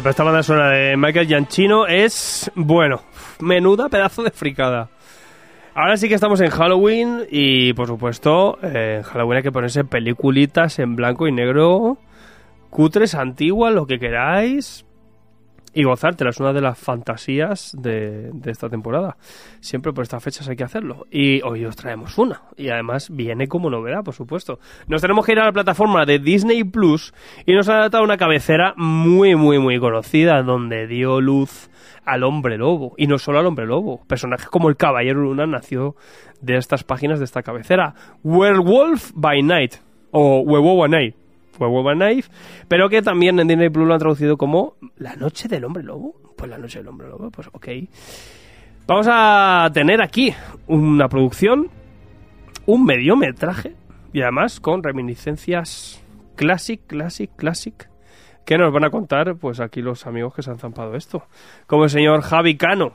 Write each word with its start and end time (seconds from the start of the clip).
pero 0.00 0.10
esta 0.10 0.24
banda 0.24 0.42
sonora 0.42 0.70
de 0.70 0.96
Michael 0.96 1.28
Gianchino 1.28 1.86
es, 1.86 2.50
bueno, 2.56 3.02
menuda 3.38 3.88
pedazo 3.88 4.22
de 4.22 4.30
fricada. 4.30 4.88
Ahora 5.74 5.96
sí 5.96 6.08
que 6.08 6.14
estamos 6.14 6.40
en 6.40 6.50
Halloween 6.50 7.26
y, 7.30 7.72
por 7.74 7.86
supuesto, 7.86 8.58
eh, 8.62 8.96
en 8.98 9.02
Halloween 9.02 9.36
hay 9.36 9.42
que 9.42 9.52
ponerse 9.52 9.84
peliculitas 9.84 10.78
en 10.78 10.96
blanco 10.96 11.28
y 11.28 11.32
negro, 11.32 11.98
cutres, 12.70 13.14
antiguas, 13.14 13.72
lo 13.72 13.86
que 13.86 13.98
queráis, 13.98 14.84
y 15.74 15.82
gozártela. 15.82 16.30
Es 16.30 16.40
una 16.40 16.52
de 16.52 16.60
las 16.60 16.78
fantasías 16.78 17.72
de, 17.76 18.30
esta 18.46 18.68
temporada. 18.68 19.16
Siempre 19.60 19.92
por 19.92 20.02
estas 20.02 20.22
fechas 20.22 20.48
hay 20.48 20.56
que 20.56 20.64
hacerlo. 20.64 21.06
Y 21.10 21.42
hoy 21.42 21.64
os 21.64 21.76
traemos 21.76 22.16
una. 22.16 22.42
Y 22.56 22.70
además 22.70 23.08
viene 23.10 23.48
como 23.48 23.68
novedad, 23.68 24.04
por 24.04 24.14
supuesto. 24.14 24.58
Nos 24.86 25.02
tenemos 25.02 25.26
que 25.26 25.32
ir 25.32 25.40
a 25.40 25.46
la 25.46 25.52
plataforma 25.52 26.06
de 26.06 26.18
Disney 26.18 26.64
Plus 26.64 27.12
y 27.44 27.54
nos 27.54 27.68
ha 27.68 27.88
dado 27.88 28.04
una 28.04 28.16
cabecera 28.16 28.74
muy, 28.76 29.34
muy, 29.34 29.58
muy 29.58 29.78
conocida 29.78 30.42
donde 30.42 30.86
dio 30.86 31.20
luz 31.20 31.68
al 32.04 32.22
hombre 32.22 32.56
lobo. 32.56 32.94
Y 32.96 33.06
no 33.06 33.18
solo 33.18 33.40
al 33.40 33.46
hombre 33.46 33.66
lobo. 33.66 34.04
Personajes 34.06 34.48
como 34.48 34.68
el 34.68 34.76
Caballero 34.76 35.22
Luna 35.22 35.46
nació 35.46 35.96
de 36.40 36.56
estas 36.56 36.84
páginas 36.84 37.18
de 37.18 37.24
esta 37.24 37.42
cabecera. 37.42 37.94
Werewolf 38.22 39.10
by 39.14 39.42
Night. 39.42 39.74
O 40.12 40.40
Werewolf 40.40 40.78
by 40.78 40.88
Night 40.90 41.23
fue 41.56 41.94
Knife, 41.94 42.30
pero 42.68 42.88
que 42.88 43.02
también 43.02 43.38
en 43.38 43.48
Disney 43.48 43.70
Plus 43.70 43.86
lo 43.86 43.94
han 43.94 44.00
traducido 44.00 44.36
como 44.36 44.74
La 44.96 45.14
Noche 45.16 45.48
del 45.48 45.64
Hombre 45.64 45.82
Lobo. 45.82 46.14
Pues 46.36 46.50
La 46.50 46.58
Noche 46.58 46.80
del 46.80 46.88
Hombre 46.88 47.08
Lobo, 47.08 47.30
pues 47.30 47.48
ok. 47.52 47.68
Vamos 48.86 49.06
a 49.10 49.70
tener 49.72 50.02
aquí 50.02 50.34
una 50.66 51.08
producción, 51.08 51.70
un 52.66 52.84
mediometraje, 52.84 53.74
y 54.12 54.20
además 54.20 54.60
con 54.60 54.82
reminiscencias 54.82 56.04
classic, 56.36 56.86
classic, 56.86 57.30
classic, 57.36 57.88
que 58.44 58.58
nos 58.58 58.72
van 58.72 58.84
a 58.84 58.90
contar 58.90 59.36
pues 59.36 59.60
aquí 59.60 59.80
los 59.80 60.06
amigos 60.06 60.34
que 60.34 60.42
se 60.42 60.50
han 60.50 60.58
zampado 60.58 60.94
esto. 60.96 61.22
Como 61.66 61.84
el 61.84 61.90
señor 61.90 62.22
Javi 62.22 62.56
Cano, 62.56 62.94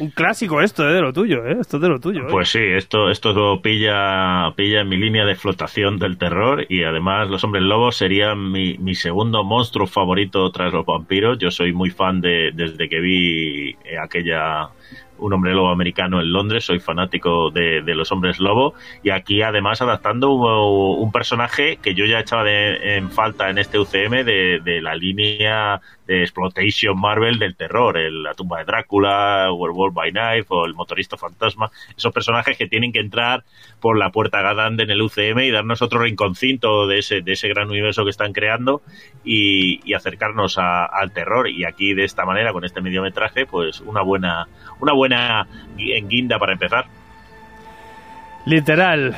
un 0.00 0.10
clásico 0.10 0.60
esto, 0.60 0.88
¿eh? 0.88 0.92
De 0.92 1.00
lo 1.00 1.12
tuyo, 1.12 1.44
¿eh? 1.46 1.56
Esto 1.60 1.76
es 1.76 1.82
de 1.82 1.88
lo 1.88 1.98
tuyo. 1.98 2.22
¿eh? 2.22 2.30
Pues 2.30 2.50
sí, 2.50 2.60
esto, 2.60 3.10
esto 3.10 3.60
pilla, 3.62 4.52
pilla 4.56 4.80
en 4.80 4.88
mi 4.88 4.96
línea 4.96 5.24
de 5.24 5.34
flotación 5.34 5.98
del 5.98 6.18
terror 6.18 6.66
y 6.68 6.84
además 6.84 7.28
Los 7.28 7.44
Hombres 7.44 7.64
Lobos 7.64 7.96
serían 7.96 8.50
mi, 8.52 8.78
mi 8.78 8.94
segundo 8.94 9.44
monstruo 9.44 9.86
favorito 9.86 10.50
tras 10.50 10.72
los 10.72 10.86
vampiros. 10.86 11.38
Yo 11.38 11.50
soy 11.50 11.72
muy 11.72 11.90
fan 11.90 12.20
de, 12.20 12.50
desde 12.54 12.88
que 12.88 13.00
vi 13.00 13.76
aquella 14.00 14.70
un 15.18 15.32
hombre 15.32 15.52
lobo 15.52 15.70
americano 15.70 16.20
en 16.20 16.32
Londres, 16.32 16.64
soy 16.64 16.80
fanático 16.80 17.50
de, 17.50 17.82
de 17.82 17.94
los 17.94 18.10
hombres 18.12 18.38
lobo 18.38 18.74
y 19.02 19.10
aquí 19.10 19.42
además 19.42 19.82
adaptando 19.82 20.30
un, 20.30 21.02
un 21.02 21.12
personaje 21.12 21.78
que 21.82 21.94
yo 21.94 22.06
ya 22.06 22.20
echaba 22.20 22.44
de, 22.44 22.96
en 22.96 23.10
falta 23.10 23.50
en 23.50 23.58
este 23.58 23.78
UCM 23.78 24.24
de, 24.24 24.60
de, 24.64 24.80
la 24.80 24.94
línea 24.94 25.80
de 26.08 26.22
Exploitation 26.22 26.98
Marvel 26.98 27.38
del 27.38 27.54
terror, 27.54 27.98
el, 27.98 28.22
la 28.22 28.32
tumba 28.32 28.58
de 28.58 28.64
Drácula, 28.64 29.52
Werewolf 29.52 29.94
by 29.94 30.10
Night 30.10 30.46
o 30.48 30.64
el 30.64 30.72
motorista 30.72 31.18
fantasma, 31.18 31.70
esos 31.94 32.12
personajes 32.14 32.56
que 32.56 32.66
tienen 32.66 32.92
que 32.92 33.00
entrar 33.00 33.44
por 33.78 33.98
la 33.98 34.10
puerta 34.10 34.40
grande 34.40 34.84
en 34.84 34.90
el 34.90 35.02
UCM 35.02 35.40
y 35.40 35.50
darnos 35.50 35.82
otro 35.82 36.00
rinconcito 36.00 36.86
de 36.86 37.00
ese, 37.00 37.20
de 37.20 37.32
ese 37.32 37.48
gran 37.48 37.68
universo 37.68 38.04
que 38.04 38.10
están 38.10 38.32
creando 38.32 38.80
y, 39.22 39.80
y 39.84 39.92
acercarnos 39.92 40.56
a, 40.56 40.86
al 40.86 41.12
terror 41.12 41.46
y 41.48 41.66
aquí 41.66 41.92
de 41.92 42.04
esta 42.04 42.24
manera 42.24 42.54
con 42.54 42.64
este 42.64 42.80
mediometraje 42.80 43.44
pues 43.44 43.80
una 43.80 44.00
buena 44.00 44.48
una 44.80 44.94
buena 44.94 45.46
guinda 45.76 46.38
para 46.38 46.54
empezar. 46.54 46.86
Literal. 48.46 49.14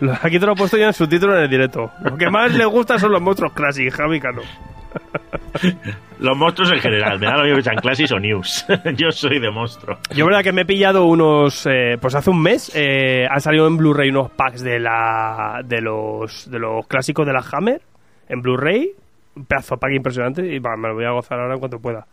Aquí 0.22 0.38
te 0.38 0.46
lo 0.46 0.52
he 0.52 0.56
puesto 0.56 0.78
ya 0.78 0.86
en 0.86 0.92
su 0.94 1.06
título 1.06 1.36
en 1.36 1.42
el 1.42 1.50
directo. 1.50 1.90
Lo 2.02 2.16
que 2.16 2.30
más 2.30 2.54
le 2.54 2.64
gusta 2.64 2.98
son 2.98 3.12
los 3.12 3.20
monstruos 3.20 3.52
Classic, 3.52 3.92
Javi 3.92 4.18
Cano. 4.18 4.42
los 6.22 6.38
monstruos 6.38 6.70
en 6.72 6.78
general, 6.78 7.18
me 7.18 7.26
da 7.26 7.36
lo 7.36 7.42
mismo 7.42 7.56
que 7.56 7.62
sean 7.62 7.76
Classics 7.76 8.12
o 8.12 8.18
News. 8.18 8.64
Yo 8.96 9.10
soy 9.10 9.40
de 9.40 9.50
monstruo. 9.50 9.98
Yo, 10.14 10.24
verdad, 10.24 10.42
que 10.42 10.52
me 10.52 10.62
he 10.62 10.64
pillado 10.64 11.04
unos. 11.04 11.66
Eh, 11.66 11.96
pues 12.00 12.14
hace 12.14 12.30
un 12.30 12.40
mes 12.40 12.70
eh, 12.74 13.26
han 13.28 13.40
salido 13.40 13.66
en 13.66 13.76
Blu-ray 13.76 14.10
unos 14.10 14.30
packs 14.30 14.62
de 14.62 14.78
la 14.78 15.60
de 15.64 15.80
los 15.80 16.48
de 16.50 16.58
los 16.60 16.86
clásicos 16.86 17.26
de 17.26 17.32
la 17.32 17.44
Hammer 17.52 17.82
en 18.28 18.40
Blu-ray. 18.40 18.92
Un 19.34 19.46
pedazo 19.46 19.74
de 19.74 19.80
pack 19.80 19.92
impresionante 19.94 20.46
y 20.46 20.58
bah, 20.58 20.76
me 20.76 20.88
lo 20.88 20.94
voy 20.94 21.06
a 21.06 21.10
gozar 21.10 21.40
ahora 21.40 21.54
en 21.54 21.60
cuanto 21.60 21.78
pueda. 21.78 22.06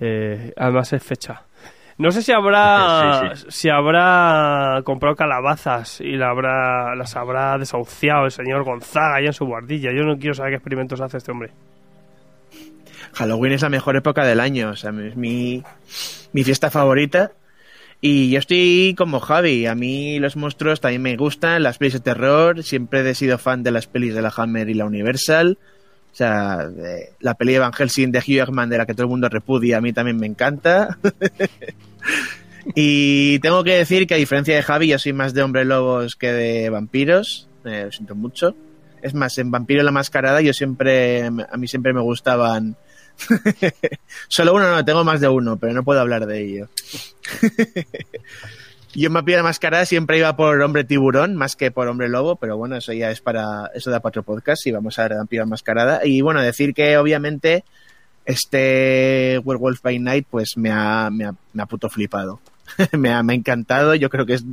Eh, 0.00 0.52
además 0.56 0.92
es 0.92 1.04
fecha. 1.04 1.42
No 1.98 2.10
sé 2.10 2.22
si 2.22 2.32
habrá 2.32 3.30
sí, 3.34 3.42
sí. 3.42 3.46
si 3.50 3.68
habrá 3.68 4.80
comprado 4.84 5.14
calabazas 5.14 6.00
y 6.00 6.16
la 6.16 6.30
habrá, 6.30 6.94
las 6.96 7.14
habrá 7.16 7.58
desahuciado 7.58 8.24
el 8.24 8.30
señor 8.30 8.64
Gonzaga 8.64 9.16
ahí 9.16 9.26
en 9.26 9.32
su 9.34 9.44
guardilla. 9.44 9.90
Yo 9.92 10.04
no 10.04 10.16
quiero 10.16 10.34
saber 10.34 10.52
qué 10.52 10.56
experimentos 10.56 11.00
hace 11.00 11.18
este 11.18 11.32
hombre. 11.32 11.52
Halloween 13.12 13.52
es 13.52 13.62
la 13.62 13.68
mejor 13.68 13.96
época 13.96 14.24
del 14.24 14.40
año, 14.40 14.70
o 14.70 14.76
sea, 14.76 14.90
es 14.90 15.16
mi, 15.16 15.62
mi 16.32 16.44
fiesta 16.44 16.70
favorita. 16.70 17.32
Y 18.00 18.30
yo 18.30 18.40
estoy 18.40 18.96
como 18.98 19.20
Javi, 19.20 19.66
a 19.66 19.76
mí 19.76 20.18
los 20.18 20.36
monstruos 20.36 20.80
también 20.80 21.02
me 21.02 21.16
gustan, 21.16 21.62
las 21.62 21.78
pelis 21.78 21.92
de 21.94 22.00
terror, 22.00 22.64
siempre 22.64 23.08
he 23.08 23.14
sido 23.14 23.38
fan 23.38 23.62
de 23.62 23.70
las 23.70 23.86
pelis 23.86 24.12
de 24.12 24.22
la 24.22 24.32
Hammer 24.36 24.68
y 24.68 24.74
la 24.74 24.86
Universal. 24.86 25.56
O 26.12 26.14
sea, 26.14 26.68
la 27.20 27.34
peli 27.34 27.52
de 27.54 27.58
Van 27.58 27.72
de 27.72 28.18
Hugh 28.18 28.34
Jackman 28.34 28.68
de 28.68 28.76
la 28.76 28.86
que 28.86 28.92
todo 28.92 29.04
el 29.04 29.10
mundo 29.10 29.28
repudia 29.28 29.78
a 29.78 29.80
mí 29.80 29.92
también 29.92 30.18
me 30.18 30.26
encanta. 30.26 30.98
y 32.74 33.38
tengo 33.38 33.64
que 33.64 33.76
decir 33.76 34.06
que 34.06 34.14
a 34.14 34.18
diferencia 34.18 34.54
de 34.54 34.62
Javi, 34.62 34.88
yo 34.88 34.98
soy 34.98 35.12
más 35.12 35.32
de 35.32 35.42
hombre 35.42 35.64
lobos 35.64 36.16
que 36.16 36.32
de 36.32 36.70
vampiros. 36.70 37.48
Eh, 37.64 37.84
lo 37.84 37.92
siento 37.92 38.14
mucho. 38.14 38.54
Es 39.00 39.14
más, 39.14 39.38
en 39.38 39.50
Vampiro 39.50 39.82
la 39.82 39.90
Mascarada 39.90 40.40
yo 40.40 40.52
siempre, 40.52 41.22
a 41.22 41.56
mí 41.56 41.68
siempre 41.68 41.92
me 41.92 42.00
gustaban... 42.00 42.76
Solo 44.28 44.54
uno, 44.54 44.70
no, 44.70 44.84
tengo 44.84 45.04
más 45.04 45.20
de 45.20 45.28
uno, 45.28 45.56
pero 45.56 45.72
no 45.72 45.84
puedo 45.84 46.00
hablar 46.00 46.26
de 46.26 46.40
ello. 46.40 46.68
Yo 48.94 49.06
en 49.06 49.14
Vampiro 49.14 49.38
la 49.38 49.44
Mascarada 49.44 49.86
siempre 49.86 50.18
iba 50.18 50.36
por 50.36 50.60
hombre 50.60 50.84
tiburón 50.84 51.34
más 51.34 51.56
que 51.56 51.70
por 51.70 51.88
hombre 51.88 52.10
lobo, 52.10 52.36
pero 52.36 52.58
bueno, 52.58 52.76
eso 52.76 52.92
ya 52.92 53.10
es 53.10 53.22
para 53.22 53.70
eso 53.74 53.90
da 53.90 54.00
para 54.00 54.10
otro 54.10 54.22
podcast 54.22 54.66
y 54.66 54.70
vamos 54.70 54.98
a 54.98 55.08
ver 55.08 55.16
Vampiro 55.16 55.44
la 55.44 55.50
Mascarada. 55.50 56.00
Y 56.04 56.20
bueno, 56.20 56.42
decir 56.42 56.74
que 56.74 56.98
obviamente 56.98 57.64
este 58.26 59.40
Werewolf 59.42 59.80
by 59.82 59.98
Night 59.98 60.26
pues 60.30 60.56
me 60.56 60.70
ha, 60.70 61.08
me 61.10 61.24
ha, 61.24 61.34
me 61.54 61.62
ha 61.62 61.66
puto 61.66 61.88
flipado. 61.88 62.40
me, 62.92 63.10
ha, 63.10 63.22
me 63.22 63.32
ha 63.32 63.36
encantado, 63.36 63.94
yo 63.94 64.10
creo 64.10 64.26
que 64.26 64.34
es 64.34 64.44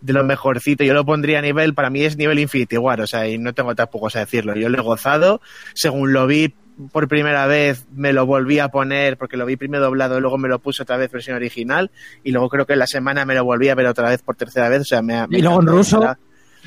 de 0.00 0.12
lo 0.12 0.24
mejorcito. 0.24 0.84
Yo 0.84 0.94
lo 0.94 1.04
pondría 1.04 1.40
a 1.40 1.42
nivel, 1.42 1.74
para 1.74 1.90
mí 1.90 2.02
es 2.04 2.16
nivel 2.16 2.38
Infinity 2.38 2.78
War, 2.78 3.00
o 3.00 3.06
sea, 3.06 3.28
y 3.28 3.38
no 3.38 3.52
tengo 3.52 3.74
tampoco 3.74 4.08
a 4.14 4.20
decirlo. 4.20 4.54
Yo 4.54 4.68
lo 4.68 4.78
he 4.78 4.82
gozado, 4.82 5.40
según 5.74 6.12
lo 6.12 6.26
vi 6.26 6.54
por 6.92 7.08
primera 7.08 7.46
vez, 7.46 7.86
me 7.94 8.12
lo 8.12 8.26
volví 8.26 8.58
a 8.58 8.68
poner, 8.68 9.16
porque 9.16 9.36
lo 9.36 9.46
vi 9.46 9.56
primero 9.56 9.84
doblado, 9.84 10.20
luego 10.20 10.38
me 10.38 10.48
lo 10.48 10.58
puse 10.58 10.82
otra 10.82 10.96
vez 10.96 11.10
versión 11.10 11.36
original, 11.36 11.90
y 12.22 12.32
luego 12.32 12.48
creo 12.48 12.66
que 12.66 12.74
en 12.74 12.80
la 12.80 12.86
semana 12.86 13.24
me 13.24 13.34
lo 13.34 13.44
volví 13.44 13.68
a 13.68 13.74
ver 13.74 13.86
otra 13.86 14.10
vez 14.10 14.22
por 14.22 14.36
tercera 14.36 14.68
vez, 14.68 14.82
o 14.82 14.84
sea, 14.84 15.02
me, 15.02 15.26
me 15.26 15.38
Y 15.38 15.42
luego 15.42 15.60
en 15.60 15.66
ruso. 15.66 16.16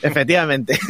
Efectivamente. 0.01 0.77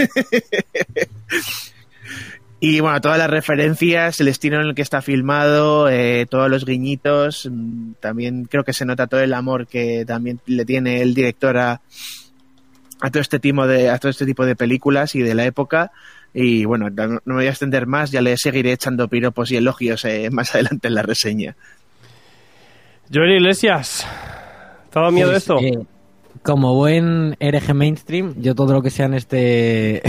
Y 2.62 2.82
bueno, 2.82 3.00
todas 3.00 3.18
las 3.18 3.30
referencias, 3.30 4.20
el 4.20 4.28
estilo 4.28 4.60
en 4.60 4.68
el 4.68 4.76
que 4.76 4.82
está 4.82 5.02
filmado, 5.02 5.88
eh, 5.88 6.26
todos 6.30 6.50
los 6.50 6.66
guiñitos, 6.66 7.48
mm, 7.50 7.94
también 8.02 8.46
creo 8.46 8.66
que 8.66 8.74
se 8.74 8.86
nota 8.86 9.08
todo 9.08 9.22
el 9.22 9.34
amor 9.34 9.66
que 9.66 10.04
también 10.06 10.42
le 10.46 10.66
tiene 10.66 11.02
el 11.02 11.14
director 11.14 11.58
a, 11.58 11.82
a 13.00 13.12
todo 13.12 13.22
este 13.22 13.40
tipo 13.40 13.66
de 13.66 13.90
a 13.90 13.98
todo 13.98 14.10
este 14.10 14.26
tipo 14.26 14.46
de 14.46 14.58
películas 14.58 15.16
y 15.16 15.22
de 15.22 15.36
la 15.36 15.46
época 15.46 15.92
y 16.34 16.66
bueno 16.66 16.90
no, 16.90 17.20
me 17.26 17.34
voy 17.34 17.48
a 17.48 17.50
extender 17.50 17.88
más 17.88 18.12
ya 18.12 18.22
le 18.22 18.38
seguiré 18.38 18.72
echando 18.72 19.08
piropos 19.08 19.52
y 19.52 19.58
elogios 19.58 20.06
eh, 20.06 20.30
más 20.32 20.54
adelante 20.56 20.88
en 20.88 20.96
la 20.96 21.02
reseña 21.02 21.56
Joel 23.14 23.32
Iglesias 23.34 24.06
¿te 24.92 25.00
ha 25.00 25.02
dado 25.02 25.12
miedo 25.12 25.30
Pues, 25.30 25.38
esto? 25.44 25.58
eh, 25.60 25.78
como 26.44 26.74
buen 26.76 27.36
hereje 27.42 27.74
mainstream, 27.74 28.34
yo 28.40 28.56
todo 28.56 28.72
lo 28.72 28.82
que 28.82 28.92
sean 28.92 29.14
este 29.14 30.02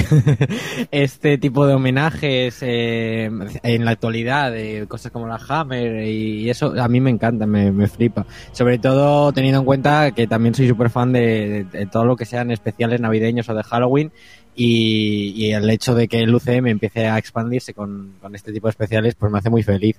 este 0.93 1.39
tipo 1.39 1.67
de 1.67 1.75
homenajes 1.75 2.59
eh, 2.61 3.29
en 3.65 3.85
la 3.85 3.91
actualidad, 3.91 4.53
de 4.53 4.85
cosas 4.87 5.11
como 5.11 5.27
la 5.27 5.41
Hammer 5.49 6.05
y 6.07 6.49
eso, 6.49 6.73
a 6.81 6.87
mí 6.89 7.01
me 7.01 7.11
encanta, 7.11 7.47
me, 7.47 7.73
me 7.73 7.89
flipa. 7.89 8.27
Sobre 8.53 8.79
todo 8.79 9.33
teniendo 9.33 9.59
en 9.61 9.65
cuenta 9.65 10.13
que 10.13 10.29
también 10.29 10.55
soy 10.55 10.69
súper 10.69 10.91
fan 10.91 11.13
de, 11.13 11.49
de, 11.49 11.65
de 11.65 11.87
todo 11.87 12.05
lo 12.05 12.15
que 12.15 12.27
sean 12.27 12.53
especiales 12.53 13.01
navideños 13.01 13.49
o 13.49 13.55
de 13.55 13.65
Halloween 13.65 14.13
y, 14.55 15.33
y, 15.37 15.53
el 15.53 15.69
hecho 15.71 15.95
de 15.95 16.09
que 16.09 16.19
el 16.19 16.35
UCM 16.35 16.67
empiece 16.67 17.07
a 17.07 17.19
expandirse 17.19 17.73
con, 17.75 18.15
con 18.21 18.35
este 18.35 18.53
tipo 18.53 18.67
de 18.67 18.71
especiales, 18.71 19.15
pues 19.15 19.31
me 19.31 19.39
hace 19.39 19.51
muy 19.51 19.63
feliz. 19.63 19.97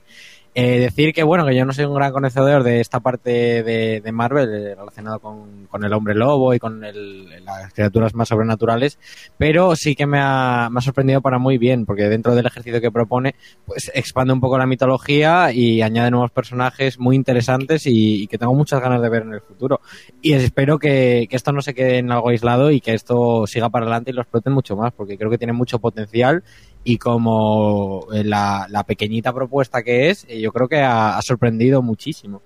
Eh, 0.54 0.80
decir 0.80 1.14
que 1.14 1.24
bueno, 1.24 1.46
que 1.46 1.56
yo 1.56 1.64
no 1.64 1.72
soy 1.72 1.86
un 1.86 1.96
gran 1.96 2.12
conocedor 2.12 2.64
de 2.64 2.82
esta 2.82 3.00
parte 3.00 3.64
de, 3.64 4.02
de 4.02 4.12
Marvel 4.12 4.54
eh, 4.54 4.76
relacionado 4.76 5.20
con, 5.20 5.68
con, 5.68 5.86
el 5.86 5.94
hombre 5.94 6.14
lobo 6.14 6.54
y 6.54 6.60
con 6.60 6.84
el, 6.84 7.46
las 7.46 7.74
criaturas 7.74 8.14
más 8.16 8.28
sobrenaturales, 8.28 9.00
pero 9.38 9.78
sí 9.78 9.96
que 9.96 10.06
me 10.06 10.20
ha, 10.20 10.68
me 10.70 10.80
ha, 10.80 10.82
sorprendido 10.82 11.22
para 11.22 11.40
muy 11.40 11.58
bien, 11.58 11.86
porque 11.86 12.10
dentro 12.10 12.36
del 12.36 12.48
ejercicio 12.48 12.82
que 12.82 12.92
propone, 12.92 13.36
pues 13.66 13.90
expande 13.96 14.34
un 14.34 14.42
poco 14.42 14.58
la 14.58 14.66
mitología 14.66 15.54
y 15.54 15.82
añade 15.82 16.12
nuevos 16.12 16.32
personajes 16.32 17.00
muy 17.00 17.16
interesantes 17.16 17.86
y, 17.86 18.24
y 18.24 18.28
que 18.28 18.38
tengo 18.38 18.54
muchas 18.54 18.82
ganas 18.82 19.02
de 19.02 19.08
ver 19.08 19.22
en 19.22 19.36
el 19.36 19.42
futuro. 19.42 19.80
Y 20.22 20.34
espero 20.34 20.80
que, 20.80 21.28
que, 21.30 21.38
esto 21.38 21.54
no 21.54 21.62
se 21.62 21.74
quede 21.74 22.00
en 22.00 22.12
algo 22.12 22.28
aislado 22.28 22.72
y 22.72 22.82
que 22.82 22.94
esto 22.94 23.48
siga 23.48 23.70
para 23.70 23.86
adelante 23.86 24.12
y 24.12 24.14
lo 24.14 24.22
exploten 24.22 24.52
mucho 24.52 24.76
más, 24.76 24.92
porque 24.92 25.18
creo 25.18 25.32
que 25.32 25.38
tiene 25.38 25.54
mucho 25.54 25.80
potencial 25.80 26.44
y 26.84 26.98
como 26.98 28.08
la, 28.12 28.66
la 28.70 28.84
pequeñita 28.84 29.32
propuesta 29.34 29.84
que 29.84 30.10
es, 30.10 30.26
eh, 30.28 30.40
yo 30.42 30.52
creo 30.52 30.68
que 30.68 30.80
ha, 30.82 31.18
ha 31.18 31.22
sorprendido 31.22 31.82
muchísimo. 31.82 32.42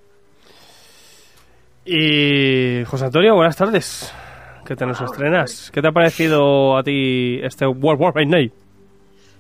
Y 1.86 2.84
José 2.86 3.06
Antonio, 3.06 3.36
buenas 3.36 3.56
tardes. 3.56 4.12
¿Qué 4.66 4.76
te 4.76 4.86
nos 4.86 5.00
estrenas? 5.00 5.70
¿Qué 5.72 5.82
te 5.82 5.88
ha 5.88 5.92
parecido 5.92 6.76
a 6.78 6.84
ti 6.84 7.40
este 7.44 7.68
World 7.68 8.02
War 8.02 8.14
by 8.14 8.26
Night? 8.26 8.52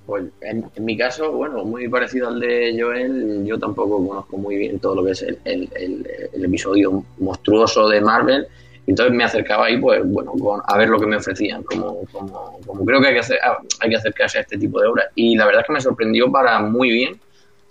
Pues 0.05 0.25
en, 0.41 0.63
en 0.75 0.85
mi 0.85 0.95
caso, 0.95 1.31
bueno, 1.31 1.65
muy 1.65 1.87
parecido 1.89 2.27
al 2.27 2.39
de 2.39 2.77
Joel, 2.79 3.43
yo 3.43 3.57
tampoco 3.57 4.07
conozco 4.07 4.37
muy 4.37 4.55
bien 4.57 4.77
todo 4.79 4.93
lo 4.97 5.03
que 5.03 5.11
es 5.11 5.23
el, 5.23 5.39
el- 5.43 5.69
el- 5.75 6.07
el 6.31 6.45
episodio 6.45 7.03
monstruoso 7.17 7.89
de 7.89 8.01
Marvel. 8.01 8.45
Entonces 8.87 9.15
me 9.15 9.23
acercaba 9.23 9.65
ahí, 9.65 9.77
pues 9.77 10.01
bueno, 10.05 10.31
con- 10.33 10.61
a 10.65 10.77
ver 10.77 10.89
lo 10.89 10.99
que 10.99 11.07
me 11.07 11.15
ofrecían, 11.15 11.63
como, 11.63 12.05
como, 12.11 12.59
como 12.65 12.85
creo 12.85 13.01
que 13.01 13.07
hay 13.07 13.13
que, 13.13 13.19
hacer, 13.19 13.39
ah, 13.43 13.57
hay 13.79 13.89
que 13.89 13.95
acercarse 13.95 14.37
a 14.37 14.41
este 14.41 14.57
tipo 14.57 14.79
de 14.79 14.87
obras. 14.87 15.07
Y 15.15 15.35
la 15.35 15.45
verdad 15.45 15.61
es 15.61 15.67
que 15.67 15.73
me 15.73 15.81
sorprendió 15.81 16.31
para 16.31 16.59
muy 16.59 16.91
bien, 16.91 17.19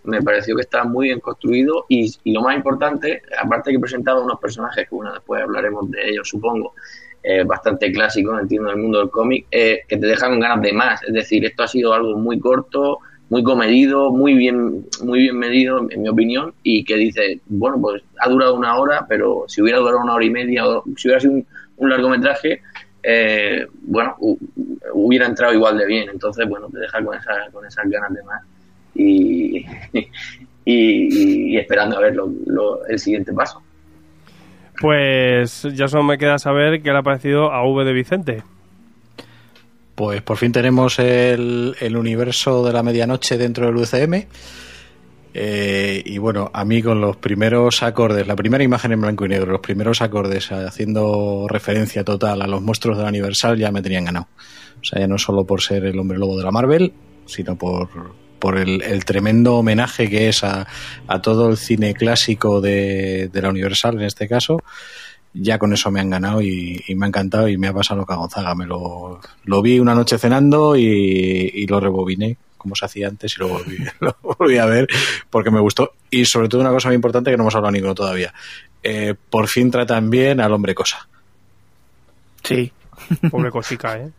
me 0.04 0.22
pareció 0.22 0.54
que 0.56 0.62
está 0.62 0.84
muy 0.84 1.06
bien 1.06 1.20
construido 1.20 1.86
y, 1.88 2.12
lo 2.32 2.42
más 2.42 2.56
importante, 2.56 3.22
aparte 3.40 3.72
que 3.72 3.78
presentaba 3.78 4.20
unos 4.20 4.38
personajes, 4.38 4.88
que 4.88 4.94
bueno, 4.94 5.12
después 5.12 5.42
hablaremos 5.42 5.90
de 5.90 6.10
ellos, 6.10 6.28
supongo, 6.28 6.74
eh, 7.22 7.42
bastante 7.44 7.90
clásico, 7.90 8.38
entiendo, 8.38 8.68
del 8.68 8.78
mundo 8.78 8.98
del 8.98 9.10
cómic, 9.10 9.46
eh, 9.50 9.80
que 9.88 9.96
te 9.96 10.06
deja 10.06 10.28
con 10.28 10.40
ganas 10.40 10.60
de 10.60 10.72
más. 10.72 11.02
Es 11.04 11.14
decir, 11.14 11.44
esto 11.44 11.62
ha 11.62 11.68
sido 11.68 11.94
algo 11.94 12.18
muy 12.18 12.38
corto, 12.38 12.98
muy 13.34 13.42
comedido, 13.42 14.12
muy 14.12 14.34
bien, 14.34 14.86
muy 15.02 15.18
bien 15.18 15.36
medido, 15.36 15.84
en 15.90 16.02
mi 16.02 16.08
opinión, 16.08 16.54
y 16.62 16.84
que 16.84 16.94
dice, 16.94 17.40
bueno, 17.46 17.80
pues 17.80 18.00
ha 18.20 18.28
durado 18.28 18.54
una 18.54 18.76
hora, 18.78 19.06
pero 19.08 19.44
si 19.48 19.60
hubiera 19.60 19.78
durado 19.80 19.98
una 20.04 20.14
hora 20.14 20.24
y 20.24 20.30
media, 20.30 20.64
o 20.68 20.84
si 20.96 21.08
hubiera 21.08 21.18
sido 21.20 21.32
un, 21.32 21.46
un 21.78 21.90
largometraje, 21.90 22.62
eh, 23.02 23.66
bueno, 23.82 24.14
hu- 24.20 24.38
hubiera 24.92 25.26
entrado 25.26 25.52
igual 25.52 25.76
de 25.76 25.84
bien. 25.84 26.08
Entonces, 26.12 26.48
bueno, 26.48 26.68
te 26.68 26.78
deja 26.78 27.02
con, 27.04 27.18
esa, 27.18 27.32
con 27.52 27.66
esas 27.66 27.90
ganas 27.90 28.14
de 28.14 28.22
más 28.22 28.40
y, 28.94 29.66
y, 30.64 31.54
y 31.54 31.56
esperando 31.56 31.96
a 31.96 32.02
ver 32.02 32.14
lo- 32.14 32.30
lo- 32.46 32.86
el 32.86 33.00
siguiente 33.00 33.32
paso. 33.32 33.60
Pues 34.80 35.62
ya 35.74 35.88
solo 35.88 36.04
me 36.04 36.18
queda 36.18 36.38
saber 36.38 36.82
qué 36.82 36.92
le 36.92 36.98
ha 36.98 37.02
parecido 37.02 37.52
a 37.52 37.66
V 37.68 37.84
de 37.84 37.92
Vicente. 37.92 38.42
Pues 39.94 40.22
por 40.22 40.36
fin 40.36 40.52
tenemos 40.52 40.98
el, 40.98 41.76
el 41.80 41.96
universo 41.96 42.64
de 42.64 42.72
la 42.72 42.82
medianoche 42.82 43.38
dentro 43.38 43.66
del 43.66 43.76
UCM. 43.76 44.26
Eh, 45.36 46.02
y 46.04 46.18
bueno, 46.18 46.50
a 46.54 46.64
mí 46.64 46.80
con 46.80 47.00
los 47.00 47.16
primeros 47.16 47.82
acordes, 47.82 48.26
la 48.26 48.36
primera 48.36 48.62
imagen 48.62 48.92
en 48.92 49.00
blanco 49.00 49.26
y 49.26 49.28
negro, 49.28 49.50
los 49.52 49.60
primeros 49.60 50.00
acordes 50.00 50.52
haciendo 50.52 51.46
referencia 51.48 52.04
total 52.04 52.40
a 52.42 52.46
los 52.46 52.62
monstruos 52.62 52.96
de 52.96 53.02
la 53.02 53.08
Universal 53.08 53.58
ya 53.58 53.72
me 53.72 53.82
tenían 53.82 54.04
ganado. 54.04 54.28
O 54.80 54.84
sea, 54.84 55.00
ya 55.00 55.08
no 55.08 55.18
solo 55.18 55.44
por 55.44 55.60
ser 55.60 55.84
el 55.84 55.98
hombre 55.98 56.18
lobo 56.18 56.36
de 56.38 56.44
la 56.44 56.52
Marvel, 56.52 56.92
sino 57.26 57.56
por, 57.56 57.88
por 58.38 58.58
el, 58.58 58.82
el 58.82 59.04
tremendo 59.04 59.56
homenaje 59.56 60.08
que 60.08 60.28
es 60.28 60.44
a, 60.44 60.68
a 61.08 61.20
todo 61.20 61.48
el 61.48 61.56
cine 61.56 61.94
clásico 61.94 62.60
de, 62.60 63.28
de 63.32 63.42
la 63.42 63.48
Universal 63.48 63.94
en 63.94 64.02
este 64.02 64.28
caso 64.28 64.58
ya 65.34 65.58
con 65.58 65.72
eso 65.72 65.90
me 65.90 66.00
han 66.00 66.10
ganado 66.10 66.40
y, 66.40 66.82
y 66.86 66.94
me 66.94 67.06
ha 67.06 67.08
encantado 67.08 67.48
y 67.48 67.58
me 67.58 67.68
ha 67.68 67.72
pasado 67.72 68.00
lo 68.00 68.06
que 68.06 68.12
a 68.12 68.16
Gonzaga. 68.16 68.54
Me 68.54 68.66
lo, 68.66 69.20
lo 69.44 69.62
vi 69.62 69.80
una 69.80 69.94
noche 69.94 70.16
cenando 70.16 70.76
y, 70.76 70.82
y 70.82 71.66
lo 71.66 71.80
rebobiné, 71.80 72.36
como 72.56 72.76
se 72.76 72.84
hacía 72.84 73.08
antes, 73.08 73.34
y 73.36 73.40
lo 73.40 73.48
volví, 73.48 73.78
lo 74.00 74.16
volví 74.22 74.58
a 74.58 74.66
ver 74.66 74.86
porque 75.28 75.50
me 75.50 75.60
gustó. 75.60 75.92
Y 76.10 76.24
sobre 76.24 76.48
todo 76.48 76.60
una 76.60 76.70
cosa 76.70 76.88
muy 76.88 76.94
importante 76.94 77.30
que 77.30 77.36
no 77.36 77.42
hemos 77.42 77.54
hablado 77.54 77.72
ninguno 77.72 77.94
todavía. 77.94 78.32
Eh, 78.82 79.14
por 79.28 79.48
fin 79.48 79.70
tratan 79.70 80.08
bien 80.08 80.40
al 80.40 80.52
hombre 80.52 80.74
cosa. 80.74 81.08
Sí. 82.42 82.70
Pobre 83.30 83.50
cosica, 83.50 83.98
¿eh? 83.98 84.10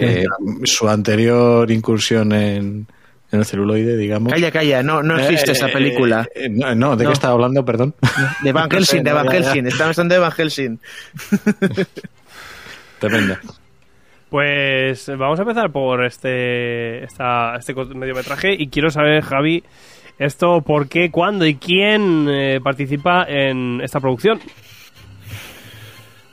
Eh, 0.00 0.24
su 0.64 0.88
anterior 0.88 1.70
incursión 1.70 2.32
en, 2.32 2.86
en 3.32 3.40
el 3.40 3.44
celuloide, 3.44 3.96
digamos. 3.96 4.32
Calla, 4.32 4.50
calla, 4.50 4.82
no, 4.82 5.02
no 5.02 5.18
existe 5.18 5.50
Eh, 5.50 5.54
esa 5.54 5.68
eh, 5.68 5.72
película. 5.72 6.26
eh, 6.34 6.48
no, 6.48 6.74
no, 6.74 6.96
¿de 6.96 7.04
No. 7.04 7.10
qué 7.10 7.14
estaba 7.14 7.34
hablando? 7.34 7.64
Perdón. 7.64 7.94
De 8.42 8.52
Van 8.52 8.70
Helsing, 8.70 9.02
de 9.02 9.12
Van. 9.12 9.28
Helsing. 9.28 9.66
Estamos 9.66 9.98
hablando 9.98 10.14
de 10.14 10.20
Van 10.20 10.32
Helsing. 10.32 10.78
Tremenda. 12.98 13.40
Pues 14.30 15.08
vamos 15.16 15.38
a 15.38 15.42
empezar 15.42 15.70
por 15.70 16.04
este, 16.04 17.04
esta, 17.04 17.56
este 17.56 17.74
mediometraje 17.94 18.54
y 18.58 18.68
quiero 18.68 18.90
saber, 18.90 19.22
Javi, 19.22 19.62
esto 20.18 20.62
por 20.62 20.88
qué, 20.88 21.10
cuándo 21.10 21.46
y 21.46 21.54
quién 21.56 22.26
eh, 22.28 22.60
participa 22.62 23.24
en 23.28 23.80
esta 23.82 24.00
producción. 24.00 24.40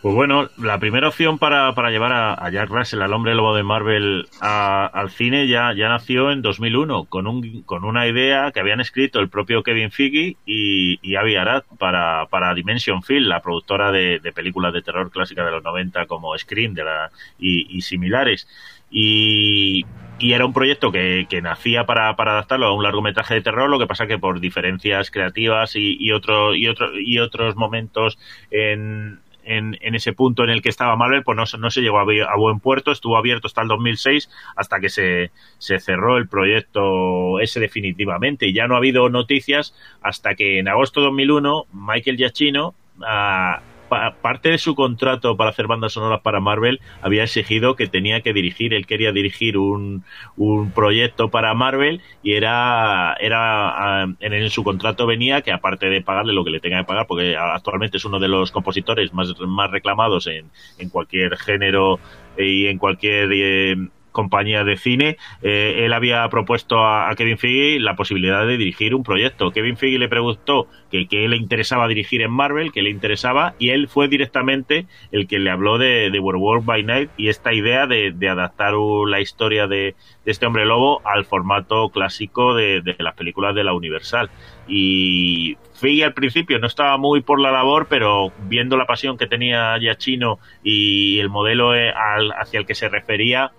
Pues 0.03 0.15
bueno, 0.15 0.50
la 0.57 0.79
primera 0.79 1.07
opción 1.07 1.39
para, 1.39 1.73
para 1.75 1.89
llevar 1.89 2.11
a, 2.11 2.33
a 2.33 2.50
Jack 2.51 2.67
Russell, 2.69 3.01
al 3.01 3.13
hombre 3.13 3.35
lobo 3.35 3.55
de 3.55 3.63
Marvel, 3.63 4.27
a- 4.41 4.85
al 4.85 5.09
cine 5.11 5.47
ya, 5.47 5.71
ya 5.73 5.88
nació 5.88 6.29
en 6.29 6.41
2001, 6.41 7.05
con, 7.05 7.25
un, 7.25 7.61
con 7.63 7.85
una 7.85 8.05
idea 8.05 8.51
que 8.51 8.59
habían 8.59 8.81
escrito 8.81 9.21
el 9.21 9.29
propio 9.29 9.63
Kevin 9.63 9.91
Feige 9.91 10.35
y, 10.45 11.00
y 11.01 11.15
Avi 11.15 11.38
Arad 11.38 11.63
para, 11.79 12.25
para 12.29 12.53
Dimension 12.53 13.01
Film, 13.01 13.29
la 13.29 13.41
productora 13.41 13.94
de, 13.94 14.19
de 14.19 14.33
películas 14.33 14.73
de 14.73 14.81
terror 14.81 15.09
clásicas 15.09 15.45
de 15.45 15.51
los 15.53 15.63
90 15.63 16.06
como 16.06 16.38
Scream 16.38 16.73
de 16.73 16.83
la, 16.83 17.09
y, 17.39 17.65
y 17.77 17.81
similares. 17.81 18.45
Y, 18.91 19.85
y 20.19 20.33
era 20.33 20.45
un 20.45 20.51
proyecto 20.53 20.91
que, 20.91 21.27
que 21.29 21.41
nacía 21.41 21.85
para, 21.85 22.13
para 22.17 22.33
adaptarlo 22.33 22.67
a 22.67 22.73
un 22.73 22.83
largometraje 22.83 23.35
de 23.35 23.41
terror, 23.41 23.69
lo 23.69 23.79
que 23.79 23.88
pasa 23.88 24.06
que 24.06 24.19
por 24.19 24.41
diferencias 24.41 25.09
creativas 25.11 25.77
y, 25.77 25.95
y, 25.97 26.11
otro, 26.11 26.53
y, 26.56 26.67
otro, 26.67 26.89
y 26.99 27.19
otros 27.19 27.56
momentos 27.56 28.19
en, 28.51 29.21
en, 29.45 29.78
en 29.81 29.95
ese 29.95 30.14
punto 30.14 30.44
en 30.44 30.50
el 30.50 30.62
que 30.62 30.69
estaba 30.69 30.95
Marvel, 30.95 31.23
pues 31.23 31.35
no, 31.35 31.44
no 31.59 31.69
se 31.69 31.81
llegó 31.81 32.00
a 32.00 32.38
buen 32.38 32.59
puerto, 32.59 32.92
estuvo 32.92 33.18
abierto 33.18 33.47
hasta 33.47 33.62
el 33.62 33.68
2006, 33.68 34.30
hasta 34.56 34.80
que 34.80 34.90
se, 34.90 35.31
se 35.57 35.80
cerró 35.80 36.18
el 36.18 36.28
proyecto 36.28 37.40
ese 37.40 37.59
definitivamente. 37.59 38.47
Y 38.47 38.54
ya 38.54 38.68
no 38.68 38.76
ha 38.76 38.78
habido 38.78 39.09
noticias 39.09 39.76
hasta 40.02 40.35
que 40.35 40.59
en 40.59 40.68
agosto 40.68 41.02
de 41.02 41.07
2001 41.07 41.64
Michael 41.73 42.18
Giacchino, 42.18 42.76
ah, 43.06 43.62
pa- 43.94 44.16
parte 44.21 44.50
de 44.50 44.57
su 44.57 44.73
contrato 44.76 45.38
para 45.38 45.52
hacer 45.52 45.68
bandas 45.68 45.94
sonoras 45.94 46.21
para 46.21 46.40
Marvel, 46.40 46.80
había 47.02 47.23
exigido 47.23 47.76
que 47.76 47.88
tenía 47.88 48.21
que 48.21 48.33
dirigir, 48.33 48.73
él 48.73 48.85
quería 48.88 49.12
dirigir 49.12 49.57
un, 49.57 50.04
un 50.35 50.71
proyecto 50.71 51.30
para 51.30 51.54
Marvel 51.54 52.02
y 52.23 52.33
era, 52.33 53.16
era 53.19 54.02
ah, 54.04 54.07
en, 54.19 54.50
su 54.50 54.64
contrato 54.64 55.06
venía 55.06 55.42
que 55.42 55.52
aparte 55.52 55.90
de 55.90 56.02
pagarle 56.02 56.33
lo 56.33 56.44
que 56.44 56.52
le 56.52 56.59
tenga 56.59 56.80
que 56.80 56.85
pagar, 56.85 57.06
porque 57.07 57.35
actualmente 57.38 57.97
es 57.97 58.06
uno 58.06 58.19
de 58.19 58.28
los 58.28 58.52
compositores 58.52 59.14
más, 59.14 59.33
más 59.47 59.69
reclamados 59.71 60.28
en, 60.28 60.50
en 60.80 60.90
cualquier 60.90 61.38
género 61.38 62.00
y 62.38 62.66
en 62.66 62.78
cualquier 62.80 63.30
eh, 63.31 63.76
compañía 64.13 64.63
de 64.63 64.77
cine, 64.77 65.17
eh, 65.41 65.81
él 65.83 65.91
había 65.91 66.27
propuesto 66.29 66.85
a, 66.85 67.13
Kevin 67.17 67.37
Feige 67.37 67.79
la 67.81 67.97
posibilidad 67.97 68.47
de 68.47 68.57
dirigir 68.57 68.95
un 68.95 69.03
proyecto. 69.03 69.51
Kevin 69.51 69.75
Feige 69.75 69.99
le 69.99 70.07
preguntó 70.07 70.67
que, 70.89 71.05
le 71.27 71.35
interesaba 71.35 71.89
dirigir 71.89 72.21
en 72.21 72.31
Marvel, 72.31 72.71
que 72.71 72.81
le 72.81 72.89
interesaba, 72.89 73.55
y 73.59 73.69
él 73.71 73.89
fue 73.89 74.07
directamente 74.07 74.85
el 75.11 75.27
que 75.27 75.39
le 75.39 75.49
habló 75.49 75.77
de, 75.77 76.09
de 76.09 76.19
Werewolf 76.19 76.65
by 76.65 76.83
Night 76.83 77.09
y 77.17 77.27
esta 77.27 77.53
idea 77.53 77.87
de, 77.87 78.13
adaptar 78.29 78.73
la 78.73 79.19
historia 79.19 79.67
de, 79.67 79.95
este 80.25 80.45
hombre 80.45 80.65
lobo 80.65 81.01
al 81.05 81.25
formato 81.25 81.89
clásico 81.89 82.55
de, 82.55 82.81
las 82.99 83.15
películas 83.15 83.55
de 83.55 83.63
la 83.63 83.73
Universal. 83.73 84.29
Y 84.67 85.57
Feige 85.73 86.05
al 86.05 86.13
principio 86.13 86.59
no 86.59 86.67
estaba 86.67 86.97
muy 86.97 87.21
por 87.21 87.41
la 87.41 87.51
labor, 87.51 87.87
pero 87.89 88.31
viendo 88.47 88.77
la 88.77 88.85
pasión 88.85 89.17
que 89.17 89.27
tenía 89.27 89.77
Giacchino 89.79 90.39
y 90.63 91.19
el 91.19 91.29
modelo 91.29 91.75
eh, 91.75 91.91
hacia 92.39 92.59
el 92.59 92.65
que 92.65 92.75
se 92.75 92.87
refería, 92.87 93.51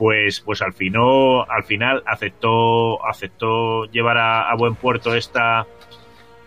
pues 0.00 0.40
pues 0.40 0.62
al 0.62 0.72
final 0.72 1.44
al 1.46 1.62
final 1.64 2.02
aceptó 2.06 3.06
aceptó 3.06 3.84
llevar 3.84 4.16
a, 4.16 4.50
a 4.50 4.56
buen 4.56 4.74
puerto 4.74 5.14
esta 5.14 5.66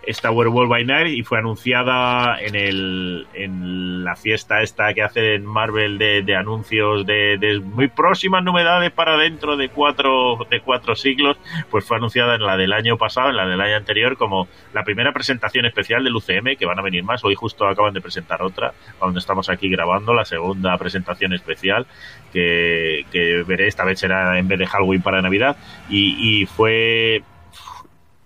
esta 0.06 0.32
Werewolf 0.32 0.70
by 0.70 0.86
Night 0.86 1.08
y 1.14 1.24
fue 1.24 1.40
anunciada 1.40 2.40
en 2.40 2.56
el 2.56 3.28
en 3.34 4.04
la 4.04 4.16
fiesta 4.16 4.62
esta 4.62 4.94
que 4.94 5.02
hacen 5.02 5.46
Marvel 5.46 5.98
de, 5.98 6.36
anuncios 6.36 7.06
de, 7.06 7.62
muy 7.64 7.88
próximas 7.88 8.44
novedades 8.44 8.92
para 8.92 9.18
dentro 9.18 9.58
de 9.58 9.70
cuatro 9.70 10.38
de 10.50 10.60
cuatro 10.62 10.96
siglos 10.96 11.38
pues 11.70 11.86
fue 11.86 11.98
anunciada 11.98 12.36
en 12.36 12.44
la 12.44 12.58
del 12.58 12.74
año 12.74 12.98
pasado 12.98 13.30
en 13.30 13.38
la 13.38 13.46
del 13.46 13.62
año 13.62 13.76
anterior 13.76 14.18
como 14.18 14.48
la 14.74 14.84
primera 14.84 15.12
presentación 15.14 15.66
especial 15.66 16.04
del 16.04 16.16
UCM 16.16 16.56
que 16.58 16.66
van 16.66 16.80
a 16.80 16.82
venir 16.82 17.04
más. 17.04 17.24
Hoy 17.24 17.36
justo 17.36 17.68
acaban 17.68 17.94
de 17.94 18.02
presentar 18.02 18.42
otra 18.42 18.74
cuando 19.00 19.20
estamos 19.20 19.50
aquí 19.50 19.70
grabando 19.70 20.14
la 20.14 20.26
segunda 20.26 20.78
presentación 20.78 21.34
especial 21.34 21.86
que, 22.32 23.06
veré. 23.48 23.68
Esta 23.68 23.86
vez 23.86 24.00
será 24.00 24.38
en 24.38 24.48
vez 24.48 24.60
de 24.60 24.68
Halloween 24.68 25.02
para 25.02 25.22
Navidad. 25.22 25.58
Y 25.90 26.46
fue 26.46 27.24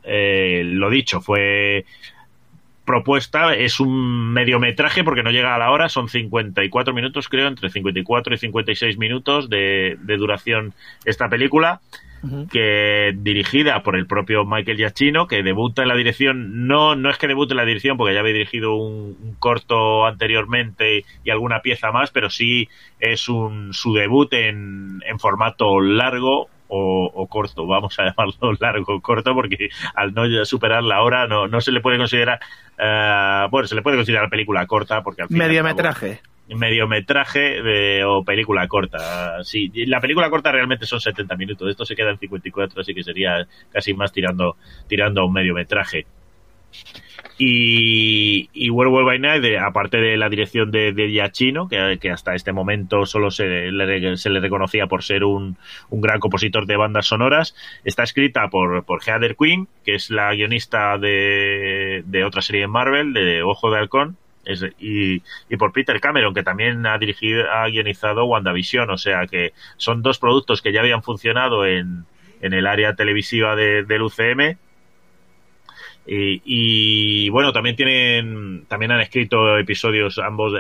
eh, 0.08 0.64
lo 0.64 0.90
dicho, 0.90 1.22
fue 1.22 1.86
propuesta, 2.88 3.54
es 3.54 3.82
un 3.82 4.32
mediometraje 4.32 5.04
porque 5.04 5.22
no 5.22 5.30
llega 5.30 5.54
a 5.54 5.58
la 5.58 5.72
hora, 5.72 5.90
son 5.90 6.08
54 6.08 6.94
minutos 6.94 7.28
creo, 7.28 7.48
entre 7.48 7.70
54 7.70 8.34
y 8.34 8.38
56 8.38 8.98
minutos 8.98 9.50
de, 9.50 9.98
de 10.02 10.18
duración 10.18 10.74
esta 11.04 11.28
película. 11.28 11.82
que 12.50 13.14
dirigida 13.16 13.84
por 13.84 13.96
el 13.96 14.08
propio 14.08 14.44
Michael 14.44 14.78
Giacchino, 14.78 15.28
que 15.28 15.44
debuta 15.44 15.84
en 15.84 15.90
la 15.90 15.96
dirección, 15.96 16.66
no, 16.66 16.96
no 16.96 17.12
es 17.12 17.18
que 17.18 17.28
debute 17.28 17.54
en 17.54 17.58
la 17.58 17.66
dirección, 17.66 17.96
porque 17.96 18.14
ya 18.16 18.22
había 18.22 18.34
dirigido 18.34 18.76
un, 18.76 19.16
un 19.22 19.36
corto 19.38 20.06
anteriormente 20.06 21.06
y 21.24 21.30
alguna 21.30 21.62
pieza 21.62 21.92
más, 21.92 22.10
pero 22.10 22.30
sí 22.30 22.70
es 23.00 23.30
un, 23.30 23.72
su 23.74 23.94
debut 23.94 24.34
en, 24.34 25.02
en 25.06 25.20
formato 25.20 25.80
largo, 25.80 26.50
o, 26.68 27.12
o, 27.14 27.28
corto, 27.28 27.66
vamos 27.66 27.98
a 28.00 28.06
llamarlo 28.10 28.54
largo 28.60 28.96
o 28.96 29.02
corto, 29.02 29.34
porque 29.34 29.70
al 29.96 30.14
no 30.14 30.46
superar 30.46 30.84
la 30.84 31.02
hora 31.02 31.28
no, 31.28 31.48
no 31.48 31.62
se 31.62 31.72
le 31.72 31.82
puede 31.82 31.98
considerar, 31.98 32.40
uh, 32.78 33.50
bueno, 33.50 33.68
se 33.68 33.76
le 33.76 33.82
puede 33.82 33.98
considerar 33.98 34.30
película 34.30 34.66
corta, 34.66 35.02
porque 35.02 35.24
al 35.24 35.28
final. 35.28 35.48
Mediometraje. 35.48 36.22
Mediometraje 36.50 37.62
de, 37.62 38.06
o 38.06 38.24
película 38.24 38.68
corta. 38.68 39.44
Sí, 39.44 39.70
la 39.86 40.00
película 40.00 40.30
corta 40.30 40.52
realmente 40.52 40.86
son 40.86 41.02
70 41.02 41.36
minutos, 41.36 41.70
esto 41.70 41.86
se 41.86 41.96
queda 41.96 42.12
en 42.12 42.20
54, 42.20 42.82
así 42.82 42.94
que 42.94 43.04
sería 43.04 43.46
casi 43.70 43.94
más 43.94 44.12
tirando, 44.14 44.56
tirando 44.88 45.22
a 45.22 45.26
un 45.26 45.34
mediometraje. 45.34 46.06
Y, 47.40 48.50
y 48.52 48.72
Werewolf 48.72 49.06
by 49.06 49.20
Night, 49.20 49.46
aparte 49.62 49.98
de 49.98 50.18
la 50.18 50.28
dirección 50.28 50.72
de, 50.72 50.92
de 50.92 51.10
Giacchino, 51.10 51.68
que, 51.70 52.00
que, 52.02 52.10
hasta 52.10 52.34
este 52.34 52.52
momento 52.52 53.06
solo 53.06 53.30
se 53.30 53.72
le, 53.72 54.18
se 54.18 54.30
le 54.32 54.40
reconocía 54.40 54.88
por 54.88 55.04
ser 55.04 55.24
un, 55.24 55.56
un, 55.90 56.02
gran 56.02 56.20
compositor 56.20 56.66
de 56.66 56.78
bandas 56.78 57.06
sonoras, 57.06 57.56
está 57.84 58.02
escrita 58.02 58.50
por, 58.50 58.84
por 58.86 59.04
Heather 59.04 59.36
Quinn, 59.36 59.68
que 59.86 59.94
es 59.94 60.10
la 60.10 60.34
guionista 60.34 60.98
de, 60.98 62.04
de 62.08 62.24
otra 62.24 62.42
serie 62.42 62.62
de 62.62 62.68
Marvel, 62.68 63.14
de 63.14 63.44
Ojo 63.44 63.70
de 63.70 63.78
Halcón, 63.78 64.18
y, 64.80 65.22
y, 65.50 65.58
por 65.58 65.74
Peter 65.74 66.00
Cameron, 66.00 66.34
que 66.34 66.42
también 66.42 66.86
ha 66.88 66.98
dirigido, 66.98 67.52
ha 67.52 67.68
guionizado 67.68 68.26
WandaVision, 68.26 68.90
o 68.90 68.98
sea 68.98 69.28
que 69.28 69.54
son 69.76 70.02
dos 70.02 70.20
productos 70.20 70.62
que 70.62 70.72
ya 70.72 70.80
habían 70.80 71.04
funcionado 71.04 71.66
en, 71.66 72.06
en 72.42 72.54
el 72.54 72.66
área 72.66 72.96
televisiva 72.96 73.56
de, 73.56 73.84
del 73.84 74.02
UCM 74.02 74.58
y, 76.10 76.42
y, 76.46 77.30
bueno, 77.30 77.52
también 77.52 77.76
tienen, 77.76 78.66
también 78.70 78.92
han 78.94 79.02
escrito 79.02 79.58
episodios, 79.58 80.18
ambos, 80.20 80.54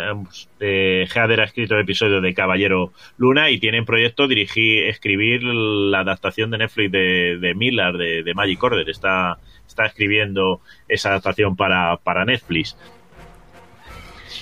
eh, 0.59 1.07
ha 1.15 1.43
escrito 1.43 1.79
episodios 1.79 2.21
de 2.21 2.33
Caballero 2.33 2.91
Luna 3.17 3.49
y 3.49 3.57
tienen 3.57 3.85
proyecto 3.85 4.27
dirigir, 4.27 4.83
escribir 4.83 5.43
la 5.43 6.01
adaptación 6.01 6.51
de 6.51 6.57
Netflix 6.57 6.91
de, 6.91 7.37
de 7.39 7.55
Miller, 7.55 7.93
de, 7.93 8.23
de, 8.23 8.33
Magic 8.33 8.61
Order. 8.61 8.89
Está, 8.89 9.37
está 9.65 9.85
escribiendo 9.85 10.59
esa 10.89 11.11
adaptación 11.11 11.55
para, 11.55 11.95
para 11.95 12.25
Netflix. 12.25 12.77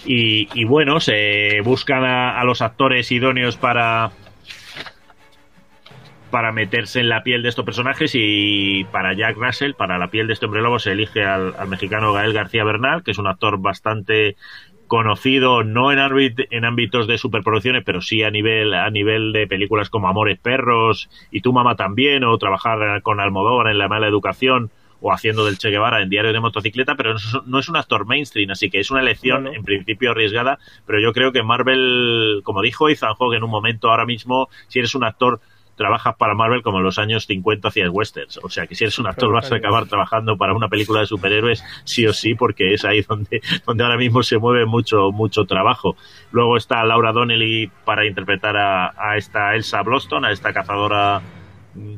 Y, 0.07 0.49
y 0.59 0.65
bueno, 0.65 0.99
se 0.99 1.61
buscan 1.63 2.03
a 2.03 2.43
los 2.45 2.63
actores 2.63 3.11
idóneos 3.11 3.57
para, 3.57 4.11
para 6.31 6.51
meterse 6.51 6.99
en 6.99 7.09
la 7.09 7.23
piel 7.23 7.43
de 7.43 7.49
estos 7.49 7.65
personajes 7.65 8.11
y 8.15 8.83
para 8.85 9.13
Jack 9.13 9.37
Russell, 9.37 9.73
para 9.73 9.97
la 9.97 10.09
piel 10.09 10.27
de 10.27 10.33
este 10.33 10.45
hombre 10.45 10.61
lobo, 10.61 10.79
se 10.79 10.91
elige 10.91 11.23
al, 11.23 11.53
al 11.57 11.67
mexicano 11.67 12.13
Gael 12.13 12.33
García 12.33 12.63
Bernal, 12.63 13.03
que 13.03 13.11
es 13.11 13.17
un 13.17 13.27
actor 13.27 13.59
bastante 13.59 14.35
conocido 14.87 15.63
no 15.63 15.91
en, 15.91 15.99
ámbit, 15.99 16.39
en 16.51 16.65
ámbitos 16.65 17.07
de 17.07 17.17
superproducciones, 17.17 17.83
pero 17.83 18.01
sí 18.01 18.23
a 18.23 18.31
nivel 18.31 18.73
a 18.73 18.89
nivel 18.89 19.33
de 19.33 19.47
películas 19.47 19.89
como 19.89 20.07
Amores 20.07 20.39
Perros 20.39 21.09
y 21.31 21.41
Tu 21.41 21.51
mamá 21.53 21.75
también, 21.75 22.23
o 22.23 22.37
trabajar 22.37 23.01
con 23.01 23.19
Almodóvar 23.19 23.67
en 23.67 23.77
La 23.77 23.87
mala 23.87 24.07
educación 24.07 24.71
o 25.01 25.11
haciendo 25.11 25.45
del 25.45 25.57
Che 25.57 25.69
Guevara 25.69 26.01
en 26.01 26.09
Diario 26.09 26.33
de 26.33 26.39
Motocicleta, 26.39 26.95
pero 26.95 27.15
no 27.45 27.59
es 27.59 27.69
un 27.69 27.75
actor 27.75 28.07
mainstream, 28.07 28.49
así 28.51 28.69
que 28.69 28.79
es 28.79 28.89
una 28.91 29.01
elección 29.01 29.43
bueno. 29.43 29.57
en 29.57 29.63
principio 29.63 30.11
arriesgada, 30.11 30.57
pero 30.87 30.99
yo 30.99 31.13
creo 31.13 31.31
que 31.31 31.43
Marvel, 31.43 32.41
como 32.43 32.61
dijo 32.61 32.89
Ethan 32.89 33.13
Hawke 33.13 33.35
en 33.35 33.43
un 33.43 33.51
momento 33.51 33.89
ahora 33.89 34.05
mismo, 34.05 34.49
si 34.67 34.79
eres 34.79 34.95
un 34.95 35.03
actor 35.03 35.41
trabajas 35.75 36.15
para 36.15 36.33
Marvel 36.33 36.61
como 36.61 36.79
en 36.79 36.83
los 36.83 36.97
años 36.97 37.25
50 37.25 37.67
hacías 37.67 37.89
westerns. 37.91 38.39
O 38.43 38.49
sea 38.49 38.67
que 38.67 38.75
si 38.75 38.83
eres 38.83 38.97
un 38.99 39.07
actor 39.07 39.31
vas 39.31 39.51
a 39.51 39.55
acabar 39.55 39.85
trabajando 39.85 40.37
para 40.37 40.53
una 40.53 40.67
película 40.67 41.01
de 41.01 41.05
superhéroes 41.05 41.63
sí 41.83 42.05
o 42.07 42.13
sí 42.13 42.35
porque 42.35 42.73
es 42.73 42.85
ahí 42.85 43.01
donde, 43.01 43.41
donde 43.65 43.83
ahora 43.83 43.97
mismo 43.97 44.23
se 44.23 44.37
mueve 44.37 44.65
mucho, 44.65 45.11
mucho 45.11 45.45
trabajo. 45.45 45.95
Luego 46.31 46.57
está 46.57 46.83
Laura 46.83 47.11
Donnelly 47.11 47.69
para 47.85 48.05
interpretar 48.05 48.57
a, 48.57 48.93
a 48.97 49.17
esta 49.17 49.55
Elsa 49.55 49.81
Bloston, 49.81 50.25
a 50.25 50.31
esta 50.31 50.53
cazadora 50.53 51.21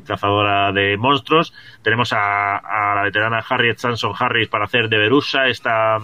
cazadora 0.05 0.71
de 0.71 0.97
monstruos. 0.97 1.53
Tenemos 1.83 2.11
a, 2.13 2.57
a 2.57 2.95
la 2.95 3.03
veterana 3.03 3.43
Harriet 3.47 3.77
Sanson 3.77 4.13
Harris 4.17 4.47
para 4.47 4.65
hacer 4.65 4.89
de 4.89 4.97
Verusa, 4.97 5.47
esta, 5.47 5.99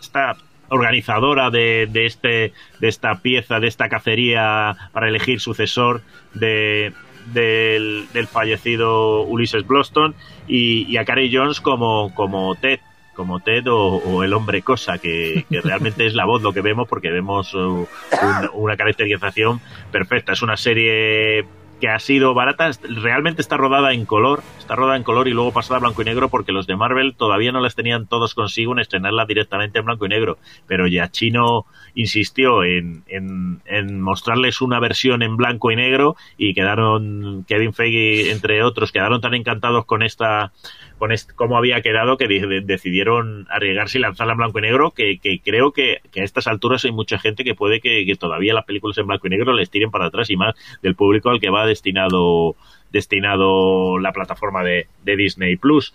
esta 0.00 0.34
organizadora 0.70 1.50
de, 1.50 1.86
de, 1.90 2.06
este 2.06 2.52
de 2.80 2.88
esta 2.88 3.20
pieza 3.20 3.60
de 3.60 3.68
esta 3.68 3.88
cacería 3.88 4.76
para 4.92 5.08
elegir 5.08 5.40
sucesor 5.40 6.02
de 6.34 6.92
del, 7.32 8.08
fallecido 8.30 9.22
Ulises 9.22 9.66
Bloston 9.66 10.14
y, 10.48 10.86
y, 10.88 10.96
a 10.96 11.04
Carey 11.04 11.30
Jones 11.32 11.60
como, 11.60 12.14
como 12.14 12.54
Ted 12.56 12.80
como 13.14 13.40
Ted 13.40 13.66
o, 13.68 13.96
o 13.96 14.24
el 14.24 14.32
hombre 14.32 14.62
cosa 14.62 14.98
que, 14.98 15.44
que, 15.50 15.60
realmente 15.60 16.06
es 16.06 16.14
la 16.14 16.24
voz 16.24 16.42
lo 16.42 16.52
que 16.52 16.62
vemos 16.62 16.88
porque 16.88 17.10
vemos 17.10 17.52
uh, 17.54 17.86
un, 17.86 18.50
una 18.54 18.76
caracterización 18.78 19.60
perfecta. 19.92 20.32
Es 20.32 20.40
una 20.40 20.56
serie 20.56 21.44
que 21.80 21.88
ha 21.88 21.98
sido 21.98 22.34
barata, 22.34 22.70
realmente 22.82 23.42
está 23.42 23.56
rodada 23.56 23.92
en 23.92 24.04
color, 24.06 24.42
está 24.58 24.76
rodada 24.76 24.96
en 24.96 25.02
color 25.02 25.26
y 25.28 25.32
luego 25.32 25.52
pasada 25.52 25.78
a 25.78 25.80
blanco 25.80 26.02
y 26.02 26.04
negro 26.04 26.28
porque 26.28 26.52
los 26.52 26.66
de 26.66 26.76
Marvel 26.76 27.14
todavía 27.16 27.52
no 27.52 27.60
las 27.60 27.74
tenían 27.74 28.06
todos 28.06 28.34
consigo 28.34 28.72
en 28.72 28.78
estrenarla 28.78 29.24
directamente 29.24 29.78
en 29.78 29.86
blanco 29.86 30.06
y 30.06 30.10
negro, 30.10 30.38
pero 30.66 30.86
ya 30.86 31.10
Chino 31.10 31.66
insistió 31.94 32.62
en, 32.64 33.02
en, 33.08 33.60
en 33.64 34.00
mostrarles 34.00 34.60
una 34.60 34.78
versión 34.78 35.22
en 35.22 35.36
blanco 35.36 35.70
y 35.70 35.76
negro 35.76 36.16
y 36.36 36.54
quedaron, 36.54 37.44
Kevin 37.48 37.72
Feige 37.72 38.30
entre 38.30 38.62
otros, 38.62 38.92
quedaron 38.92 39.20
tan 39.20 39.34
encantados 39.34 39.86
con 39.86 40.02
esta 40.02 40.52
con 41.00 41.10
cómo 41.34 41.56
había 41.56 41.80
quedado 41.80 42.18
que 42.18 42.28
de, 42.28 42.60
decidieron 42.60 43.46
arriesgarse 43.48 43.98
y 43.98 44.02
lanzarla 44.02 44.34
en 44.34 44.38
blanco 44.38 44.58
y 44.58 44.62
negro, 44.62 44.90
que, 44.90 45.18
que 45.18 45.40
creo 45.40 45.72
que, 45.72 46.02
que, 46.12 46.20
a 46.20 46.24
estas 46.24 46.46
alturas 46.46 46.84
hay 46.84 46.92
mucha 46.92 47.18
gente 47.18 47.42
que 47.42 47.54
puede 47.54 47.80
que, 47.80 48.04
que, 48.04 48.16
todavía 48.16 48.52
las 48.52 48.66
películas 48.66 48.98
en 48.98 49.06
blanco 49.06 49.26
y 49.26 49.30
negro 49.30 49.54
les 49.54 49.70
tiren 49.70 49.90
para 49.90 50.06
atrás 50.06 50.28
y 50.28 50.36
más 50.36 50.54
del 50.82 50.94
público 50.94 51.30
al 51.30 51.40
que 51.40 51.48
va 51.48 51.66
destinado 51.66 52.54
destinado 52.92 53.98
la 53.98 54.12
plataforma 54.12 54.62
de, 54.62 54.88
de 55.02 55.16
Disney 55.16 55.56
Plus. 55.56 55.94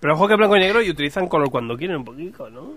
Pero 0.00 0.14
ojo 0.14 0.26
que 0.26 0.34
blanco 0.34 0.56
y 0.56 0.60
negro 0.60 0.82
y 0.82 0.90
utilizan 0.90 1.28
color 1.28 1.50
cuando 1.50 1.76
quieren 1.76 1.98
un 1.98 2.04
poquito, 2.04 2.50
¿no? 2.50 2.74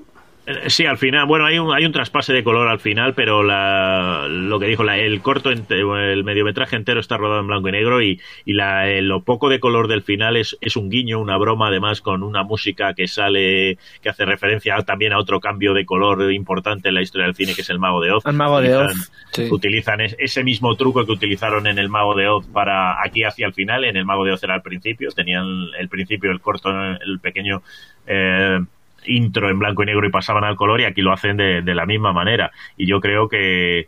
Sí, 0.68 0.86
al 0.86 0.98
final, 0.98 1.26
bueno, 1.26 1.46
hay 1.46 1.58
un, 1.58 1.74
hay 1.74 1.86
un 1.86 1.94
traspase 1.94 2.34
de 2.34 2.44
color 2.44 2.68
al 2.68 2.80
final, 2.80 3.14
pero 3.14 3.44
la, 3.44 4.28
lo 4.30 4.60
que 4.60 4.68
dijo, 4.68 4.84
la, 4.84 4.98
el 4.98 5.22
corto, 5.22 5.50
el 5.50 6.24
mediometraje 6.26 6.76
entero 6.76 7.00
está 7.00 7.16
rodado 7.16 7.40
en 7.40 7.48
blanco 7.48 7.70
y 7.70 7.72
negro 7.72 8.02
y, 8.02 8.20
y 8.44 8.54
la, 8.54 8.86
lo 9.02 9.24
poco 9.24 9.48
de 9.48 9.62
color 9.62 9.88
del 9.88 10.02
final 10.02 10.36
es, 10.36 10.58
es 10.60 10.76
un 10.76 10.90
guiño, 10.90 11.22
una 11.22 11.38
broma, 11.38 11.70
además 11.70 12.02
con 12.02 12.24
una 12.24 12.44
música 12.44 12.94
que 12.94 13.08
sale, 13.08 13.78
que 14.02 14.10
hace 14.10 14.26
referencia 14.26 14.76
también 14.80 15.14
a 15.14 15.18
otro 15.18 15.40
cambio 15.40 15.74
de 15.74 15.86
color 15.86 16.30
importante 16.34 16.90
en 16.90 16.96
la 16.96 17.02
historia 17.02 17.28
del 17.28 17.36
cine, 17.36 17.56
que 17.56 17.62
es 17.62 17.70
el 17.70 17.80
Mago 17.80 18.02
de 18.02 18.12
Oz. 18.12 18.26
El 18.26 18.34
Mago 18.34 18.58
utilizan, 18.58 18.88
de 18.88 18.92
Oz. 18.92 19.12
Sí. 19.32 19.48
Utilizan 19.50 20.02
ese 20.02 20.44
mismo 20.44 20.76
truco 20.76 21.06
que 21.06 21.12
utilizaron 21.14 21.68
en 21.68 21.80
el 21.80 21.88
Mago 21.88 22.16
de 22.16 22.28
Oz 22.28 22.46
para 22.48 23.02
aquí 23.02 23.24
hacia 23.24 23.48
el 23.48 23.54
final, 23.54 23.86
en 23.86 23.96
el 23.96 24.04
Mago 24.04 24.26
de 24.26 24.34
Oz 24.34 24.44
era 24.44 24.56
al 24.56 24.62
principio, 24.62 25.10
tenían 25.12 25.46
el 25.80 25.88
principio, 25.88 26.32
el 26.32 26.42
corto, 26.42 26.70
el 26.70 27.20
pequeño, 27.22 27.64
eh, 28.06 28.60
intro 29.06 29.50
en 29.50 29.60
blanco 29.60 29.84
y 29.84 29.88
negro 29.88 30.08
y 30.08 30.12
pasaban 30.12 30.44
al 30.44 30.56
color 30.56 30.82
y 30.82 30.86
aquí 30.86 31.02
lo 31.02 31.14
hacen 31.14 31.38
de, 31.38 31.62
la 31.74 31.86
misma 31.86 32.14
manera. 32.14 32.52
Y 32.78 32.88
yo 32.88 33.00
creo 33.00 33.28
que, 33.28 33.88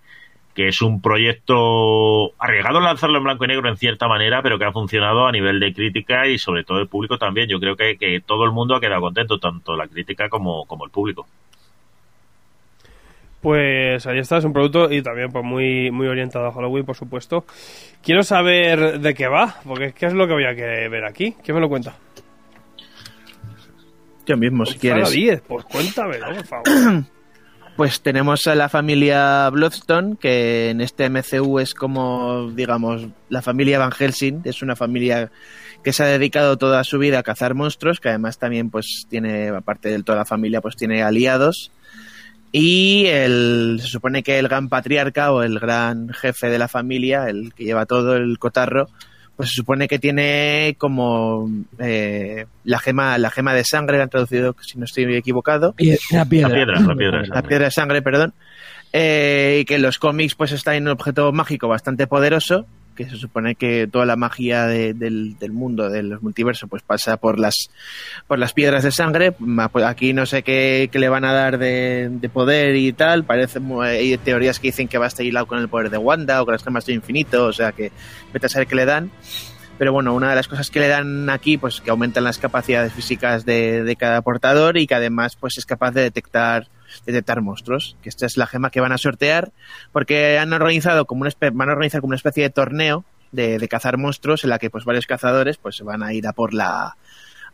que 0.53 0.67
es 0.67 0.81
un 0.81 1.01
proyecto 1.01 2.34
arriesgado 2.39 2.79
lanzarlo 2.79 3.17
en 3.17 3.24
blanco 3.24 3.45
y 3.45 3.48
negro 3.48 3.69
en 3.69 3.77
cierta 3.77 4.07
manera, 4.07 4.41
pero 4.41 4.57
que 4.57 4.65
ha 4.65 4.72
funcionado 4.72 5.27
a 5.27 5.31
nivel 5.31 5.60
de 5.60 5.74
crítica 5.74 6.27
y 6.27 6.38
sobre 6.38 6.63
todo 6.63 6.79
el 6.79 6.88
público 6.88 7.17
también. 7.17 7.48
Yo 7.48 7.60
creo 7.60 7.75
que, 7.75 7.98
que 7.98 8.22
todo 8.22 8.45
el 8.45 8.51
mundo 8.51 8.75
ha 8.75 8.81
quedado 8.81 9.01
contento, 9.01 9.39
tanto 9.39 9.75
la 9.75 9.88
crítica 9.88 10.29
como, 10.29 10.65
como 10.65 10.86
el 10.86 10.91
público. 10.91 11.27
Pues 13.45 14.07
ahí 14.07 14.17
está, 14.17 14.38
es 14.38 14.43
un 14.43 14.53
producto 14.53 14.91
y 14.91 15.03
también 15.03 15.31
pues 15.31 15.45
muy, 15.45 15.91
muy 15.91 16.07
orientado 16.07 16.48
a 16.48 16.51
Halloween, 16.51 16.84
por 16.84 16.95
supuesto. 16.95 17.45
Quiero 18.01 18.24
saber 18.24 19.00
de 19.00 19.13
qué 19.13 19.27
va, 19.27 19.57
porque 19.63 19.93
¿qué 19.93 20.07
es 20.07 20.13
lo 20.13 20.25
que 20.25 20.34
voy 20.34 20.45
a 20.45 20.53
ver 20.53 21.05
aquí? 21.05 21.36
¿Quién 21.43 21.53
me 21.53 21.62
lo 21.62 21.69
cuenta? 21.69 21.95
Yo 24.25 24.38
mismo, 24.38 24.65
si 24.65 24.77
quieres. 24.77 25.12
10, 25.12 25.41
pues 25.48 25.65
cuéntamelo, 25.65 26.27
por 26.36 26.46
favor. 26.46 27.05
Pues 27.75 28.00
tenemos 28.00 28.48
a 28.48 28.55
la 28.55 28.70
familia 28.70 29.50
Bloodstone, 29.50 30.15
que 30.15 30.70
en 30.70 30.79
este 30.79 31.10
MCU 31.10 31.60
es 31.60 31.74
como, 31.74 32.50
digamos, 32.51 33.10
la 33.27 33.41
familia 33.41 33.79
Van 33.79 33.91
Helsing, 33.91 34.44
es 34.46 34.62
una 34.62 34.77
familia 34.77 35.29
que 35.84 35.91
se 35.91 36.03
ha 36.03 36.08
dedicado 36.08 36.58
toda 36.58 36.86
su 36.86 36.98
vida 37.00 37.20
a 37.20 37.24
cazar 37.24 37.53
monstruos, 37.53 38.00
que 38.00 38.08
además 38.08 38.39
también 38.39 38.70
pues 38.70 39.05
tiene, 39.10 39.50
aparte 39.50 39.89
de 39.89 40.01
toda 40.03 40.20
la 40.20 40.25
familia, 40.25 40.62
pues 40.62 40.77
tiene 40.77 41.03
aliados. 41.03 41.74
Y 42.53 43.08
el, 43.08 43.79
se 43.82 43.88
supone 43.88 44.24
que 44.24 44.39
el 44.39 44.48
gran 44.48 44.70
patriarca 44.70 45.34
o 45.34 45.44
el 45.44 45.60
gran 45.60 46.08
jefe 46.13 46.50
de 46.50 46.58
la 46.58 46.70
familia, 46.70 47.25
el 47.27 47.53
que 47.53 47.65
lleva 47.65 47.86
todo 47.86 48.15
el 48.15 48.39
cotarro, 48.39 48.88
pues 49.36 49.50
se 49.50 49.56
supone 49.56 49.88
que 49.88 50.00
tiene 50.00 50.75
como 50.77 51.50
eh, 51.80 52.46
la 52.63 52.80
gema 52.80 53.18
la 53.18 53.30
gema 53.30 53.54
de 53.54 53.63
sangre, 53.63 53.98
la 53.98 54.04
han 54.04 54.10
traducido, 54.10 54.56
si 54.62 54.77
no 54.77 54.86
estoy 54.86 55.13
equivocado. 55.15 55.75
La 56.12 56.25
piedra. 56.25 56.50
La 56.50 56.56
piedra, 56.56 56.80
la 56.80 56.96
piedra, 56.96 57.24
la 57.27 57.42
piedra 57.44 57.65
de 57.65 57.72
sangre, 57.72 58.01
perdón. 58.01 58.34
Eh, 58.94 59.60
y 59.62 59.65
que 59.65 59.75
en 59.75 59.82
los 59.82 60.00
cómics 60.00 60.36
pues 60.36 60.54
está 60.54 60.75
en 60.75 60.84
un 60.84 60.94
objeto 60.94 61.32
mágico 61.34 61.68
bastante 61.68 62.08
poderoso 62.08 62.65
que 62.96 63.10
se 63.10 63.18
supone 63.18 63.56
que 63.56 63.88
toda 63.92 64.06
la 64.06 64.16
magia 64.16 64.66
de- 64.66 64.94
del, 64.94 65.38
del 65.38 65.52
mundo, 65.52 65.90
de 65.90 66.02
los 66.04 66.24
multiversos, 66.24 66.70
pues 66.70 66.82
pasa 66.82 67.18
por 67.18 67.38
las 67.40 67.70
por 68.28 68.40
las 68.40 68.54
piedras 68.54 68.84
de 68.84 68.92
sangre. 68.92 69.32
Pues 69.34 69.86
Aquí 69.86 70.14
no 70.14 70.25
sé 70.25 70.42
qué, 70.44 70.90
qué 70.92 70.98
le 71.00 71.10
van 71.10 71.25
a 71.25 71.34
dar 71.34 71.58
de, 71.58 72.08
de 72.12 72.30
poder 72.30 72.75
y 72.75 72.92
tal. 72.94 73.24
Parece 73.25 73.60
hay 73.84 74.18
teorías 74.18 74.60
que 74.60 74.70
dicen 74.70 74.88
que 74.88 74.98
va 74.98 75.06
a 75.06 75.08
estar 75.10 75.25
hilado 75.25 75.46
con 75.46 75.60
el 75.60 75.68
poder 75.70 75.90
de 75.90 75.98
Wanda 75.98 76.42
o 76.42 76.46
con 76.46 76.54
las 76.54 76.64
gemas 76.64 76.86
de 76.86 76.94
infinito, 76.94 77.46
o 77.46 77.54
sea 77.54 77.72
que 77.74 77.92
vete 78.34 78.46
a 78.48 78.50
saber 78.50 78.68
qué 78.68 78.75
le 78.75 78.86
dan. 78.86 79.12
Pero 79.78 79.92
bueno, 79.92 80.14
una 80.16 80.30
de 80.30 80.36
las 80.38 80.48
cosas 80.48 80.70
que 80.70 80.80
le 80.80 80.88
dan 80.88 81.30
aquí, 81.30 81.58
pues 81.58 81.82
que 81.82 81.90
aumentan 81.90 82.24
las 82.24 82.38
capacidades 82.38 82.94
físicas 82.94 83.44
de, 83.46 83.84
de 83.84 83.96
cada 83.98 84.22
portador 84.22 84.78
y 84.78 84.88
que 84.88 84.96
además 84.96 85.36
pues 85.36 85.58
es 85.58 85.66
capaz 85.66 85.92
de 85.92 86.02
detectar 86.02 86.68
detectar 87.06 87.42
monstruos, 87.42 87.98
que 88.02 88.10
esta 88.10 88.25
es 88.25 88.38
la 88.38 88.48
gema 88.48 88.70
que 88.70 88.82
van 88.82 88.92
a 88.92 88.98
sortear, 88.98 89.52
porque 89.92 90.38
han 90.38 90.54
organizado 90.54 91.06
como 91.06 91.22
una 91.22 91.32
van 91.54 91.70
a 91.70 91.74
organizar 91.74 92.02
como 92.02 92.10
una 92.10 92.18
especie 92.18 92.44
de 92.44 92.50
torneo 92.50 93.06
de, 93.32 93.58
de 93.58 93.68
cazar 93.68 93.98
monstruos 93.98 94.44
en 94.44 94.50
la 94.50 94.60
que 94.60 94.70
pues 94.70 94.86
varios 94.86 95.08
cazadores 95.08 95.58
pues 95.58 95.82
van 95.82 96.04
a 96.04 96.14
ir 96.14 96.28
a 96.28 96.34
por 96.34 96.54
la 96.54 96.96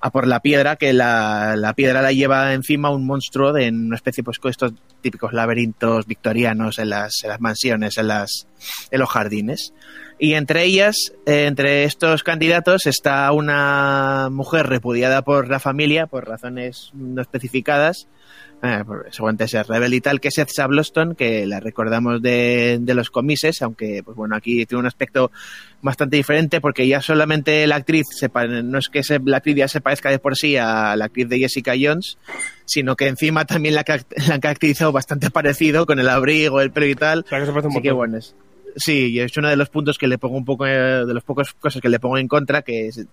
a 0.01 0.11
por 0.11 0.27
la 0.27 0.39
piedra, 0.39 0.75
que 0.77 0.93
la, 0.93 1.55
la 1.55 1.73
piedra 1.75 2.01
la 2.01 2.11
lleva 2.11 2.53
encima 2.53 2.89
un 2.89 3.05
monstruo 3.05 3.53
de 3.53 3.67
en 3.67 3.85
una 3.85 3.95
especie 3.95 4.23
pues 4.23 4.39
con 4.39 4.49
estos 4.49 4.73
típicos 5.01 5.31
laberintos 5.31 6.07
victorianos 6.07 6.79
en 6.79 6.89
las, 6.89 7.23
en 7.23 7.29
las 7.29 7.39
mansiones, 7.39 7.97
en 7.97 8.07
las 8.07 8.47
en 8.89 8.99
los 8.99 9.09
jardines. 9.09 9.73
Y 10.17 10.33
entre 10.33 10.63
ellas, 10.63 11.13
eh, 11.25 11.45
entre 11.45 11.83
estos 11.83 12.23
candidatos, 12.23 12.85
está 12.85 13.31
una 13.31 14.29
mujer 14.31 14.67
repudiada 14.67 15.23
por 15.23 15.49
la 15.49 15.59
familia 15.59 16.07
por 16.07 16.27
razones 16.27 16.91
no 16.93 17.21
especificadas, 17.21 18.07
eh, 18.63 18.83
por- 18.85 19.07
seguramente 19.11 19.47
ser 19.47 19.65
rebelde 19.67 19.95
y 19.95 20.01
tal, 20.01 20.19
que 20.21 20.27
es 20.27 20.37
Ed 20.37 20.47
Sabloston, 20.53 21.15
que 21.15 21.45
la 21.47 21.59
recordamos 21.59 22.21
de, 22.21 22.77
de 22.81 22.93
los 22.93 23.09
comises, 23.09 23.61
aunque 23.61 24.01
pues 24.03 24.15
bueno, 24.15 24.35
aquí 24.35 24.65
tiene 24.65 24.79
un 24.81 24.85
aspecto 24.85 25.31
bastante 25.81 26.17
diferente 26.17 26.61
porque 26.61 26.87
ya 26.87 27.01
solamente 27.01 27.65
la 27.65 27.77
actriz, 27.77 28.05
se 28.11 28.29
pa- 28.29 28.45
no 28.45 28.77
es 28.77 28.89
que 28.89 29.03
se- 29.03 29.19
la 29.25 29.37
actriz 29.37 29.55
ya 29.55 29.67
se 29.67 29.81
parezca 29.81 30.09
de 30.11 30.19
por 30.19 30.35
sí 30.37 30.57
a 30.57 30.95
la 30.95 31.05
actriz 31.05 31.27
de 31.27 31.39
Jessica 31.39 31.73
Jones, 31.79 32.17
sino 32.65 32.95
que 32.95 33.07
encima 33.07 33.45
también 33.45 33.75
la, 33.75 33.83
la 34.27 34.35
han 34.35 34.41
caracterizado 34.41 34.91
bastante 34.91 35.29
parecido 35.31 35.85
con 35.85 35.99
el 35.99 36.07
abrigo, 36.09 36.61
el 36.61 36.71
pelo 36.71 36.85
y 36.85 36.95
tal. 36.95 37.23
O 37.25 37.27
sea, 37.27 37.39
que 37.39 37.45
se 37.47 37.51
parece 37.51 37.67
un 37.67 37.73
Así 37.73 37.81
que 37.81 37.91
bueno, 37.91 38.17
es, 38.17 38.35
sí, 38.75 39.19
es 39.19 39.35
uno 39.37 39.49
de 39.49 39.55
los 39.55 39.69
puntos 39.69 39.97
que 39.97 40.07
le 40.07 40.17
pongo 40.17 40.37
un 40.37 40.45
poco, 40.45 40.65
de 40.65 41.13
las 41.13 41.23
pocas 41.23 41.51
cosas 41.53 41.81
que 41.81 41.89
le 41.89 41.99
pongo 41.99 42.17
en 42.19 42.27
contra, 42.27 42.61
que 42.61 42.87
es 42.87 43.05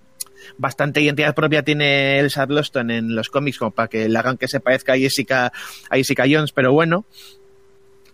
bastante 0.56 1.00
identidad 1.00 1.34
propia 1.34 1.62
tiene 1.62 2.18
Elsa 2.18 2.46
Bloston 2.46 2.90
en 2.90 3.14
los 3.14 3.28
cómics 3.30 3.58
como 3.58 3.70
para 3.70 3.88
que 3.88 4.08
le 4.08 4.18
hagan 4.18 4.36
que 4.36 4.48
se 4.48 4.60
parezca 4.60 4.94
a 4.94 4.98
Jessica, 4.98 5.52
a 5.90 5.96
Jessica 5.96 6.24
Jones, 6.30 6.52
pero 6.52 6.72
bueno. 6.72 7.04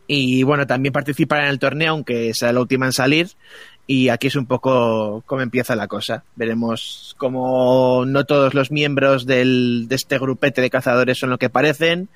Y 0.07 0.43
bueno, 0.43 0.67
también 0.67 0.93
participar 0.93 1.45
en 1.45 1.49
el 1.49 1.59
torneo, 1.59 1.93
aunque 1.93 2.35
sea 2.35 2.53
la 2.53 2.61
última 2.61 2.87
en 2.87 2.93
salir. 2.93 3.29
Y 3.87 4.09
aquí 4.09 4.29
es 4.29 4.37
un 4.37 4.47
poco 4.47 5.23
cómo 5.27 5.43
empieza 5.43 5.77
la 5.77 5.89
cosa. 5.89 6.25
Veremos 6.37 7.15
cómo 7.19 8.05
no 8.07 8.25
todos 8.25 8.55
los 8.55 8.71
miembros 8.71 9.27
del, 9.27 9.87
de 9.89 9.95
este 9.95 10.19
grupete 10.19 10.61
de 10.61 10.71
cazadores 10.71 11.19
son 11.19 11.31
lo 11.31 11.39
que 11.39 11.51
parecen. 11.51 12.09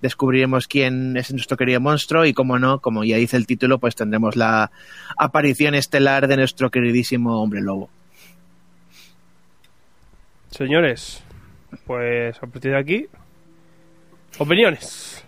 Descubriremos 0.00 0.66
quién 0.66 1.16
es 1.16 1.32
nuestro 1.32 1.56
querido 1.56 1.80
monstruo 1.80 2.24
y, 2.24 2.32
como 2.32 2.58
no, 2.58 2.80
como 2.80 3.04
ya 3.04 3.18
dice 3.18 3.36
el 3.36 3.46
título, 3.46 3.78
pues 3.78 3.94
tendremos 3.94 4.34
la 4.34 4.72
aparición 5.16 5.76
estelar 5.76 6.26
de 6.26 6.36
nuestro 6.36 6.70
queridísimo 6.72 7.40
hombre 7.40 7.60
lobo. 7.60 7.88
Señores, 10.52 11.22
pues 11.86 12.36
a 12.36 12.46
partir 12.46 12.72
de 12.72 12.78
aquí, 12.78 13.06
opiniones. 14.38 15.24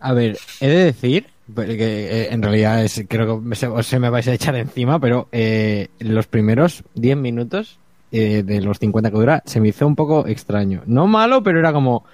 A 0.00 0.12
ver, 0.12 0.36
he 0.60 0.68
de 0.68 0.84
decir 0.86 1.26
que 1.54 2.22
eh, 2.22 2.28
en 2.32 2.42
realidad 2.42 2.82
es, 2.82 3.04
creo 3.08 3.42
que 3.46 3.54
se, 3.54 3.68
se 3.82 3.98
me 3.98 4.08
vais 4.10 4.26
a 4.28 4.32
echar 4.34 4.56
encima, 4.56 4.98
pero 4.98 5.28
eh, 5.30 5.88
los 5.98 6.26
primeros 6.26 6.84
10 6.94 7.16
minutos 7.18 7.78
eh, 8.12 8.42
de 8.42 8.60
los 8.62 8.78
50 8.78 9.10
que 9.10 9.16
dura 9.16 9.42
se 9.44 9.60
me 9.60 9.68
hizo 9.68 9.86
un 9.86 9.94
poco 9.94 10.26
extraño. 10.26 10.82
No 10.86 11.06
malo, 11.06 11.42
pero 11.42 11.58
era 11.58 11.72
como 11.72 12.04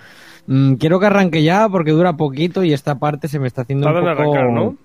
mm, 0.47 0.75
quiero 0.75 0.99
que 0.99 1.07
arranque 1.07 1.43
ya 1.45 1.69
porque 1.69 1.93
dura 1.93 2.17
poquito 2.17 2.65
y 2.65 2.73
esta 2.73 2.97
parte 2.99 3.29
se 3.29 3.39
me 3.39 3.47
está 3.47 3.63
haciendo 3.63 3.87
un 3.89 3.95
poco 3.95 4.09
arrancar, 4.09 4.51
¿no? 4.51 4.77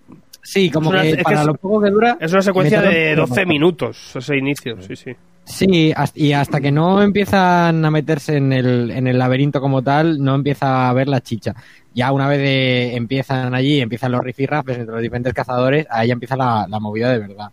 Sí, 0.43 0.69
como 0.69 0.89
Es 0.89 0.93
una- 0.93 1.01
que 1.01 1.09
es 1.09 1.17
que 1.17 1.23
para 1.23 1.41
es- 1.41 1.47
lo 1.47 1.55
poco 1.55 1.81
que 1.81 1.89
dura 1.89 2.17
Es 2.19 2.31
una 2.31 2.41
secuencia 2.43 2.81
de 2.81 3.09
un 3.13 3.15
poco 3.17 3.29
12 3.29 3.41
más. 3.45 3.47
minutos, 3.47 4.15
ese 4.15 4.37
inicio, 4.37 4.79
sí, 4.81 4.95
sí. 4.95 5.11
Sí, 5.13 5.15
hasta- 5.95 6.19
y 6.19 6.33
hasta 6.33 6.59
que 6.59 6.71
no 6.71 7.01
empiezan 7.01 7.85
a 7.85 7.91
meterse 7.91 8.37
en 8.37 8.51
el, 8.51 8.91
en 8.91 9.07
el 9.07 9.17
laberinto 9.19 9.61
como 9.61 9.81
tal, 9.83 10.21
no 10.23 10.35
empieza 10.35 10.89
a 10.89 10.93
ver 10.93 11.07
la 11.07 11.21
chicha. 11.21 11.53
Ya 11.93 12.11
una 12.11 12.27
vez 12.27 12.39
de- 12.39 12.95
empiezan 12.95 13.53
allí, 13.53 13.79
empiezan 13.79 14.11
los 14.11 14.23
rifirrafes 14.23 14.77
entre 14.79 14.93
los 14.93 15.01
diferentes 15.01 15.33
cazadores, 15.33 15.85
ahí 15.89 16.11
empieza 16.11 16.35
la, 16.35 16.65
la 16.67 16.79
movida 16.79 17.11
de 17.11 17.19
verdad. 17.19 17.51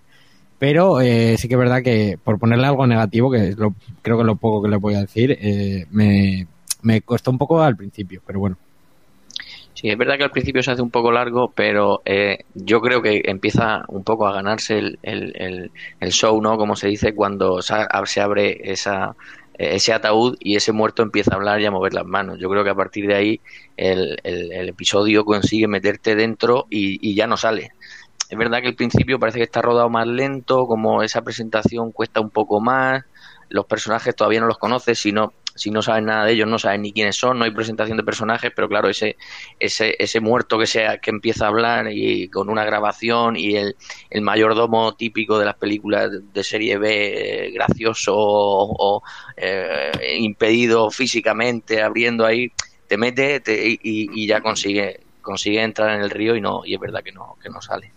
Pero 0.59 1.01
eh, 1.01 1.37
sí 1.39 1.49
que 1.49 1.55
es 1.55 1.59
verdad 1.61 1.83
que, 1.83 2.19
por 2.23 2.39
ponerle 2.39 2.67
algo 2.67 2.87
negativo, 2.87 3.31
que 3.31 3.49
es 3.49 3.59
lo, 3.59 3.75
creo 4.01 4.17
que 4.17 4.23
es 4.23 4.27
lo 4.27 4.37
poco 4.37 4.63
que 4.63 4.69
le 4.71 4.77
voy 4.77 4.95
a 4.95 5.01
decir, 5.01 5.37
eh, 5.41 5.87
me, 5.91 6.47
me 6.83 7.01
costó 7.03 7.31
un 7.31 7.39
poco 7.39 7.63
al 7.63 7.77
principio, 7.77 8.23
pero 8.27 8.41
bueno. 8.41 8.57
Sí, 9.83 9.89
es 9.91 9.99
verdad 9.99 10.17
que 10.17 10.23
al 10.25 10.31
principio 10.31 10.63
se 10.63 10.71
hace 10.71 10.83
un 10.83 10.93
poco 10.93 11.11
largo, 11.11 11.53
pero 11.55 12.03
eh, 12.05 12.39
yo 12.55 12.81
creo 12.81 13.03
que 13.03 13.21
empieza 13.25 13.83
un 13.89 14.05
poco 14.05 14.29
a 14.29 14.33
ganarse 14.33 14.79
el, 14.79 14.99
el, 15.03 15.33
el- 15.99 16.11
show, 16.13 16.41
¿no? 16.41 16.57
Como 16.57 16.77
se 16.77 16.87
dice, 16.87 17.15
cuando 17.17 17.61
se, 17.63 17.75
abre 18.21 18.59
esa, 18.71 19.17
ese 19.55 19.93
ataúd 19.93 20.37
y 20.39 20.55
ese 20.55 20.71
muerto 20.73 21.03
empieza 21.03 21.33
a 21.35 21.37
hablar 21.37 21.61
y 21.61 21.67
a 21.67 21.73
mover 21.73 21.95
las 21.95 22.05
manos. 22.07 22.39
Yo 22.41 22.49
creo 22.49 22.63
que 22.63 22.71
a 22.71 22.77
partir 22.77 23.09
de 23.09 23.17
ahí 23.17 23.43
el, 23.77 24.17
el- 24.23 24.69
episodio 24.69 25.25
consigue 25.25 25.67
meterte 25.67 26.15
dentro 26.15 26.67
y, 26.71 26.99
y 27.11 27.17
ya 27.17 27.27
no 27.27 27.37
sale. 27.37 27.71
Es 28.29 28.39
verdad 28.39 28.61
que 28.63 28.69
el 28.69 28.77
principio 28.77 29.19
parece 29.19 29.39
que 29.39 29.45
está 29.45 29.61
rodado 29.63 29.91
más 29.91 30.07
lento, 30.07 30.67
como 30.67 31.03
esa 31.03 31.23
presentación 31.23 31.93
cuesta 31.93 32.21
un 32.21 32.31
poco 32.31 32.61
más, 32.61 33.03
los 33.49 33.67
personajes 33.67 34.17
todavía 34.17 34.41
no 34.41 34.47
los 34.47 34.59
conoces, 34.59 34.99
si 35.01 35.13
no, 35.13 35.35
si 35.55 35.71
no 35.71 35.83
sabes 35.83 36.03
nada 36.05 36.25
de 36.27 36.33
ellos, 36.33 36.49
no 36.49 36.59
sabes 36.59 36.81
ni 36.81 36.93
quiénes 36.93 37.17
son, 37.17 37.39
no 37.39 37.45
hay 37.45 37.51
presentación 37.53 37.97
de 37.97 38.05
personajes, 38.05 38.53
pero 38.55 38.69
claro, 38.69 38.89
ese, 38.89 39.17
ese, 39.59 39.97
ese 39.99 40.21
muerto 40.21 40.59
que 40.59 40.67
sea 40.67 40.99
que 40.99 41.11
empieza 41.11 41.45
a 41.47 41.49
hablar 41.49 41.89
y 41.91 42.29
con 42.31 42.49
una 42.49 42.65
grabación 42.65 43.37
y 43.37 43.57
el, 43.57 43.77
el 44.11 44.21
mayordomo 44.23 44.95
típico 44.97 45.39
de 45.39 45.45
las 45.47 45.57
películas 45.57 46.11
de 46.13 46.45
serie 46.45 46.79
B, 46.79 47.47
eh, 47.49 47.51
gracioso 47.53 48.15
o, 48.17 48.97
o, 48.99 49.03
eh, 49.37 49.91
impedido 50.19 50.91
físicamente, 50.91 51.83
abriendo 51.83 52.25
ahí, 52.27 52.49
te 52.87 52.97
mete 52.97 53.41
te- 53.41 53.67
y, 53.69 53.79
y 53.83 54.27
ya 54.27 54.41
consigue 54.41 55.07
consigue 55.21 55.63
entrar 55.63 55.91
en 55.97 56.03
el 56.03 56.11
río 56.11 56.35
y 56.37 56.41
no 56.41 56.63
y 56.65 56.75
es 56.75 56.81
verdad 56.81 57.03
que 57.05 57.13
no 57.13 57.37
que 57.41 57.49
no 57.49 57.61
sale. 57.63 57.95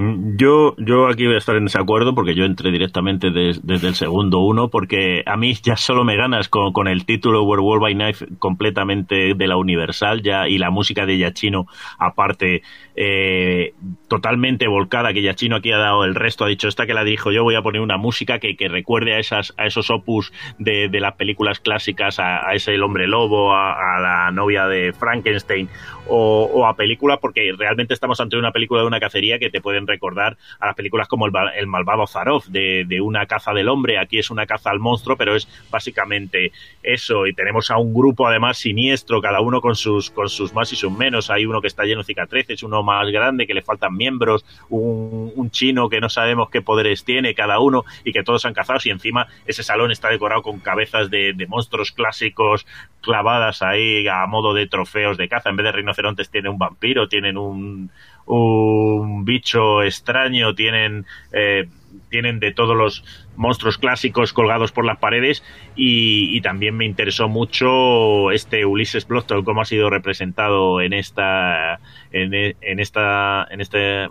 Mm, 0.00 0.36
Yo, 0.38 0.74
yo 0.78 1.08
aquí 1.08 1.26
voy 1.26 1.34
a 1.34 1.38
estar 1.38 1.56
en 1.56 1.64
desacuerdo 1.66 2.14
porque 2.14 2.34
yo 2.34 2.44
entré 2.46 2.70
directamente 2.70 3.30
des- 3.30 3.66
desde 3.66 3.88
el 3.88 3.94
segundo 3.94 4.38
uno 4.38 4.68
porque 4.70 5.22
a 5.26 5.36
mí 5.36 5.52
ya 5.62 5.76
solo 5.76 6.04
me 6.04 6.16
ganas 6.16 6.48
con, 6.48 6.72
con 6.72 6.88
el 6.88 7.04
título 7.04 7.42
Werewolf 7.42 7.82
by 7.82 7.94
Knife 7.94 8.26
completamente 8.38 9.34
de 9.34 9.46
la 9.46 9.58
Universal 9.58 10.22
ya 10.22 10.48
y 10.48 10.56
la 10.56 10.70
música 10.70 11.04
de 11.04 11.18
Yachino 11.18 11.66
aparte 11.98 12.62
eh, 12.96 13.74
totalmente 14.08 14.68
volcada 14.68 15.12
que 15.12 15.20
Yachino 15.22 15.56
aquí 15.56 15.70
ha 15.70 15.76
dado 15.78 16.04
el 16.04 16.14
resto 16.14 16.44
ha 16.44 16.48
dicho 16.48 16.68
esta 16.68 16.86
que 16.86 16.94
la 16.94 17.04
dijo 17.04 17.30
yo 17.30 17.42
voy 17.42 17.56
a 17.56 17.62
poner 17.62 17.82
una 17.82 17.98
música 17.98 18.38
que, 18.38 18.56
que 18.56 18.68
recuerde 18.68 19.14
a 19.14 19.18
esas 19.18 19.52
a 19.58 19.66
esos 19.66 19.90
opus 19.90 20.32
de, 20.58 20.88
de 20.88 21.00
las 21.00 21.16
películas 21.16 21.60
clásicas 21.60 22.18
a, 22.20 22.48
a 22.48 22.54
ese 22.54 22.74
el 22.74 22.82
hombre 22.84 23.06
lobo 23.06 23.52
a, 23.54 23.96
a 23.96 24.00
la 24.00 24.30
novia 24.30 24.66
de 24.66 24.94
Frankenstein 24.94 25.68
o, 26.08 26.48
o 26.52 26.66
a 26.66 26.74
películas 26.74 27.18
porque 27.20 27.52
realmente 27.58 27.92
estamos 27.92 28.18
ante 28.20 28.36
una 28.38 28.50
película 28.52 28.80
de 28.80 28.86
una 28.86 28.98
cacería 29.00 29.38
que 29.38 29.50
te 29.50 29.60
pueden 29.60 29.86
recordar 29.90 30.36
a 30.58 30.66
las 30.66 30.74
películas 30.74 31.08
como 31.08 31.26
el, 31.26 31.32
el 31.56 31.66
malvado 31.66 32.06
Zaroff 32.06 32.46
de, 32.46 32.84
de 32.86 33.00
una 33.00 33.26
caza 33.26 33.52
del 33.52 33.68
hombre 33.68 33.98
aquí 33.98 34.18
es 34.18 34.30
una 34.30 34.46
caza 34.46 34.70
al 34.70 34.78
monstruo 34.78 35.16
pero 35.16 35.34
es 35.36 35.48
básicamente 35.70 36.52
eso. 36.82 37.26
Y 37.26 37.34
tenemos 37.34 37.70
a 37.70 37.78
un 37.78 37.92
grupo 37.92 38.26
además 38.26 38.58
siniestro 38.58 39.20
cada 39.20 39.40
uno 39.40 39.60
con 39.60 39.74
sus 39.74 40.10
con 40.10 40.28
sus 40.28 40.54
más 40.54 40.72
y 40.72 40.76
sus 40.76 40.92
menos. 40.92 41.30
Hay 41.30 41.46
uno 41.46 41.60
que 41.60 41.66
está 41.66 41.84
lleno 41.84 42.00
de 42.00 42.06
cicatrices 42.06 42.62
uno 42.62 42.82
más 42.82 43.08
grande 43.10 43.46
que 43.46 43.54
le 43.54 43.62
faltan 43.62 43.94
miembros 43.94 44.44
un, 44.68 45.50
chino 45.50 45.88
que 45.88 46.00
no 46.00 46.08
sabemos 46.08 46.48
qué 46.48 46.62
poderes 46.62 47.04
tiene 47.04 47.34
cada 47.34 47.58
uno 47.58 47.84
y 48.04 48.12
que 48.12 48.22
todos 48.22 48.44
han 48.44 48.54
cazados 48.54 48.86
y 48.86 48.90
encima 48.90 49.26
ese 49.46 49.64
salón 49.64 49.90
está 49.90 50.08
decorado 50.08 50.42
con 50.42 50.60
cabezas 50.60 51.10
de, 51.10 51.32
de 51.32 51.46
monstruos 51.48 51.90
clásicos 51.90 52.66
clavadas 53.00 53.62
ahí 53.62 54.06
a 54.06 54.26
modo 54.26 54.54
de 54.54 54.68
trofeos 54.68 55.16
de 55.16 55.28
caza. 55.28 55.50
En 55.50 55.56
vez 55.56 55.64
de 55.64 55.72
rinocerontes 55.72 56.30
tiene 56.30 56.48
un 56.48 56.58
vampiro 56.58 57.08
tienen 57.08 57.36
un 57.36 57.90
un 58.36 59.24
bicho 59.24 59.82
extraño 59.82 60.54
tienen 60.54 61.06
eh, 61.32 61.68
tienen 62.08 62.38
de 62.38 62.52
todos 62.52 62.76
los 62.76 63.04
monstruos 63.36 63.78
clásicos 63.78 64.32
colgados 64.32 64.72
por 64.72 64.84
las 64.84 64.98
paredes 64.98 65.42
y, 65.74 66.40
también 66.42 66.76
me 66.76 66.86
interesó 66.86 67.28
mucho 67.28 68.30
este 68.30 68.64
Ulises 68.64 69.06
Bloodstone 69.06 69.44
cómo 69.44 69.60
ha 69.60 69.64
sido 69.64 69.90
representado 69.90 70.80
en 70.80 70.92
esta 70.92 71.80
en, 72.12 72.32
en 72.34 72.80
esta 72.80 73.46
en 73.50 73.60
este 73.60 74.08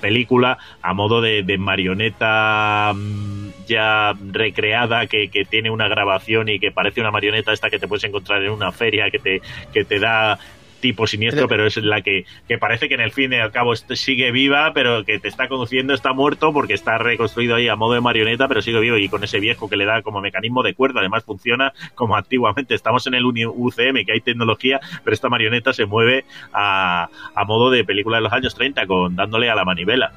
película 0.00 0.58
a 0.82 0.92
modo 0.92 1.20
de, 1.20 1.42
de 1.42 1.56
marioneta 1.56 2.92
mm, 2.94 3.48
ya 3.66 4.12
recreada 4.32 5.06
que, 5.06 5.28
que 5.28 5.44
tiene 5.44 5.70
una 5.70 5.88
grabación 5.88 6.48
y 6.48 6.58
que 6.60 6.70
parece 6.70 7.00
una 7.00 7.10
marioneta 7.10 7.52
esta 7.52 7.70
que 7.70 7.78
te 7.78 7.88
puedes 7.88 8.04
encontrar 8.04 8.42
en 8.42 8.50
una 8.50 8.70
feria 8.70 9.10
que 9.10 9.18
te, 9.18 9.40
que 9.72 9.84
te 9.84 9.98
da 9.98 10.38
tipo 10.84 11.06
siniestro, 11.06 11.48
pero 11.48 11.66
es 11.66 11.78
la 11.78 12.02
que, 12.02 12.26
que 12.46 12.58
parece 12.58 12.88
que 12.88 12.94
en 12.94 13.00
el 13.00 13.10
fin 13.10 13.32
y 13.32 13.36
al 13.36 13.50
cabo 13.52 13.74
sigue 13.74 14.30
viva, 14.32 14.72
pero 14.74 15.02
que 15.02 15.18
te 15.18 15.28
está 15.28 15.48
conduciendo, 15.48 15.94
está 15.94 16.12
muerto 16.12 16.52
porque 16.52 16.74
está 16.74 16.98
reconstruido 16.98 17.54
ahí 17.54 17.68
a 17.68 17.74
modo 17.74 17.94
de 17.94 18.02
marioneta, 18.02 18.48
pero 18.48 18.60
sigue 18.60 18.80
vivo 18.80 18.98
y 18.98 19.08
con 19.08 19.24
ese 19.24 19.40
viejo 19.40 19.70
que 19.70 19.78
le 19.78 19.86
da 19.86 20.02
como 20.02 20.20
mecanismo 20.20 20.62
de 20.62 20.74
cuerda. 20.74 21.00
Además 21.00 21.24
funciona 21.24 21.72
como 21.94 22.16
antiguamente. 22.18 22.74
Estamos 22.74 23.06
en 23.06 23.14
el 23.14 23.24
UCM, 23.24 24.04
que 24.04 24.12
hay 24.12 24.20
tecnología, 24.20 24.78
pero 25.02 25.14
esta 25.14 25.30
marioneta 25.30 25.72
se 25.72 25.86
mueve 25.86 26.26
a, 26.52 27.08
a 27.34 27.44
modo 27.46 27.70
de 27.70 27.82
película 27.84 28.18
de 28.18 28.24
los 28.24 28.32
años 28.34 28.54
30, 28.54 28.86
con 28.86 29.16
dándole 29.16 29.48
a 29.48 29.54
la 29.54 29.64
manivela. 29.64 30.12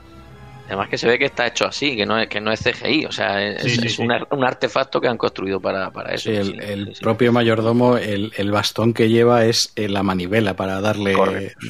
Además 0.68 0.90
que 0.90 0.98
se 0.98 1.08
ve 1.08 1.18
que 1.18 1.26
está 1.26 1.48
hecho 1.48 1.66
así, 1.66 1.96
que 1.96 2.06
no 2.06 2.20
es, 2.20 2.28
que 2.28 2.42
no 2.42 2.52
es 2.52 2.62
CGI, 2.62 3.06
o 3.06 3.12
sea, 3.12 3.42
es, 3.42 4.00
Un, 4.00 4.12
artefacto 4.44 5.00
que 5.00 5.08
han 5.08 5.18
construido 5.18 5.62
para, 5.62 5.92
para 5.92 6.14
eso. 6.14 6.30
el, 6.30 6.94
propio 7.00 7.32
mayordomo, 7.32 7.98
el, 7.98 8.34
el, 8.36 8.52
bastón 8.52 8.94
que 8.94 9.08
lleva 9.08 9.46
es 9.46 9.72
eh, 9.78 9.88
la 9.88 10.04
manivela 10.04 10.56
para 10.56 10.82
darle, 10.82 11.16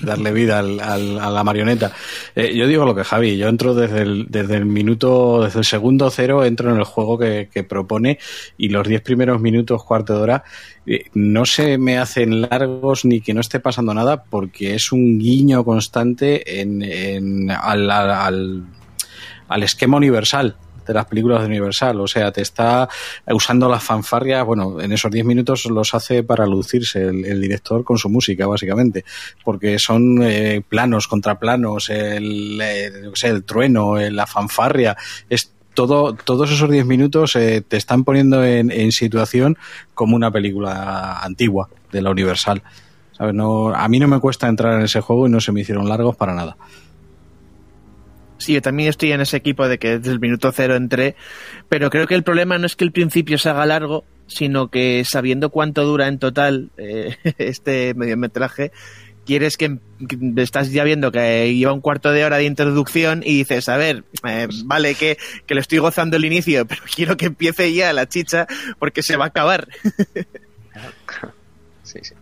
darle 0.01 0.31
vida 0.31 0.59
al, 0.59 0.79
a 0.79 1.29
la 1.29 1.43
marioneta. 1.43 1.91
Eh, 2.35 2.55
yo 2.55 2.65
digo 2.65 2.85
lo 2.85 2.95
que 2.95 3.03
Javi, 3.03 3.37
yo 3.37 3.47
entro 3.47 3.75
desde 3.75 4.01
el, 4.01 4.25
desde 4.29 4.55
el 4.55 4.65
minuto, 4.65 5.43
desde 5.43 5.59
el 5.59 5.65
segundo 5.65 6.09
cero, 6.09 6.43
entro 6.43 6.71
en 6.71 6.77
el 6.77 6.83
juego 6.83 7.19
que, 7.19 7.49
que 7.53 7.63
propone 7.63 8.17
y 8.57 8.69
los 8.69 8.87
diez 8.87 9.01
primeros 9.01 9.39
minutos, 9.39 9.83
cuarto 9.83 10.15
de 10.15 10.21
hora, 10.21 10.43
eh, 10.87 11.05
no 11.13 11.45
se 11.45 11.77
me 11.77 11.97
hacen 11.97 12.41
largos 12.41 13.05
ni 13.05 13.21
que 13.21 13.33
no 13.33 13.41
esté 13.41 13.59
pasando 13.59 13.93
nada 13.93 14.23
porque 14.23 14.73
es 14.73 14.91
un 14.91 15.19
guiño 15.19 15.63
constante 15.63 16.61
en, 16.61 16.81
en 16.81 17.51
al, 17.51 17.91
al 17.91 18.63
al 19.47 19.63
esquema 19.63 19.97
universal 19.97 20.55
de 20.87 20.93
las 20.93 21.05
películas 21.05 21.41
de 21.41 21.47
Universal. 21.47 21.99
O 21.99 22.07
sea, 22.07 22.31
te 22.31 22.41
está 22.41 22.89
usando 23.27 23.69
las 23.69 23.83
fanfarrias, 23.83 24.45
bueno, 24.45 24.79
en 24.81 24.91
esos 24.91 25.11
10 25.11 25.25
minutos 25.25 25.65
los 25.65 25.93
hace 25.93 26.23
para 26.23 26.47
lucirse 26.47 27.03
el, 27.03 27.41
director 27.41 27.83
con 27.83 27.97
su 27.97 28.09
música, 28.09 28.47
básicamente, 28.47 29.05
porque 29.43 29.77
son 29.77 30.23
eh, 30.23 30.61
planos 30.67 31.07
contra 31.07 31.37
planos, 31.37 31.89
el, 31.89 32.59
el 32.59 33.43
trueno, 33.43 33.99
eh, 33.99 34.09
la 34.09 34.25
fanfarria, 34.25 34.95
es 35.29 35.53
todo, 35.73 36.13
todos 36.13 36.49
esos 36.49 36.69
10 36.71 36.85
minutos 36.87 37.35
eh, 37.35 37.61
te 37.61 37.77
están 37.77 38.03
poniendo 38.03 38.43
en, 38.43 38.91
situación 38.91 39.57
como 39.93 40.15
una 40.15 40.31
película 40.31 41.19
antigua 41.19 41.69
de 41.91 42.01
la 42.01 42.09
Universal. 42.09 42.63
A 43.19 43.87
mí 43.87 43.99
no 43.99 44.07
me 44.07 44.19
cuesta 44.19 44.47
entrar 44.47 44.73
en 44.73 44.81
ese 44.81 45.01
juego 45.01 45.27
y 45.27 45.29
no 45.29 45.39
se 45.39 45.51
me 45.51 45.61
hicieron 45.61 45.87
largos 45.87 46.15
para 46.15 46.33
nada. 46.33 46.57
Sí, 48.37 48.53
yo 48.53 48.61
también 48.61 48.89
estoy 48.89 49.11
en 49.11 49.21
ese 49.21 49.37
equipo 49.37 49.67
de 49.67 49.77
que 49.77 49.97
desde 49.97 50.11
el 50.11 50.19
minuto 50.19 50.51
cero 50.51 50.75
entré, 50.75 51.15
pero 51.69 51.89
creo 51.89 52.07
que 52.07 52.15
el 52.15 52.23
problema 52.23 52.57
no 52.57 52.65
es 52.65 52.75
que 52.75 52.83
el 52.83 52.91
principio 52.91 53.37
se 53.37 53.49
haga 53.49 53.65
largo, 53.65 54.03
sino 54.27 54.69
que 54.69 55.03
sabiendo 55.05 55.49
cuánto 55.49 55.85
dura 55.85 56.07
en 56.07 56.19
total 56.19 56.69
eh, 56.77 57.17
este 57.37 57.93
mediometraje, 57.95 58.71
quieres 59.25 59.57
que, 59.57 59.79
estás 60.37 60.71
ya 60.71 60.85
viendo 60.85 61.11
que 61.11 61.53
lleva 61.53 61.73
un 61.73 61.81
cuarto 61.81 62.11
de 62.11 62.23
hora 62.23 62.37
de 62.37 62.45
introducción 62.45 63.23
y 63.25 63.39
dices, 63.39 63.67
a 63.69 63.77
ver, 63.77 64.03
eh, 64.27 64.47
vale 64.63 64.95
que, 64.95 65.17
que 65.45 65.53
lo 65.53 65.59
estoy 65.59 65.79
gozando 65.79 66.15
el 66.15 66.25
inicio, 66.25 66.65
pero 66.65 66.81
quiero 66.95 67.17
que 67.17 67.25
empiece 67.25 67.73
ya 67.73 67.91
la 67.91 68.07
chicha 68.07 68.47
porque 68.79 69.03
se 69.03 69.17
va 69.17 69.25
a 69.25 69.29
acabar. 69.29 69.67
sí, 71.83 71.99
sí. 72.01 72.13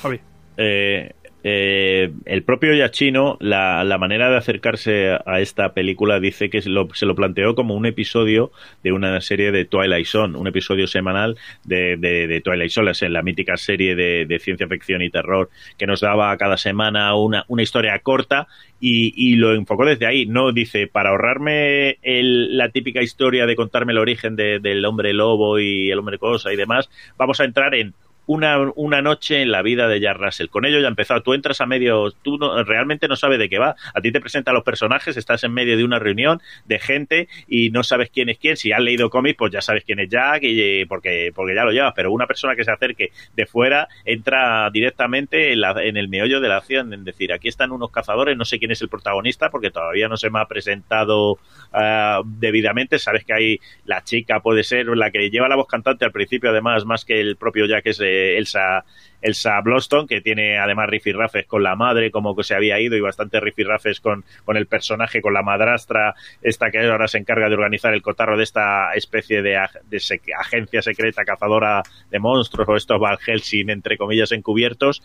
Javi. 0.00 0.20
Eh, 0.56 1.12
eh, 1.44 2.12
el 2.24 2.44
propio 2.44 2.72
Yachino, 2.72 3.36
la, 3.40 3.82
la, 3.82 3.98
manera 3.98 4.30
de 4.30 4.36
acercarse 4.36 5.18
a 5.26 5.40
esta 5.40 5.74
película 5.74 6.20
dice 6.20 6.50
que 6.50 6.62
se 6.62 6.70
lo, 6.70 6.86
planteó 7.16 7.56
como 7.56 7.74
un 7.74 7.84
episodio 7.84 8.52
de 8.84 8.92
una 8.92 9.20
serie 9.20 9.50
de 9.50 9.64
Twilight 9.64 10.06
Zone, 10.06 10.38
un 10.38 10.46
episodio 10.46 10.86
semanal 10.86 11.36
de, 11.64 11.96
de, 11.96 12.28
de 12.28 12.40
Twilight 12.40 12.70
Zone, 12.70 12.92
es 12.92 13.02
la 13.02 13.22
mítica 13.22 13.56
serie 13.56 13.96
de, 13.96 14.24
de, 14.24 14.38
ciencia 14.38 14.68
ficción 14.68 15.02
y 15.02 15.10
terror 15.10 15.50
que 15.78 15.86
nos 15.86 16.00
daba 16.00 16.36
cada 16.36 16.56
semana 16.56 17.14
una, 17.16 17.44
una 17.48 17.62
historia 17.62 17.98
corta 17.98 18.46
y, 18.78 19.12
y, 19.16 19.36
lo 19.36 19.54
enfocó 19.54 19.84
desde 19.84 20.06
ahí. 20.06 20.26
No 20.26 20.52
dice, 20.52 20.86
para 20.86 21.10
ahorrarme 21.10 21.98
el, 22.02 22.56
la 22.56 22.68
típica 22.68 23.02
historia 23.02 23.46
de 23.46 23.56
contarme 23.56 23.92
el 23.92 23.98
origen 23.98 24.36
del 24.36 24.84
hombre 24.84 25.12
lobo 25.12 25.58
y 25.58 25.90
el 25.90 25.98
hombre 25.98 26.18
cosa 26.18 26.52
y 26.52 26.56
demás, 26.56 26.88
vamos 27.16 27.40
a 27.40 27.44
entrar 27.44 27.74
en 27.74 27.94
una, 28.26 28.58
una 28.76 29.02
noche 29.02 29.42
en 29.42 29.50
la 29.50 29.62
vida 29.62 29.88
de 29.88 30.00
Jack 30.00 30.16
Russell. 30.16 30.48
Con 30.48 30.64
ello 30.64 30.80
ya 30.80 30.86
ha 30.86 30.90
empezado. 30.90 31.22
Tú 31.22 31.34
entras 31.34 31.60
a 31.60 31.66
medio, 31.66 32.10
tú 32.22 32.38
no, 32.38 32.62
realmente 32.64 33.08
no 33.08 33.16
sabes 33.16 33.38
de 33.38 33.48
qué 33.48 33.58
va. 33.58 33.76
A 33.94 34.00
ti 34.00 34.12
te 34.12 34.20
presentan 34.20 34.54
los 34.54 34.64
personajes, 34.64 35.16
estás 35.16 35.44
en 35.44 35.52
medio 35.52 35.76
de 35.76 35.84
una 35.84 35.98
reunión 35.98 36.40
de 36.66 36.78
gente 36.78 37.28
y 37.48 37.70
no 37.70 37.82
sabes 37.82 38.10
quién 38.10 38.28
es 38.28 38.38
quién. 38.38 38.56
Si 38.56 38.72
has 38.72 38.80
leído 38.80 39.10
cómics, 39.10 39.36
pues 39.36 39.52
ya 39.52 39.60
sabes 39.60 39.84
quién 39.84 39.98
es 40.00 40.08
Jack 40.08 40.42
y, 40.42 40.84
porque, 40.86 41.32
porque 41.34 41.54
ya 41.54 41.64
lo 41.64 41.72
llevas. 41.72 41.92
Pero 41.94 42.12
una 42.12 42.26
persona 42.26 42.56
que 42.56 42.64
se 42.64 42.70
acerque 42.70 43.12
de 43.34 43.46
fuera 43.46 43.88
entra 44.04 44.70
directamente 44.70 45.52
en, 45.52 45.60
la, 45.60 45.74
en 45.82 45.96
el 45.96 46.08
meollo 46.08 46.40
de 46.40 46.48
la 46.48 46.58
acción. 46.58 46.92
En 46.92 47.04
decir, 47.04 47.32
aquí 47.32 47.48
están 47.48 47.72
unos 47.72 47.90
cazadores, 47.90 48.36
no 48.36 48.44
sé 48.44 48.58
quién 48.58 48.70
es 48.70 48.82
el 48.82 48.88
protagonista 48.88 49.50
porque 49.50 49.70
todavía 49.70 50.08
no 50.08 50.16
se 50.16 50.30
me 50.30 50.40
ha 50.40 50.46
presentado 50.46 51.32
uh, 51.32 52.22
debidamente. 52.24 52.98
Sabes 52.98 53.24
que 53.24 53.34
hay 53.34 53.60
la 53.84 54.02
chica, 54.04 54.40
puede 54.40 54.62
ser 54.62 54.86
la 54.86 55.10
que 55.10 55.30
lleva 55.30 55.48
la 55.48 55.56
voz 55.56 55.66
cantante 55.66 56.04
al 56.04 56.12
principio, 56.12 56.50
además, 56.50 56.84
más 56.84 57.04
que 57.04 57.20
el 57.20 57.36
propio 57.36 57.66
Jack 57.66 57.86
es 58.12 58.38
Elsa, 58.38 58.84
Elsa 59.20 59.60
Bloston, 59.60 60.06
que 60.06 60.20
tiene 60.20 60.58
además 60.58 60.88
rifirrafes 60.88 61.46
con 61.46 61.62
la 61.62 61.76
madre, 61.76 62.10
como 62.10 62.34
que 62.36 62.42
se 62.42 62.54
había 62.54 62.80
ido, 62.80 62.96
y 62.96 63.00
bastante 63.00 63.40
rifirrafes 63.40 64.00
con, 64.00 64.24
con 64.44 64.56
el 64.56 64.66
personaje, 64.66 65.22
con 65.22 65.32
la 65.32 65.42
madrastra, 65.42 66.14
esta 66.42 66.70
que 66.70 66.80
ahora 66.80 67.08
se 67.08 67.18
encarga 67.18 67.48
de 67.48 67.54
organizar 67.54 67.94
el 67.94 68.02
cotarro 68.02 68.36
de 68.36 68.44
esta 68.44 68.92
especie 68.94 69.42
de, 69.42 69.58
de 69.84 70.20
agencia 70.38 70.82
secreta 70.82 71.24
cazadora 71.24 71.82
de 72.10 72.18
monstruos, 72.18 72.68
o 72.68 72.76
estos 72.76 73.00
Van 73.00 73.18
Helsing, 73.18 73.70
entre 73.70 73.96
comillas, 73.96 74.32
encubiertos. 74.32 75.02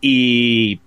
Y 0.00 0.80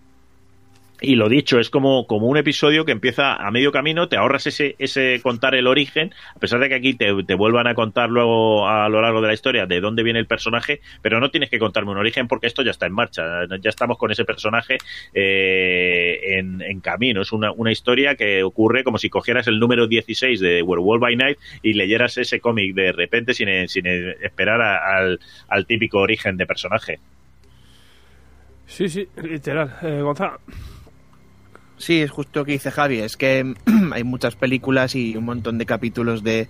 y 1.02 1.16
lo 1.16 1.28
dicho, 1.30 1.60
es 1.60 1.72
como, 1.72 2.06
como 2.06 2.28
un 2.28 2.38
episodio 2.38 2.86
que 2.86 2.92
empieza 2.92 3.34
a 3.34 3.50
medio 3.50 3.72
camino, 3.72 4.08
te 4.08 4.18
ahorras 4.18 4.46
ese, 4.46 4.76
ese 4.78 5.20
contar 5.24 5.56
el 5.56 5.66
origen, 5.66 6.14
a 6.36 6.40
pesar 6.40 6.60
de 6.60 6.70
que 6.70 6.76
aquí 6.76 6.94
te, 6.94 7.12
te, 7.24 7.34
vuelvan 7.34 7.66
a 7.66 7.74
contar 7.74 8.12
luego 8.12 8.70
a 8.70 8.88
lo 8.88 9.02
largo 9.02 9.20
de 9.20 9.28
la 9.28 9.34
historia 9.34 9.66
de 9.66 9.82
dónde 9.82 10.04
viene 10.04 10.20
el 10.20 10.28
personaje, 10.28 10.80
pero 11.02 11.20
no 11.20 11.32
tienes 11.32 11.50
que 11.50 11.58
contarme 11.58 11.92
un 11.92 11.98
origen 11.98 12.28
porque 12.28 12.46
esto 12.46 12.62
ya 12.62 12.70
está 12.70 12.86
en 12.86 12.94
marcha, 12.94 13.24
ya 13.60 13.70
estamos 13.70 13.98
con 13.98 14.12
ese 14.12 14.26
personaje 14.26 14.78
eh, 15.14 16.38
en, 16.38 16.62
en, 16.62 16.80
camino. 16.82 17.22
Es 17.22 17.32
una, 17.32 17.52
una 17.52 17.72
historia 17.72 18.16
que 18.16 18.44
ocurre 18.44 18.84
como 18.84 19.00
si 19.00 19.10
cogieras 19.10 19.48
el 19.48 19.60
número 19.60 19.88
16 19.88 20.40
de 20.40 20.62
Werewolf 20.62 21.02
by 21.02 21.16
Night 21.16 21.40
y 21.64 21.74
leyeras 21.74 22.18
ese 22.20 22.40
cómic 22.40 22.76
de 22.76 22.92
repente 22.92 23.34
sin, 23.34 23.68
sin 23.68 23.88
esperar 23.88 24.62
al, 24.62 25.20
al 25.48 25.66
típico 25.66 25.98
origen 25.98 26.38
de 26.38 26.46
personaje. 26.46 27.00
Sí, 28.68 28.88
sí, 28.88 29.08
literal. 29.22 29.76
Eh, 29.82 30.02
Gonzalo. 30.02 30.40
Sí, 31.82 32.00
es 32.02 32.12
justo 32.12 32.40
lo 32.40 32.46
que 32.46 32.52
dice 32.54 32.70
Javi, 32.70 33.00
es 33.00 33.18
que 33.18 33.56
hay 33.94 34.04
muchas 34.04 34.36
películas 34.36 34.96
y 34.96 35.18
un 35.18 35.26
montón 35.26 35.58
de 35.58 35.66
capítulos 35.66 36.24
de, 36.24 36.48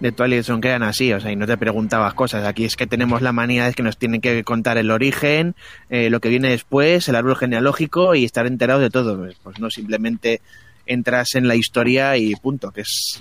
de 0.00 0.12
Twilight 0.12 0.44
Zone 0.44 0.62
que 0.62 0.68
eran 0.68 0.82
así, 0.82 1.12
o 1.12 1.20
sea, 1.20 1.30
y 1.30 1.36
no 1.36 1.46
te 1.46 1.58
preguntabas 1.58 2.14
cosas. 2.14 2.46
Aquí 2.46 2.64
es 2.64 2.74
que 2.74 2.86
tenemos 2.86 3.20
la 3.20 3.32
manía 3.32 3.66
de 3.66 3.74
que 3.74 3.82
nos 3.82 3.98
tienen 3.98 4.22
que 4.22 4.42
contar 4.44 4.78
el 4.78 4.90
origen, 4.90 5.54
eh, 5.90 6.08
lo 6.08 6.20
que 6.20 6.30
viene 6.30 6.48
después, 6.48 7.06
el 7.06 7.16
árbol 7.16 7.36
genealógico 7.36 8.14
y 8.14 8.24
estar 8.24 8.46
enterados 8.46 8.82
de 8.82 8.88
todo. 8.88 9.18
Pues, 9.18 9.36
pues 9.42 9.60
no 9.60 9.68
simplemente 9.68 10.40
entras 10.86 11.34
en 11.34 11.48
la 11.48 11.54
historia 11.54 12.16
y 12.16 12.34
punto, 12.34 12.70
que 12.70 12.80
es 12.80 13.20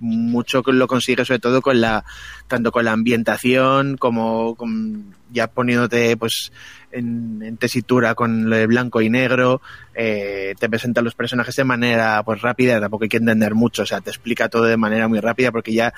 mucho 0.00 0.62
lo 0.66 0.86
consigues 0.86 1.26
sobre 1.26 1.40
todo 1.40 1.62
con 1.62 1.80
la 1.80 2.04
tanto 2.48 2.72
con 2.72 2.84
la 2.84 2.92
ambientación 2.92 3.96
como 3.96 4.54
con, 4.54 5.14
ya 5.32 5.46
poniéndote 5.46 6.16
pues 6.16 6.52
en, 6.92 7.42
en, 7.42 7.56
tesitura 7.56 8.14
con 8.14 8.50
lo 8.50 8.56
de 8.56 8.66
blanco 8.66 9.00
y 9.00 9.10
negro 9.10 9.60
eh, 9.94 10.54
te 10.58 10.68
presenta 10.68 11.02
los 11.02 11.14
personajes 11.14 11.56
de 11.56 11.64
manera 11.64 12.22
pues 12.24 12.42
rápida 12.42 12.80
tampoco 12.80 13.04
hay 13.04 13.08
que 13.08 13.18
entender 13.18 13.54
mucho 13.54 13.82
o 13.82 13.86
sea 13.86 14.00
te 14.00 14.10
explica 14.10 14.48
todo 14.48 14.64
de 14.64 14.76
manera 14.76 15.08
muy 15.08 15.20
rápida 15.20 15.52
porque 15.52 15.72
ya 15.72 15.92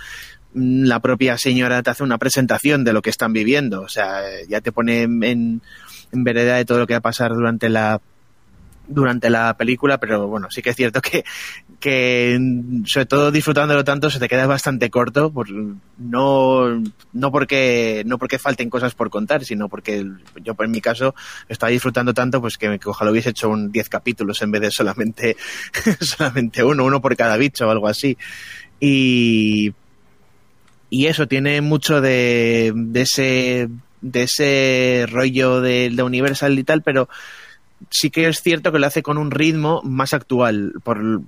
mm, 0.55 0.85
la 0.85 1.01
propia 1.01 1.39
señora 1.39 1.83
te 1.83 1.91
hace 1.91 2.03
una 2.03 2.19
presentación 2.19 2.85
de 2.85 2.93
lo 2.93 3.03
que 3.03 3.11
están 3.11 3.33
viviendo 3.33 3.83
o 3.83 3.89
sea 3.89 4.23
ya 4.49 4.61
te 4.61 4.73
pone 4.73 5.03
en, 5.03 5.23
en 5.23 6.25
vereda 6.25 6.57
de 6.57 6.65
todo 6.65 6.79
lo 6.79 6.87
que 6.87 6.95
va 6.95 6.99
a 6.99 7.03
pasar 7.03 7.33
durante 7.33 7.69
la 7.69 8.01
durante 8.89 9.31
la 9.31 9.57
película, 9.57 9.99
pero 9.99 10.29
bueno, 10.29 10.49
sí 10.51 10.63
que 10.63 10.71
es 10.71 10.77
cierto 10.77 11.01
que, 11.01 11.25
que 11.81 12.39
sobre 12.87 13.07
todo 13.07 13.31
disfrutándolo 13.31 13.85
tanto 13.85 14.11
se 14.11 14.19
te 14.19 14.29
queda 14.29 14.47
bastante 14.47 14.91
corto, 14.91 15.31
por, 15.31 15.49
no, 15.51 16.83
no 17.13 17.33
porque, 17.33 18.03
no 18.07 18.19
porque 18.19 18.39
falten 18.39 18.71
cosas 18.71 18.95
por 18.95 19.11
contar, 19.11 19.45
sino 19.45 19.69
porque 19.69 20.07
yo 20.43 20.57
en 20.59 20.71
mi 20.71 20.81
caso 20.81 21.15
estaba 21.49 21.71
disfrutando 21.71 22.15
tanto 22.15 22.41
pues 22.41 22.57
que, 22.57 22.79
que 22.79 22.89
ojalá 22.89 23.11
hubiese 23.11 23.31
hecho 23.31 23.49
un 23.49 23.73
10 23.73 23.89
capítulos 23.89 24.43
en 24.43 24.51
vez 24.51 24.63
de 24.63 24.71
solamente, 24.71 25.37
solamente 26.01 26.65
uno, 26.65 26.85
uno 26.85 27.01
por 27.01 27.17
cada 27.17 27.37
bicho 27.37 27.67
o 27.67 27.71
algo 27.71 27.89
así. 27.89 28.17
Y, 28.81 29.73
y 30.91 31.07
eso 31.07 31.27
tiene 31.27 31.61
mucho 31.61 32.01
de, 32.01 32.73
de 32.75 33.01
ese, 33.03 33.69
de 34.01 34.23
ese 34.23 35.07
rollo 35.11 35.61
de, 35.61 35.91
de 35.93 36.03
Universal 36.03 36.59
y 36.59 36.65
tal, 36.65 36.83
pero 36.83 37.09
sí 37.91 38.11
que 38.11 38.29
es 38.29 38.41
cierto 38.43 38.73
que 38.73 38.79
lo 38.79 38.87
hace 38.87 39.03
con 39.03 39.19
un 39.19 39.31
ritmo 39.31 39.83
más 39.85 40.15
actual, 40.15 40.73
por, 40.83 41.21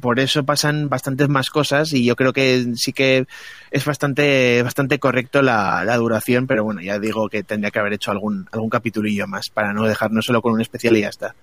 por 0.00 0.20
eso 0.20 0.44
pasan 0.44 0.88
bastantes 0.88 1.28
más 1.28 1.48
cosas 1.50 1.92
y 1.92 2.04
yo 2.04 2.16
creo 2.16 2.32
que 2.32 2.66
sí 2.76 2.92
que 2.92 3.26
es 3.70 3.84
bastante 3.84 4.62
bastante 4.62 4.98
correcto 4.98 5.42
la, 5.42 5.84
la 5.84 5.96
duración, 5.96 6.46
pero 6.46 6.64
bueno, 6.64 6.82
ya 6.82 6.98
digo 6.98 7.28
que 7.28 7.42
tendría 7.42 7.70
que 7.70 7.78
haber 7.78 7.94
hecho 7.94 8.10
algún 8.10 8.46
algún 8.52 8.70
capitulillo 8.70 9.26
más 9.26 9.48
para 9.48 9.72
no 9.72 9.84
dejarnos 9.84 10.24
solo 10.26 10.42
con 10.42 10.52
un 10.52 10.60
especial 10.60 10.96
y 10.96 11.00
ya 11.00 11.08
está. 11.08 11.34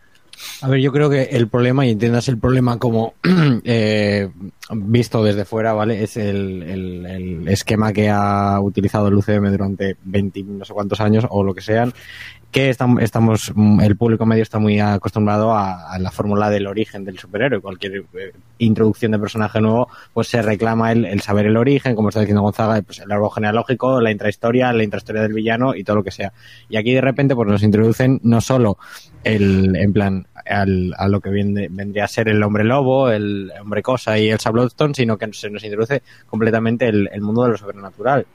A 0.61 0.67
ver, 0.67 0.79
yo 0.81 0.91
creo 0.91 1.11
que 1.11 1.21
el 1.23 1.47
problema, 1.47 1.85
y 1.85 1.91
entiendas 1.91 2.27
el 2.27 2.39
problema 2.39 2.79
como 2.79 3.13
eh, 3.63 4.29
visto 4.71 5.23
desde 5.23 5.45
fuera, 5.45 5.73
¿vale? 5.73 6.03
Es 6.03 6.17
el, 6.17 6.63
el- 6.63 7.05
el 7.05 7.47
esquema 7.49 7.93
que 7.93 8.09
ha 8.09 8.59
utilizado 8.59 9.07
el 9.09 9.13
UCM 9.13 9.51
durante 9.51 9.95
20 10.03 10.41
no 10.43 10.65
sé 10.65 10.73
cuántos 10.73 10.99
años 11.01 11.25
o 11.29 11.43
lo 11.43 11.53
que 11.53 11.61
sean, 11.61 11.93
que 12.53 12.69
estam- 12.71 13.01
estamos, 13.01 13.51
mm, 13.53 13.81
el 13.81 13.97
público 13.97 14.25
medio 14.25 14.43
está 14.43 14.59
muy 14.59 14.79
acostumbrado 14.79 15.53
a, 15.53 15.97
la 15.99 16.11
fórmula 16.11 16.49
del 16.49 16.67
origen 16.67 17.03
del 17.03 17.17
superhéroe. 17.19 17.59
Cualquier 17.59 18.05
eh, 18.13 18.31
introducción 18.59 19.11
de 19.11 19.19
personaje 19.19 19.59
nuevo, 19.59 19.89
pues 20.13 20.27
se 20.29 20.41
reclama 20.41 20.91
el, 20.93 21.19
saber 21.19 21.47
el 21.47 21.57
origen, 21.57 21.95
como 21.95 22.09
está 22.09 22.21
diciendo 22.21 22.43
Gonzaga, 22.43 22.81
pues 22.83 22.99
el 22.99 23.11
árbol 23.11 23.31
genealógico, 23.33 23.99
la 23.99 24.11
intrahistoria, 24.11 24.71
la 24.71 24.83
intrahistoria 24.83 25.23
del 25.23 25.33
villano 25.33 25.75
y 25.75 25.83
todo 25.83 25.97
lo 25.97 26.03
que 26.03 26.11
sea. 26.11 26.31
Y 26.69 26.77
aquí 26.77 26.93
de 26.93 27.01
repente 27.01 27.35
pues 27.35 27.49
nos 27.49 27.63
introducen 27.63 28.19
no 28.23 28.39
solo 28.39 28.77
el, 29.23 29.75
en 29.75 29.91
plan, 29.91 30.27
al- 30.45 30.93
a 30.97 31.07
lo 31.07 31.19
que 31.21 31.31
viene- 31.31 31.67
vendría 31.71 32.05
a 32.05 32.07
ser 32.07 32.29
el 32.29 32.43
hombre 32.43 32.63
lobo, 32.63 33.09
el 33.09 33.51
hombre 33.61 33.81
cosa 33.81 34.17
y 34.19 34.29
el 34.29 34.37
Bloodstone, 34.51 34.93
sino 34.93 35.17
que 35.17 35.27
se 35.33 35.49
nos 35.49 35.63
introduce 35.63 36.03
completamente 36.27 36.87
el, 36.87 37.09
el 37.11 37.21
mundo 37.21 37.43
de 37.43 37.49
lo 37.49 37.57
sobrenatural. 37.57 38.25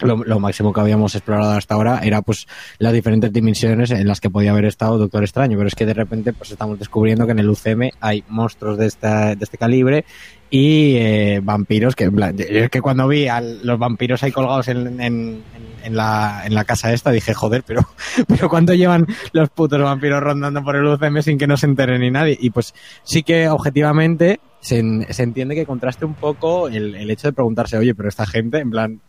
Lo, 0.00 0.40
máximo 0.40 0.72
que 0.72 0.80
habíamos 0.80 1.14
explorado 1.14 1.52
hasta 1.52 1.74
ahora 1.74 2.00
era 2.02 2.22
pues 2.22 2.46
las 2.78 2.92
diferentes 2.92 3.32
dimensiones 3.32 3.90
en 3.90 4.06
las 4.06 4.20
que 4.20 4.30
podía 4.30 4.50
haber 4.50 4.66
estado 4.66 4.98
Doctor 4.98 5.22
Extraño, 5.22 5.56
pero 5.56 5.68
es 5.68 5.74
que 5.74 5.86
de 5.86 5.94
repente 5.94 6.32
pues 6.32 6.50
estamos 6.50 6.78
descubriendo 6.78 7.24
que 7.24 7.32
en 7.32 7.38
el 7.38 7.48
UCM 7.48 7.90
hay 8.00 8.22
monstruos 8.28 8.78
de, 8.78 8.86
esta, 8.86 9.34
de 9.34 9.44
este 9.44 9.58
calibre 9.58 10.04
y 10.50 10.96
eh, 10.96 11.40
vampiros 11.42 11.96
que, 11.96 12.10
es 12.38 12.70
que 12.70 12.80
cuando 12.80 13.08
vi 13.08 13.26
a 13.26 13.40
los 13.40 13.78
vampiros 13.78 14.22
ahí 14.22 14.30
colgados 14.30 14.68
en, 14.68 15.00
en, 15.00 15.42
la, 15.90 16.42
en 16.44 16.54
la 16.54 16.64
casa 16.64 16.92
esta 16.92 17.10
dije 17.10 17.34
joder 17.34 17.64
pero 17.66 17.80
pero 18.28 18.48
cuánto 18.48 18.72
llevan 18.72 19.06
los 19.32 19.48
putos 19.48 19.80
vampiros 19.80 20.22
rondando 20.22 20.62
por 20.62 20.76
el 20.76 20.86
UCM 20.86 21.20
sin 21.22 21.38
que 21.38 21.48
no 21.48 21.56
se 21.56 21.66
entere 21.66 21.98
ni 21.98 22.10
nadie 22.10 22.36
y 22.40 22.50
pues 22.50 22.74
sí 23.02 23.24
que 23.24 23.48
objetivamente 23.48 24.40
se, 24.60 24.82
se 25.12 25.22
entiende 25.22 25.56
que 25.56 25.66
contraste 25.66 26.04
un 26.04 26.14
poco 26.14 26.68
el, 26.68 26.94
el 26.94 27.10
hecho 27.10 27.28
de 27.28 27.32
preguntarse 27.32 27.76
oye 27.76 27.94
pero 27.94 28.08
esta 28.08 28.26
gente 28.26 28.58
en 28.58 28.70
plan 28.70 29.00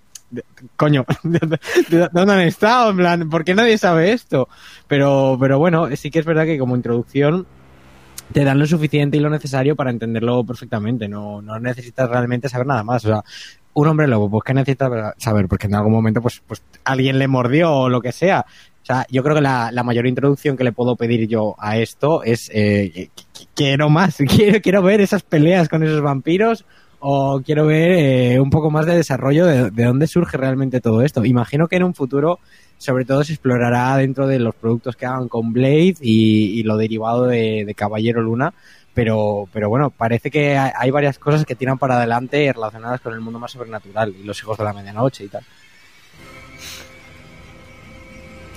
coño 0.76 1.06
¿de, 1.24 1.40
de- 1.40 1.98
de 1.98 2.10
dónde 2.12 2.34
han 2.34 2.40
estado? 2.42 2.92
en 2.92 2.98
plan 2.98 3.30
¿por 3.30 3.44
qué 3.46 3.56
nadie 3.56 3.78
sabe 3.78 4.12
esto? 4.12 4.50
pero 4.88 5.38
pero 5.40 5.58
bueno 5.60 5.88
sí 5.96 6.12
que 6.12 6.20
es 6.20 6.26
verdad 6.26 6.46
que 6.46 6.58
como 6.60 6.76
introducción 6.76 7.46
te 8.34 8.44
dan 8.44 8.60
lo 8.60 8.66
suficiente 8.68 9.16
y 9.16 9.22
lo 9.22 9.30
necesario 9.30 9.78
para 9.78 9.90
entenderlo 9.90 10.44
perfectamente. 10.44 11.08
No, 11.08 11.42
no 11.42 11.58
necesitas 11.62 12.10
realmente 12.10 12.50
saber 12.50 12.68
nada 12.68 12.84
más. 12.84 13.06
O 13.06 13.08
sea, 13.08 13.24
un 13.74 13.88
hombre 13.88 14.06
lobo, 14.06 14.30
pues 14.30 14.44
¿qué 14.44 14.54
necesitas 14.54 15.14
saber? 15.18 15.48
Porque 15.48 15.68
en 15.68 15.76
algún 15.76 15.94
momento, 15.94 16.22
pues, 16.22 16.42
pues 16.46 16.62
alguien 16.84 17.20
le 17.20 17.30
mordió 17.30 17.72
o 17.74 17.90
lo 17.90 18.02
que 18.02 18.12
sea. 18.12 18.46
O 18.84 18.86
sea, 18.86 19.06
yo 19.10 19.24
creo 19.24 19.34
que 19.36 19.42
la, 19.42 19.72
la 19.72 19.84
mayor 19.84 20.08
introducción 20.08 20.58
que 20.58 20.66
le 20.66 20.74
puedo 20.74 20.98
pedir 20.98 21.26
yo 21.30 21.56
a 21.58 21.78
esto 21.78 22.22
es 22.24 22.52
eh, 22.54 23.12
quiero 23.56 23.90
más, 23.90 24.18
quiero, 24.28 24.60
quiero 24.62 24.82
ver 24.82 25.00
esas 25.00 25.24
peleas 25.24 25.70
con 25.70 25.84
esos 25.84 26.02
vampiros 26.02 26.66
o 27.00 27.42
quiero 27.46 27.66
ver 27.68 27.92
eh, 27.92 28.40
un 28.40 28.50
poco 28.50 28.72
más 28.72 28.86
de 28.86 28.96
desarrollo 28.96 29.46
de, 29.46 29.72
de 29.72 29.84
dónde 29.86 30.08
surge 30.08 30.38
realmente 30.38 30.82
todo 30.82 31.02
esto. 31.02 31.26
Imagino 31.26 31.68
que 31.68 31.76
en 31.76 31.84
un 31.84 31.94
futuro 31.94 32.40
sobre 32.78 33.06
todo 33.06 33.24
se 33.24 33.34
explorará 33.34 33.98
dentro 33.98 34.28
de 34.28 34.40
los 34.40 34.56
productos 34.56 34.96
que 34.96 35.06
hagan 35.06 35.28
con 35.28 35.52
Blade 35.54 35.96
y, 36.02 36.60
y 36.60 36.64
lo 36.64 36.78
derivado 36.78 37.26
de, 37.26 37.64
de 37.66 37.76
Caballero 37.76 38.22
Luna. 38.22 38.54
Pero, 38.94 39.48
pero 39.54 39.70
bueno, 39.70 39.92
parece 39.92 40.32
que 40.32 40.58
hay, 40.58 40.90
varias 40.90 41.20
cosas 41.20 41.46
que 41.46 41.54
tiran 41.54 41.78
para 41.78 41.98
adelante 41.98 42.52
relacionadas 42.52 43.00
con 43.00 43.14
el 43.14 43.20
mundo 43.20 43.38
más 43.38 43.52
sobrenatural 43.52 44.16
y 44.20 44.24
los 44.24 44.40
hijos 44.40 44.58
de 44.58 44.64
la 44.64 44.74
medianoche 44.74 45.26
y 45.26 45.28
tal. 45.28 45.44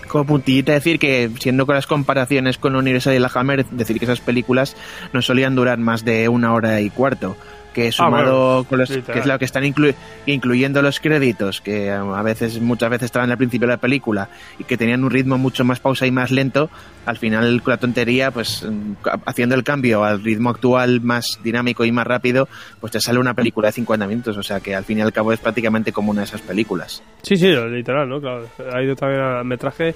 Como 0.09 0.25
puntillita 0.25 0.73
decir 0.73 0.99
que, 0.99 1.31
siendo 1.39 1.67
con 1.67 1.75
las 1.75 1.87
comparaciones 1.87 2.57
con 2.57 2.75
Universal 2.75 3.15
y 3.15 3.19
la 3.19 3.31
Hammer, 3.35 3.67
decir 3.67 3.99
que 3.99 4.07
esas 4.07 4.21
películas 4.21 4.77
no 5.13 5.21
solían 5.21 5.55
durar 5.55 5.77
más 5.77 6.07
de 6.07 6.29
una 6.31 6.55
hora 6.55 6.81
y 6.81 6.89
cuarto. 6.89 7.37
Que 7.73 7.93
sumado 7.93 8.65
bueno, 8.65 8.69
con 8.69 8.79
los, 8.81 8.91
que 8.91 9.19
es 9.21 9.27
lo 9.27 9.39
que 9.39 9.45
están 9.45 9.63
inclu- 9.63 9.95
incluyendo 10.27 10.83
los 10.83 10.99
créditos, 10.99 11.61
que 11.61 11.89
a 11.91 12.23
veces, 12.23 12.61
muchas 12.61 12.91
veces 12.91 13.05
estaban 13.07 13.31
al 13.31 13.37
principio 13.39 13.69
de 13.69 13.75
la 13.75 13.81
película 13.81 14.29
y 14.59 14.65
que 14.65 14.77
tenían 14.77 15.05
un 15.05 15.11
ritmo 15.11 15.39
mucho 15.39 15.65
más 15.65 15.79
pausa 15.79 16.05
y 16.05 16.11
más 16.11 16.33
lento, 16.33 16.69
al 17.07 17.17
final 17.17 17.63
con 17.63 17.71
la 17.71 17.77
tontería, 17.79 18.33
pues 18.33 18.65
mm, 18.69 18.95
haciendo 19.25 19.55
el 19.55 19.63
cambio 19.63 20.03
al 20.03 20.23
ritmo 20.25 20.51
actual 20.51 21.01
más 21.01 21.39
dinámico 21.45 21.85
y 21.85 21.93
más 21.93 22.07
rápido, 22.09 22.49
pues 22.81 22.93
te 22.93 23.01
sale 23.01 23.21
una 23.21 23.35
película 23.35 23.69
de 23.69 23.73
50 23.73 24.07
minutos, 24.09 24.37
o 24.37 24.43
sea 24.43 24.59
que 24.59 24.75
al 24.75 24.85
fin 24.85 24.99
y 24.99 25.03
al 25.03 25.13
cabo 25.13 25.33
es 25.33 25.39
prácticamente 25.39 25.93
como 25.93 26.11
una 26.11 26.23
de 26.23 26.27
esas 26.27 26.41
películas. 26.41 27.05
Sí, 27.23 27.37
sí, 27.37 27.47
literal, 27.47 28.09
¿no? 28.09 28.21
Claro. 28.21 28.49
Ha 28.75 28.83
ido 28.83 28.97
también 28.97 29.21
al 29.23 29.45
metraje 29.45 29.95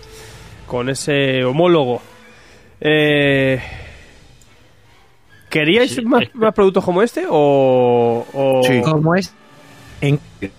con 0.66 0.88
ese 0.88 1.42
homólogo. 1.44 2.00
Eh, 2.80 3.60
¿Queríais 5.54 5.94
Sí, 5.94 6.02
más, 6.04 6.22
es- 6.24 6.34
más 6.34 6.52
productos 6.52 6.84
como 6.84 7.00
este? 7.02 7.24
O. 7.30 8.26
o- 8.32 8.60
Sí. 8.64 8.80
¿Cómo 8.84 9.14
es? 9.14 9.32
En... 10.00 10.18
Es 10.40 10.50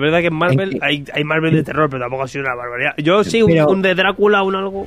verdad 0.00 0.20
que 0.20 0.26
en 0.26 0.34
Marvel 0.34 0.78
hay, 0.82 1.04
hay 1.14 1.24
Marvel 1.24 1.54
de 1.54 1.62
terror, 1.62 1.88
pero 1.88 2.02
tampoco 2.02 2.24
ha 2.24 2.28
sido 2.28 2.44
una 2.44 2.54
barbaridad. 2.54 2.92
Yo 2.98 3.22
sí, 3.24 3.42
un- 3.42 3.50
Pero- 3.52 3.68
un, 3.68 3.80
de 3.82 3.94
Drácula, 3.94 4.42
un 4.42 4.56
algo. 4.56 4.86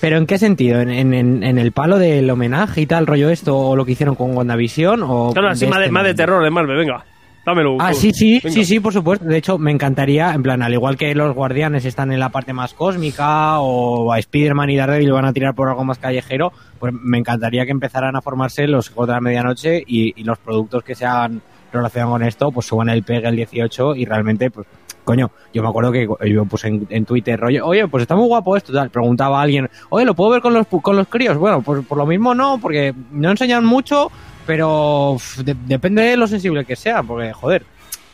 ¿Pero 0.00 0.16
en 0.18 0.26
qué 0.26 0.38
sentido? 0.38 0.80
¿En, 0.80 0.90
en, 0.90 1.14
en- 1.14 1.42
en 1.42 1.58
el 1.58 1.72
palo 1.72 1.98
del 1.98 2.28
homenaje 2.30 2.80
y 2.82 2.86
tal, 2.86 3.06
rollo 3.06 3.28
esto, 3.30 3.56
o 3.56 3.76
lo 3.76 3.84
que 3.84 3.92
hicieron 3.92 4.14
con 4.14 4.36
WandaVision? 4.36 5.02
O 5.02 5.32
Claro, 5.32 5.48
así 5.50 5.66
más, 5.66 5.78
de, 5.78 5.84
este 5.84 5.92
más 5.92 6.04
de 6.04 6.14
terror 6.14 6.42
de 6.42 6.50
Marvel, 6.50 6.76
venga. 6.76 7.04
Dámelo. 7.46 7.76
Ah, 7.80 7.92
tú. 7.92 7.98
sí, 7.98 8.12
sí, 8.12 8.40
Venga. 8.42 8.54
sí, 8.54 8.64
sí, 8.64 8.80
por 8.80 8.92
supuesto. 8.92 9.24
De 9.24 9.38
hecho, 9.38 9.56
me 9.56 9.70
encantaría, 9.70 10.32
en 10.34 10.42
plan, 10.42 10.62
al 10.62 10.72
igual 10.74 10.96
que 10.96 11.14
los 11.14 11.34
guardianes 11.34 11.84
están 11.84 12.10
en 12.12 12.18
la 12.18 12.28
parte 12.30 12.52
más 12.52 12.74
cósmica, 12.74 13.60
o 13.60 14.12
a 14.12 14.18
Spider-Man 14.18 14.70
y 14.70 14.76
Daredevil 14.76 15.12
van 15.12 15.24
a 15.26 15.32
tirar 15.32 15.54
por 15.54 15.68
algo 15.68 15.84
más 15.84 15.98
callejero, 15.98 16.52
pues 16.80 16.92
me 16.92 17.18
encantaría 17.18 17.64
que 17.64 17.70
empezaran 17.70 18.16
a 18.16 18.20
formarse 18.20 18.66
los 18.66 18.88
juegos 18.88 19.06
de 19.06 19.12
la 19.14 19.20
medianoche 19.20 19.82
y, 19.86 20.12
y 20.20 20.24
los 20.24 20.38
productos 20.38 20.82
que 20.82 20.94
se 20.96 21.06
hagan 21.06 21.40
relacionados 21.72 22.12
con 22.14 22.22
esto, 22.24 22.50
pues 22.50 22.66
suban 22.66 22.88
el 22.88 23.02
pegue 23.04 23.28
el 23.28 23.36
18 23.36 23.94
y 23.94 24.04
realmente, 24.04 24.50
pues, 24.50 24.66
coño, 25.04 25.30
yo 25.54 25.62
me 25.62 25.68
acuerdo 25.68 25.92
que 25.92 26.08
yo 26.28 26.44
puse 26.46 26.66
en, 26.66 26.86
en 26.90 27.04
Twitter, 27.04 27.38
rollo, 27.38 27.64
oye, 27.64 27.86
pues 27.86 28.02
está 28.02 28.16
muy 28.16 28.26
guapo 28.26 28.56
esto, 28.56 28.72
tal. 28.72 28.90
Preguntaba 28.90 29.38
a 29.38 29.42
alguien, 29.42 29.68
oye, 29.90 30.04
¿lo 30.04 30.14
puedo 30.14 30.30
ver 30.30 30.42
con 30.42 30.52
los, 30.52 30.66
con 30.66 30.96
los 30.96 31.06
críos? 31.06 31.36
Bueno, 31.38 31.62
pues 31.62 31.84
por 31.86 31.96
lo 31.98 32.06
mismo 32.06 32.34
no, 32.34 32.58
porque 32.60 32.92
no 33.12 33.30
enseñan 33.30 33.64
mucho, 33.64 34.10
pero 34.46 35.16
de- 35.44 35.56
depende 35.66 36.02
de 36.02 36.16
lo 36.16 36.26
sensible 36.26 36.64
que 36.64 36.76
sea, 36.76 37.02
porque, 37.02 37.32
joder, 37.32 37.64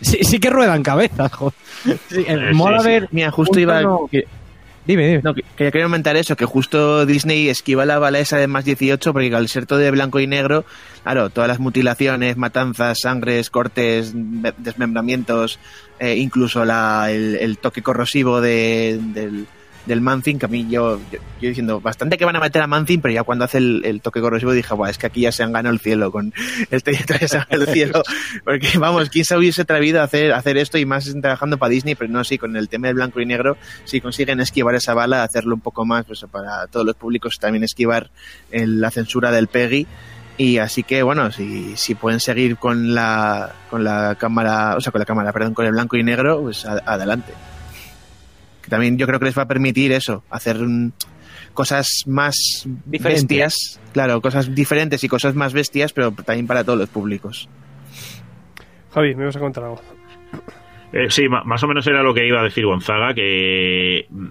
sí, 0.00 0.18
sí 0.22 0.38
que 0.40 0.50
ruedan 0.50 0.82
cabezas, 0.82 1.30
joder. 1.34 1.54
Sí, 2.08 2.24
eh, 2.26 2.50
mola 2.52 2.78
sí, 2.78 2.84
sí. 2.84 2.90
ver... 2.90 3.08
Mira, 3.12 3.30
justo 3.30 3.58
iba... 3.60 3.82
que- 4.10 4.26
Dime, 4.84 5.06
dime. 5.06 5.20
No, 5.22 5.32
que- 5.32 5.42
que 5.56 5.70
quería 5.70 5.84
comentar 5.84 6.16
eso, 6.16 6.34
que 6.34 6.44
justo 6.44 7.06
Disney 7.06 7.48
esquiva 7.48 7.86
la 7.86 8.00
bala 8.00 8.18
esa 8.18 8.36
de 8.38 8.48
más 8.48 8.64
18 8.64 9.12
porque 9.12 9.32
al 9.32 9.48
ser 9.48 9.64
todo 9.64 9.78
de 9.78 9.92
blanco 9.92 10.18
y 10.18 10.26
negro, 10.26 10.64
claro, 11.04 11.30
todas 11.30 11.46
las 11.46 11.60
mutilaciones, 11.60 12.36
matanzas, 12.36 12.98
sangres, 13.00 13.48
cortes, 13.48 14.12
me- 14.12 14.52
desmembramientos, 14.58 15.60
eh, 16.00 16.16
incluso 16.16 16.64
la, 16.64 17.12
el, 17.12 17.36
el 17.36 17.58
toque 17.58 17.80
corrosivo 17.82 18.40
de- 18.40 18.98
del, 19.00 19.46
del 19.86 20.00
Manzin, 20.00 20.38
que 20.38 20.46
a 20.46 20.48
mí 20.48 20.66
yo, 20.70 20.98
yo, 21.10 21.18
yo 21.40 21.48
diciendo, 21.48 21.80
bastante 21.80 22.16
que 22.16 22.24
van 22.24 22.36
a 22.36 22.40
meter 22.40 22.62
a 22.62 22.66
Manzin, 22.66 23.00
pero 23.00 23.12
ya 23.14 23.22
cuando 23.24 23.44
hace 23.44 23.58
el, 23.58 23.82
el 23.84 24.00
toque 24.00 24.20
corrosivo 24.20 24.52
dije, 24.52 24.72
Buah, 24.74 24.90
es 24.90 24.98
que 24.98 25.06
aquí 25.06 25.22
ya 25.22 25.32
se 25.32 25.42
han 25.42 25.52
ganado 25.52 25.72
el 25.74 25.80
cielo, 25.80 26.12
con 26.12 26.32
este 26.70 26.92
ya 26.92 27.28
se 27.28 27.38
han 27.38 27.46
ganado 27.50 27.68
el 27.68 27.74
cielo, 27.74 28.02
porque 28.44 28.78
vamos, 28.78 29.08
¿quién 29.10 29.24
se 29.24 29.36
hubiese 29.36 29.62
atrevido 29.62 30.00
a 30.00 30.04
hacer, 30.04 30.32
a 30.32 30.36
hacer 30.38 30.56
esto 30.56 30.78
y 30.78 30.86
más 30.86 31.12
trabajando 31.20 31.58
para 31.58 31.70
Disney? 31.70 31.94
Pero 31.94 32.12
no, 32.12 32.22
sí, 32.24 32.38
con 32.38 32.56
el 32.56 32.68
tema 32.68 32.86
del 32.88 32.94
blanco 32.96 33.20
y 33.20 33.26
negro, 33.26 33.56
si 33.84 34.00
consiguen 34.00 34.40
esquivar 34.40 34.74
esa 34.74 34.94
bala, 34.94 35.24
hacerlo 35.24 35.54
un 35.54 35.60
poco 35.60 35.84
más 35.84 36.04
pues, 36.04 36.24
para 36.30 36.66
todos 36.68 36.86
los 36.86 36.94
públicos 36.96 37.38
también 37.40 37.64
esquivar 37.64 38.10
el- 38.50 38.80
la 38.80 38.90
censura 38.90 39.30
del 39.32 39.48
PEGI. 39.48 39.86
Y 40.38 40.58
así 40.58 40.82
que, 40.82 41.02
bueno, 41.02 41.30
si, 41.30 41.76
si 41.76 41.94
pueden 41.94 42.18
seguir 42.18 42.56
con 42.56 42.94
la, 42.94 43.52
con 43.68 43.84
la 43.84 44.14
cámara, 44.18 44.76
o 44.76 44.80
sea, 44.80 44.90
con 44.90 44.98
la 44.98 45.04
cámara, 45.04 45.30
perdón, 45.32 45.52
con 45.54 45.66
el 45.66 45.72
blanco 45.72 45.96
y 45.96 46.02
negro, 46.02 46.40
pues 46.40 46.64
a- 46.64 46.82
adelante. 46.86 47.32
Que 48.62 48.68
también 48.70 48.96
yo 48.96 49.06
creo 49.06 49.18
que 49.18 49.26
les 49.26 49.36
va 49.36 49.42
a 49.42 49.48
permitir 49.48 49.92
eso, 49.92 50.22
hacer 50.30 50.56
mm, 50.58 50.92
cosas 51.52 51.86
más 52.06 52.66
Diferentes. 52.86 53.22
bestias, 53.28 53.80
claro, 53.92 54.20
cosas 54.20 54.54
diferentes 54.54 55.02
y 55.04 55.08
cosas 55.08 55.34
más 55.34 55.52
bestias, 55.52 55.92
pero 55.92 56.12
también 56.12 56.46
para 56.46 56.64
todos 56.64 56.78
los 56.78 56.88
públicos. 56.88 57.48
Javi, 58.94 59.14
me 59.14 59.24
vas 59.26 59.36
a 59.36 59.40
contar 59.40 59.64
algo. 59.64 59.80
Eh, 60.92 61.06
sí, 61.10 61.24
más 61.28 61.62
o 61.62 61.66
menos 61.66 61.86
era 61.86 62.02
lo 62.02 62.12
que 62.12 62.26
iba 62.26 62.40
a 62.40 62.44
decir 62.44 62.66
Gonzaga, 62.66 63.14
que 63.14 64.06
mm, 64.10 64.26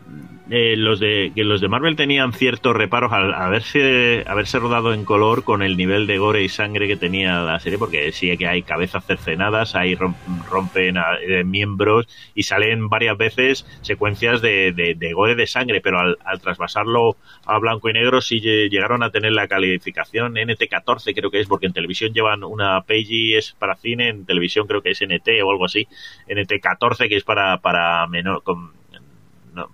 eh, 0.53 0.75
los 0.75 0.99
de 0.99 1.31
que 1.33 1.45
los 1.45 1.61
de 1.61 1.69
Marvel 1.69 1.95
tenían 1.95 2.33
ciertos 2.33 2.75
reparos 2.75 3.13
al 3.13 3.33
haberse 3.33 4.25
haberse 4.27 4.59
rodado 4.59 4.93
en 4.93 5.05
color 5.05 5.45
con 5.45 5.61
el 5.61 5.77
nivel 5.77 6.07
de 6.07 6.17
gore 6.17 6.43
y 6.43 6.49
sangre 6.49 6.89
que 6.89 6.97
tenía 6.97 7.39
la 7.39 7.57
serie 7.61 7.79
porque 7.79 8.11
sí 8.11 8.35
que 8.35 8.47
hay 8.47 8.61
cabezas 8.61 9.05
cercenadas 9.05 9.75
hay 9.75 9.95
rompen 9.95 10.97
eh, 10.97 11.45
miembros 11.45 12.05
y 12.35 12.43
salen 12.43 12.89
varias 12.89 13.17
veces 13.17 13.65
secuencias 13.81 14.41
de, 14.41 14.73
de, 14.73 15.13
gore 15.13 15.35
de 15.35 15.47
sangre 15.47 15.79
pero 15.79 15.99
al, 15.99 16.17
al, 16.25 16.41
trasvasarlo 16.41 17.15
a 17.45 17.57
blanco 17.57 17.89
y 17.89 17.93
negro 17.93 18.19
sí 18.19 18.41
llegaron 18.41 19.03
a 19.03 19.09
tener 19.09 19.31
la 19.31 19.47
calificación 19.47 20.35
NT14 20.35 21.15
creo 21.15 21.31
que 21.31 21.39
es 21.39 21.47
porque 21.47 21.67
en 21.67 21.73
televisión 21.73 22.11
llevan 22.11 22.43
una 22.43 22.81
PG 22.81 23.37
es 23.37 23.55
para 23.57 23.77
cine 23.77 24.09
en 24.09 24.25
televisión 24.25 24.67
creo 24.67 24.81
que 24.81 24.91
es 24.91 25.01
NT 25.01 25.29
o 25.45 25.51
algo 25.51 25.63
así 25.63 25.87
NT14 26.27 27.07
que 27.07 27.15
es 27.15 27.23
para 27.23 27.59
para 27.59 28.05
menor 28.07 28.43
con, 28.43 28.80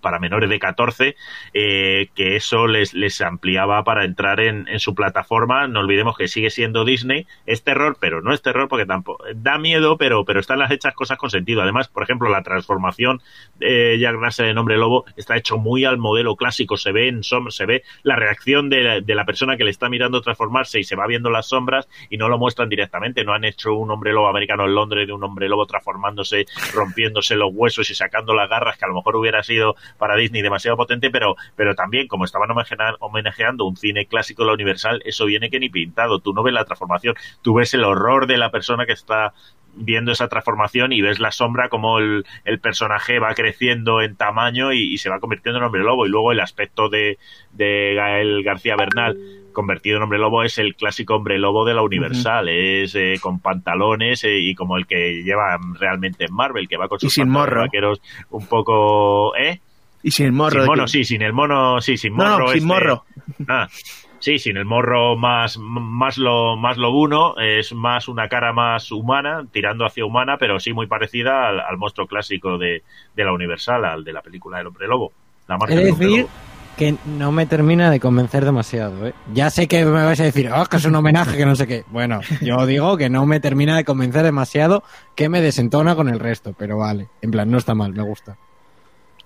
para 0.01 0.19
menores 0.19 0.49
de 0.49 0.59
14, 0.59 1.15
eh, 1.53 2.09
que 2.15 2.35
eso 2.35 2.67
les, 2.67 2.93
les 2.93 3.21
ampliaba 3.21 3.83
para 3.83 4.05
entrar 4.05 4.39
en, 4.39 4.67
en, 4.67 4.79
su 4.79 4.95
plataforma. 4.95 5.67
No 5.67 5.79
olvidemos 5.79 6.17
que 6.17 6.27
sigue 6.27 6.49
siendo 6.49 6.85
Disney, 6.85 7.27
es 7.45 7.63
terror, 7.63 7.97
pero 7.99 8.21
no 8.21 8.33
es 8.33 8.41
terror 8.41 8.67
porque 8.67 8.85
tampoco 8.85 9.23
da 9.35 9.57
miedo, 9.57 9.97
pero, 9.97 10.25
pero 10.25 10.39
están 10.39 10.59
las 10.59 10.71
hechas 10.71 10.93
cosas 10.93 11.17
con 11.17 11.29
sentido. 11.29 11.61
Además, 11.61 11.87
por 11.87 12.03
ejemplo, 12.03 12.29
la 12.29 12.43
transformación 12.43 13.21
de 13.55 13.97
Jack 13.99 14.15
Russell 14.15 14.47
en 14.47 14.57
Hombre 14.57 14.77
Lobo 14.77 15.05
está 15.15 15.37
hecho 15.37 15.57
muy 15.57 15.85
al 15.85 15.97
modelo 15.97 16.35
clásico, 16.35 16.77
se 16.77 16.91
ve 16.91 17.07
en 17.07 17.21
se 17.23 17.65
ve 17.65 17.83
la 18.03 18.15
reacción 18.15 18.69
de 18.69 18.81
la, 18.81 19.01
de 19.01 19.15
la 19.15 19.25
persona 19.25 19.57
que 19.57 19.63
le 19.63 19.71
está 19.71 19.89
mirando 19.89 20.21
transformarse 20.21 20.79
y 20.79 20.83
se 20.83 20.95
va 20.95 21.07
viendo 21.07 21.29
las 21.29 21.47
sombras 21.47 21.87
y 22.09 22.17
no 22.17 22.29
lo 22.29 22.37
muestran 22.37 22.69
directamente. 22.69 23.23
No 23.23 23.33
han 23.33 23.43
hecho 23.43 23.73
un 23.73 23.91
Hombre 23.91 24.13
Lobo 24.13 24.27
americano 24.27 24.65
en 24.65 24.75
Londres 24.75 25.07
de 25.07 25.13
un 25.13 25.23
Hombre 25.23 25.49
Lobo 25.49 25.65
transformándose, 25.65 26.45
rompiéndose 26.73 27.35
los 27.35 27.51
huesos 27.53 27.89
y 27.89 27.95
sacando 27.95 28.33
las 28.33 28.49
garras 28.49 28.77
que 28.77 28.85
a 28.85 28.87
lo 28.87 28.95
mejor 28.95 29.15
hubiera 29.15 29.43
sido 29.43 29.66
para 29.97 30.15
Disney 30.15 30.41
demasiado 30.41 30.77
potente, 30.77 31.09
pero, 31.09 31.35
pero 31.55 31.75
también, 31.75 32.07
como 32.07 32.25
estaban 32.25 32.49
homenajeando 32.99 33.65
un 33.65 33.77
cine 33.77 34.05
clásico 34.05 34.45
la 34.45 34.53
Universal, 34.53 35.01
eso 35.05 35.25
viene 35.25 35.49
que 35.49 35.59
ni 35.59 35.69
pintado. 35.69 36.19
Tú 36.19 36.33
no 36.33 36.43
ves 36.43 36.53
la 36.53 36.65
transformación, 36.65 37.15
tú 37.41 37.55
ves 37.55 37.73
el 37.73 37.83
horror 37.83 38.27
de 38.27 38.37
la 38.37 38.51
persona 38.51 38.85
que 38.85 38.93
está 38.93 39.33
viendo 39.77 40.11
esa 40.11 40.27
transformación 40.27 40.91
y 40.91 41.01
ves 41.01 41.19
la 41.19 41.31
sombra 41.31 41.69
como 41.69 41.99
el, 41.99 42.25
personaje 42.61 43.19
va 43.19 43.33
creciendo 43.35 44.01
en 44.01 44.15
tamaño 44.15 44.73
y, 44.73 44.97
se 44.97 45.09
va 45.09 45.19
convirtiendo 45.19 45.59
en 45.59 45.65
hombre 45.65 45.83
lobo 45.83 46.05
y 46.05 46.09
luego 46.09 46.31
el 46.31 46.39
aspecto 46.39 46.89
de, 46.89 47.19
de 47.51 47.93
Gael 47.95 48.43
García 48.43 48.75
Bernal 48.75 49.17
convertido 49.57 49.97
en 49.97 50.03
hombre 50.03 50.19
lobo 50.19 50.43
es 50.43 50.59
el 50.59 50.75
clásico 50.75 51.15
hombre 51.15 51.39
lobo 51.39 51.65
de 51.65 51.73
la 51.73 51.81
Universal, 51.81 52.47
es 52.47 52.93
eh, 52.93 53.15
con 53.19 53.39
pantalones 53.39 54.23
eh, 54.23 54.37
y 54.39 54.53
como 54.53 54.77
el 54.77 54.85
que 54.85 55.23
lleva 55.23 55.57
realmente 55.79 56.25
en 56.25 56.33
Marvel, 56.35 56.67
que 56.67 56.77
va 56.77 56.87
con 56.87 56.99
sus 56.99 57.11
sin 57.11 57.27
morro. 57.27 57.61
vaqueros 57.61 57.99
un 58.29 58.45
poco, 58.45 59.35
¿eh? 59.35 59.59
Y 60.03 60.11
sin 60.11 60.35
morro. 60.35 60.59
Sin 60.61 60.67
mono, 60.67 60.87
sí, 60.87 61.03
sin 61.03 61.23
el 61.23 61.33
mono, 61.33 61.81
sí, 61.81 61.97
sin 61.97 62.13
morro. 62.13 62.37
No, 62.37 62.47
sin 62.49 62.57
este. 62.57 62.67
morro. 62.67 63.03
Ah, 63.47 63.67
sí, 64.19 64.37
sin 64.37 64.57
el 64.57 64.65
morro 64.65 65.17
más, 65.17 65.57
más 65.57 66.19
lo 66.19 66.55
más 66.55 66.77
lobuno, 66.77 67.35
es 67.39 67.73
más 67.73 68.07
una 68.07 68.27
cara 68.27 68.53
más 68.53 68.91
humana, 68.91 69.43
tirando 69.51 69.87
hacia 69.87 70.05
humana, 70.05 70.37
pero 70.37 70.59
sí 70.59 70.71
muy 70.71 70.85
parecida 70.85 71.47
al, 71.47 71.77
monstruo 71.77 72.05
clásico 72.05 72.59
de, 72.59 72.83
de, 73.15 73.23
la 73.23 73.33
Universal, 73.33 73.85
al 73.85 74.03
de 74.03 74.13
la 74.13 74.21
película 74.21 74.59
del 74.59 74.67
hombre 74.67 74.87
lobo. 74.87 75.13
La 75.47 75.57
marca 75.57 75.73
del 75.73 75.93
hombre 75.93 76.07
lobo 76.09 76.29
que 76.77 76.95
no 77.05 77.31
me 77.31 77.45
termina 77.45 77.89
de 77.89 77.99
convencer 77.99 78.45
demasiado. 78.45 79.07
¿eh? 79.07 79.13
Ya 79.33 79.49
sé 79.49 79.67
que 79.67 79.83
me 79.83 80.05
vais 80.05 80.19
a 80.19 80.23
decir, 80.23 80.49
oh, 80.55 80.65
que 80.65 80.77
es 80.77 80.85
un 80.85 80.95
homenaje, 80.95 81.35
que 81.35 81.45
no 81.45 81.55
sé 81.55 81.67
qué. 81.67 81.83
Bueno, 81.89 82.21
yo 82.41 82.65
digo 82.65 82.95
que 82.95 83.09
no 83.09 83.25
me 83.25 83.39
termina 83.39 83.75
de 83.75 83.83
convencer 83.83 84.23
demasiado, 84.23 84.83
que 85.15 85.27
me 85.27 85.41
desentona 85.41 85.95
con 85.95 86.07
el 86.07 86.19
resto, 86.19 86.53
pero 86.57 86.77
vale. 86.77 87.09
En 87.21 87.31
plan, 87.31 87.49
no 87.49 87.57
está 87.57 87.73
mal, 87.73 87.93
me 87.93 88.03
gusta. 88.03 88.37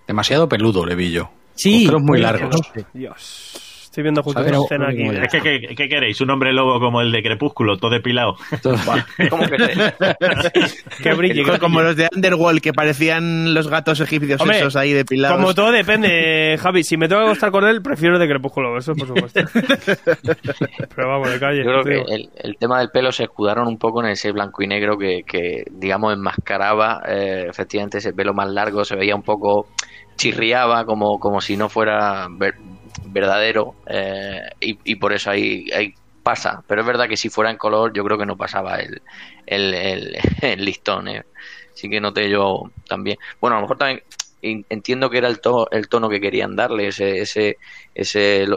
Demasiado 0.07 0.49
peludo, 0.49 0.85
Levillo. 0.85 1.29
Sí. 1.53 1.83
Pero 1.85 1.99
muy 1.99 2.19
largos. 2.19 2.55
Dios. 2.93 3.70
Estoy 3.91 4.03
viendo 4.03 4.23
justo 4.23 4.39
una 4.39 4.57
escena 4.57 4.87
aquí. 4.87 5.03
Es 5.03 5.29
que, 5.29 5.41
¿qué, 5.41 5.75
¿qué, 5.75 5.89
queréis? 5.89 6.21
¿Un 6.21 6.29
hombre 6.29 6.53
lobo 6.53 6.79
como 6.79 7.01
el 7.01 7.11
de 7.11 7.21
Crepúsculo, 7.21 7.75
todo 7.75 7.91
depilado? 7.91 8.37
¿Cómo 9.29 9.43
que 9.43 9.57
Qué 11.03 11.13
brillo. 11.13 11.59
Como 11.59 11.81
los 11.81 11.97
de 11.97 12.07
Underworld, 12.15 12.61
que 12.61 12.71
parecían 12.71 13.53
los 13.53 13.67
gatos 13.67 13.99
egipcios 13.99 14.39
esos 14.49 14.77
ahí 14.77 14.93
depilados. 14.93 15.37
Como 15.37 15.53
todo 15.53 15.73
depende, 15.73 16.57
Javi. 16.57 16.85
Si 16.85 16.95
me 16.95 17.09
tengo 17.09 17.23
que 17.23 17.27
acostar 17.27 17.51
con 17.51 17.65
él, 17.65 17.81
prefiero 17.81 18.13
el 18.15 18.21
de 18.21 18.29
Crepúsculo, 18.29 18.77
eso 18.77 18.95
por 18.95 19.09
supuesto. 19.09 19.41
Pero 20.95 21.09
vamos, 21.09 21.29
de 21.29 21.39
calle. 21.41 21.57
Yo 21.57 21.65
creo 21.65 21.83
que 21.83 22.13
el, 22.13 22.29
el, 22.37 22.55
tema 22.55 22.79
del 22.79 22.91
pelo 22.91 23.11
se 23.11 23.23
escudaron 23.23 23.67
un 23.67 23.77
poco 23.77 24.01
en 24.01 24.11
ese 24.11 24.31
blanco 24.31 24.63
y 24.63 24.67
negro 24.67 24.97
que, 24.97 25.23
que 25.27 25.65
digamos, 25.69 26.13
enmascaraba 26.13 27.01
eh, 27.09 27.47
efectivamente 27.49 27.97
ese 27.97 28.13
pelo 28.13 28.33
más 28.33 28.49
largo, 28.49 28.85
se 28.85 28.95
veía 28.95 29.17
un 29.17 29.23
poco 29.23 29.67
chirriaba 30.15 30.85
como, 30.85 31.19
como 31.19 31.41
si 31.41 31.57
no 31.57 31.67
fuera 31.67 32.29
verdadero 33.05 33.75
eh, 33.87 34.41
y, 34.59 34.95
por 34.95 35.13
eso 35.13 35.31
ahí, 35.31 35.69
ahí 35.75 35.93
pasa. 36.23 36.63
Pero 36.67 36.81
es 36.81 36.87
verdad 36.87 37.07
que 37.07 37.17
si 37.17 37.29
fuera 37.29 37.49
en 37.49 37.57
color 37.57 37.93
yo 37.93 38.03
creo 38.03 38.17
que 38.17 38.25
no 38.25 38.37
pasaba 38.37 38.77
el, 38.77 39.01
el, 39.45 39.73
el, 39.73 40.65
listón. 40.65 41.07
Eh. 41.07 41.23
Así 41.73 41.89
que 41.89 42.01
noté 42.01 42.29
yo 42.29 42.71
también. 42.87 43.17
Bueno, 43.39 43.55
a 43.55 43.59
lo 43.59 43.63
mejor 43.63 43.77
también 43.77 44.03
entiendo 44.41 45.09
que 45.09 45.19
era 45.19 45.27
el 45.27 45.39
tono, 45.39 45.67
el 45.71 45.87
tono 45.87 46.09
que 46.09 46.19
querían 46.19 46.55
darle, 46.55 46.87
ese, 46.87 47.19
ese, 47.19 47.57
ese 47.93 48.47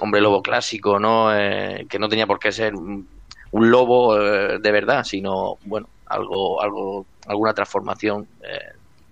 hombre 0.00 0.20
lobo 0.20 0.42
clásico, 0.42 0.98
¿no? 0.98 1.34
Eh, 1.34 1.86
que 1.88 1.98
no 1.98 2.08
tenía 2.08 2.26
por 2.26 2.38
qué 2.38 2.52
ser 2.52 2.74
un, 2.74 3.08
lobo 3.52 4.16
de 4.16 4.72
verdad, 4.72 5.04
sino, 5.04 5.58
bueno, 5.64 5.88
algo, 6.06 6.60
algo, 6.60 7.06
alguna 7.26 7.54
transformación 7.54 8.26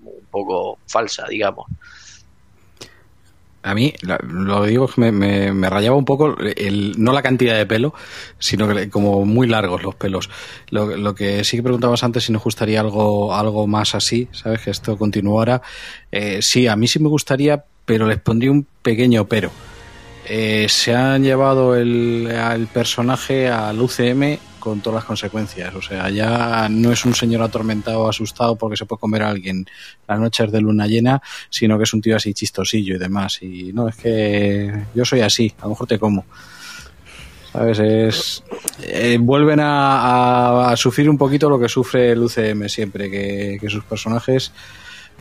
un 0.02 0.26
poco 0.30 0.78
falsa, 0.86 1.26
digamos. 1.28 1.66
A 3.62 3.74
mí, 3.74 3.94
lo 4.02 4.64
digo, 4.64 4.90
me, 4.96 5.12
me, 5.12 5.70
rayaba 5.70 5.96
un 5.96 6.04
poco, 6.04 6.36
el, 6.38 6.94
no 6.98 7.12
la 7.12 7.22
cantidad 7.22 7.56
de 7.56 7.64
pelo, 7.64 7.94
sino 8.38 8.66
que 8.68 8.90
como 8.90 9.24
muy 9.24 9.46
largos 9.46 9.84
los 9.84 9.94
pelos. 9.94 10.30
Lo, 10.70 10.96
lo 10.96 11.14
que 11.14 11.44
sí 11.44 11.58
que 11.58 11.62
preguntabas 11.62 12.02
antes 12.02 12.24
si 12.24 12.32
nos 12.32 12.42
gustaría 12.42 12.80
algo, 12.80 13.34
algo 13.34 13.68
más 13.68 13.94
así, 13.94 14.28
¿sabes? 14.32 14.62
Que 14.62 14.70
esto 14.70 14.96
continuara. 14.98 15.62
Eh, 16.10 16.40
sí, 16.42 16.66
a 16.66 16.74
mí 16.74 16.88
sí 16.88 16.98
me 16.98 17.08
gustaría, 17.08 17.64
pero 17.84 18.06
les 18.06 18.18
pondría 18.18 18.50
un 18.50 18.66
pequeño 18.82 19.26
pero. 19.26 19.52
Eh, 20.26 20.66
se 20.68 20.94
han 20.94 21.22
llevado 21.22 21.76
el, 21.76 22.30
al 22.34 22.66
personaje 22.66 23.48
al 23.48 23.80
UCM 23.80 24.38
con 24.62 24.80
todas 24.80 24.98
las 24.98 25.04
consecuencias. 25.04 25.74
O 25.74 25.82
sea, 25.82 26.08
ya 26.08 26.68
no 26.70 26.92
es 26.92 27.04
un 27.04 27.14
señor 27.14 27.42
atormentado, 27.42 28.08
asustado 28.08 28.54
porque 28.54 28.76
se 28.76 28.86
puede 28.86 29.00
comer 29.00 29.24
a 29.24 29.30
alguien 29.30 29.66
las 30.06 30.20
noches 30.20 30.52
de 30.52 30.60
luna 30.60 30.86
llena, 30.86 31.20
sino 31.50 31.76
que 31.76 31.82
es 31.82 31.92
un 31.92 32.00
tío 32.00 32.14
así 32.14 32.32
chistosillo 32.32 32.94
y 32.94 32.98
demás. 32.98 33.42
Y 33.42 33.72
no, 33.72 33.88
es 33.88 33.96
que 33.96 34.84
yo 34.94 35.04
soy 35.04 35.20
así, 35.20 35.52
a 35.58 35.64
lo 35.64 35.70
mejor 35.70 35.88
te 35.88 35.98
como. 35.98 36.24
¿Sabes? 37.52 37.78
Es, 37.80 38.44
eh, 38.84 39.18
vuelven 39.20 39.58
a, 39.60 40.72
sufrir 40.76 41.10
un 41.10 41.18
poquito 41.18 41.50
lo 41.50 41.58
que 41.58 41.68
sufre 41.68 42.12
el 42.12 42.22
UCM 42.22 42.68
siempre, 42.68 43.10
que 43.10 43.68
sus 43.68 43.82
personajes 43.84 44.52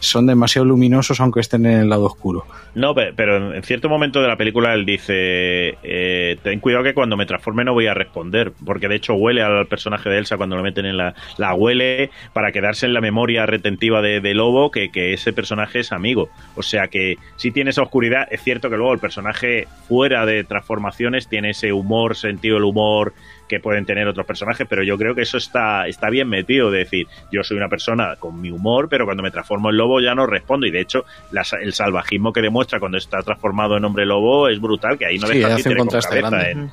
son 0.02 0.28
demasiado 0.28 0.66
luminosos 0.66 1.20
aunque 1.22 1.40
estén 1.40 1.66
en 1.66 1.80
el 1.80 1.90
lado 1.90 2.06
oscuro. 2.06 2.46
No, 2.76 2.94
pero 2.94 3.54
en 3.54 3.64
cierto 3.64 3.88
momento 3.88 4.22
de 4.22 4.28
la 4.28 4.36
película 4.36 4.74
él 4.74 4.86
dice, 4.86 5.78
eh, 5.84 6.38
ten 6.44 6.60
cuidado 6.60 6.84
que 6.84 6.94
cuando 6.94 7.16
me 7.16 7.26
transforme 7.26 7.64
no 7.64 7.74
voy 7.74 7.88
a 7.88 7.94
responder, 7.94 8.52
porque 8.66 8.88
de 8.88 8.96
hecho 8.96 9.14
huele 9.14 9.42
al 9.42 9.68
personaje 9.68 10.10
de 10.10 10.18
Elsa 10.18 10.38
cuando 10.38 10.58
lo 10.58 10.64
meten 10.64 10.86
en 10.86 10.98
la, 10.98 11.14
la 11.38 11.54
huele 11.54 12.10
para 12.34 12.52
quedarse 12.52 12.86
en 12.86 12.94
la 12.94 13.02
memoria 13.02 13.46
retentiva 13.46 14.02
de, 14.02 14.20
de 14.20 14.34
Lobo 14.34 14.72
que, 14.72 14.92
que, 14.92 15.14
ese 15.14 15.34
personaje 15.34 15.80
es 15.80 15.92
amigo. 15.92 16.30
O 16.56 16.64
sea 16.64 16.88
que 16.88 17.18
si 17.36 17.52
tiene 17.52 17.70
esa 17.70 17.84
oscuridad, 17.84 18.28
es 18.32 18.42
cierto 18.42 18.70
que 18.70 18.78
luego 18.78 18.94
el 18.94 19.00
personaje 19.00 19.68
fuera 19.88 20.26
de 20.26 20.44
transformaciones 20.44 21.28
tiene 21.28 21.52
ese 21.52 21.72
humor, 21.74 22.16
sentido 22.16 22.56
del 22.56 22.64
humor 22.64 23.14
que 23.52 23.60
pueden 23.60 23.86
tener 23.86 24.08
otros 24.08 24.26
personajes, 24.26 24.66
pero 24.70 24.82
yo 24.82 24.98
creo 24.98 25.14
que 25.14 25.24
eso 25.24 25.38
está, 25.38 25.86
está 25.86 26.10
bien 26.10 26.30
metido, 26.30 26.72
de 26.72 26.80
decir, 26.80 27.06
yo 27.34 27.44
soy 27.44 27.58
una 27.58 27.68
persona 27.68 28.16
con 28.18 28.40
mi 28.40 28.50
humor, 28.50 28.88
pero 28.88 29.04
cuando 29.04 29.22
me 29.22 29.30
transformo 29.30 29.72
en 29.72 29.76
lobo 29.76 30.00
ya 30.00 30.16
no 30.16 30.26
respondo, 30.26 30.66
y 30.66 30.72
de 30.72 30.80
hecho 30.80 31.04
el 31.60 31.74
salvajismo 31.74 32.32
que 32.32 32.42
demuestra 32.42 32.80
cuando 32.80 32.98
está 32.98 33.22
transformado 33.24 33.76
en 33.76 33.84
hombre 33.84 34.06
lobo 34.06 34.48
es 34.48 34.62
brutal, 34.62 34.98
que 34.98 35.06
ahí 35.06 35.18
no 35.18 35.28
sí, 35.28 35.40
deja 35.40 35.58
títere 35.58 35.76
con 35.76 35.90
cabeza 35.90 36.50
en, 36.50 36.72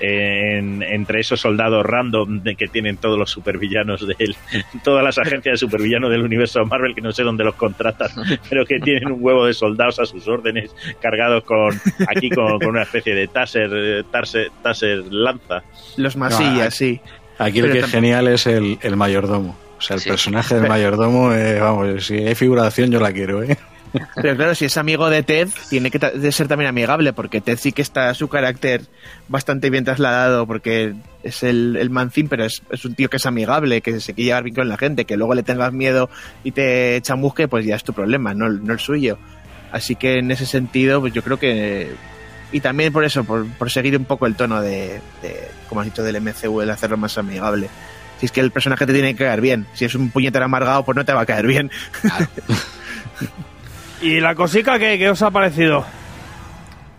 en, 0.00 0.82
entre 0.82 1.20
esos 1.20 1.40
soldados 1.40 1.84
random 1.84 2.42
de 2.42 2.56
que 2.56 2.68
tienen 2.68 2.96
todos 2.96 3.18
los 3.18 3.30
supervillanos 3.30 4.06
de 4.06 4.14
él, 4.18 4.36
todas 4.84 5.04
las 5.04 5.18
agencias 5.18 5.54
de 5.54 5.56
supervillanos 5.58 6.10
del 6.10 6.22
universo 6.22 6.64
Marvel, 6.64 6.94
que 6.94 7.00
no 7.00 7.12
sé 7.12 7.22
dónde 7.22 7.44
los 7.44 7.54
contratan, 7.54 8.10
pero 8.48 8.64
que 8.64 8.78
tienen 8.80 9.12
un 9.12 9.18
huevo 9.20 9.46
de 9.46 9.54
soldados 9.54 9.98
a 10.00 10.06
sus 10.06 10.26
órdenes, 10.28 10.74
cargados 11.00 11.44
con 11.44 11.80
aquí 12.08 12.30
con, 12.30 12.64
una 12.64 12.82
especie 12.82 13.14
de 13.14 13.28
taser, 13.28 14.04
taser, 14.10 14.50
taser 14.62 15.04
lanza. 15.10 15.62
Los 15.96 16.16
masillas, 16.16 16.74
sí. 16.74 17.00
Aquí 17.38 17.60
lo 17.60 17.72
que 17.72 17.78
es 17.78 17.86
genial 17.86 18.28
es 18.28 18.46
el, 18.46 18.78
el 18.82 18.96
mayordomo. 18.96 19.56
O 19.78 19.80
sea, 19.80 19.96
el 19.96 20.02
personaje 20.02 20.56
del 20.56 20.68
mayordomo, 20.68 21.32
eh, 21.32 21.60
vamos, 21.60 22.04
si 22.04 22.16
hay 22.16 22.34
figuración 22.34 22.90
yo 22.90 22.98
la 22.98 23.12
quiero, 23.12 23.44
¿eh? 23.44 23.56
Pero 24.14 24.36
claro, 24.36 24.54
si 24.54 24.66
es 24.66 24.76
amigo 24.76 25.08
de 25.10 25.22
Ted, 25.22 25.48
tiene 25.70 25.90
que 25.90 26.32
ser 26.32 26.48
también 26.48 26.68
amigable, 26.68 27.12
porque 27.12 27.40
Ted 27.40 27.58
sí 27.58 27.72
que 27.72 27.82
está 27.82 28.12
su 28.14 28.28
carácter 28.28 28.82
bastante 29.28 29.70
bien 29.70 29.84
trasladado, 29.84 30.46
porque 30.46 30.94
es 31.22 31.42
el, 31.42 31.76
el 31.76 31.90
mancín, 31.90 32.28
pero 32.28 32.44
es, 32.44 32.62
es, 32.70 32.84
un 32.84 32.94
tío 32.94 33.10
que 33.10 33.18
es 33.18 33.26
amigable, 33.26 33.80
que 33.80 34.00
se 34.00 34.14
quiere 34.14 34.28
llevar 34.28 34.44
bien 34.44 34.56
con 34.56 34.68
la 34.68 34.76
gente, 34.76 35.04
que 35.04 35.16
luego 35.16 35.34
le 35.34 35.42
tengas 35.42 35.72
miedo 35.72 36.10
y 36.44 36.52
te 36.52 37.00
chamusque, 37.02 37.48
pues 37.48 37.64
ya 37.64 37.76
es 37.76 37.84
tu 37.84 37.92
problema, 37.92 38.34
no, 38.34 38.48
no 38.48 38.72
el 38.72 38.78
suyo. 38.78 39.18
Así 39.72 39.96
que 39.96 40.18
en 40.18 40.30
ese 40.30 40.46
sentido, 40.46 41.00
pues 41.00 41.12
yo 41.12 41.22
creo 41.22 41.38
que. 41.38 41.92
Y 42.50 42.60
también 42.60 42.92
por 42.92 43.04
eso, 43.04 43.24
por, 43.24 43.46
por 43.46 43.70
seguir 43.70 43.96
un 43.96 44.06
poco 44.06 44.26
el 44.26 44.34
tono 44.34 44.62
de, 44.62 45.00
de, 45.22 45.48
como 45.68 45.82
has 45.82 45.86
dicho, 45.86 46.02
del 46.02 46.20
MCU, 46.20 46.62
el 46.62 46.70
hacerlo 46.70 46.96
más 46.96 47.18
amigable. 47.18 47.68
Si 48.18 48.26
es 48.26 48.32
que 48.32 48.40
el 48.40 48.50
personaje 48.50 48.86
te 48.86 48.92
tiene 48.92 49.14
que 49.14 49.24
caer 49.24 49.40
bien. 49.40 49.66
Si 49.74 49.84
es 49.84 49.94
un 49.94 50.10
puñetero 50.10 50.44
amargado, 50.44 50.84
pues 50.84 50.96
no 50.96 51.04
te 51.04 51.12
va 51.12 51.20
a 51.20 51.26
caer 51.26 51.46
bien. 51.46 51.70
¿Y 54.00 54.20
la 54.20 54.34
cosica 54.34 54.78
qué, 54.78 54.96
qué 54.98 55.10
os 55.10 55.22
ha 55.22 55.30
parecido? 55.30 55.84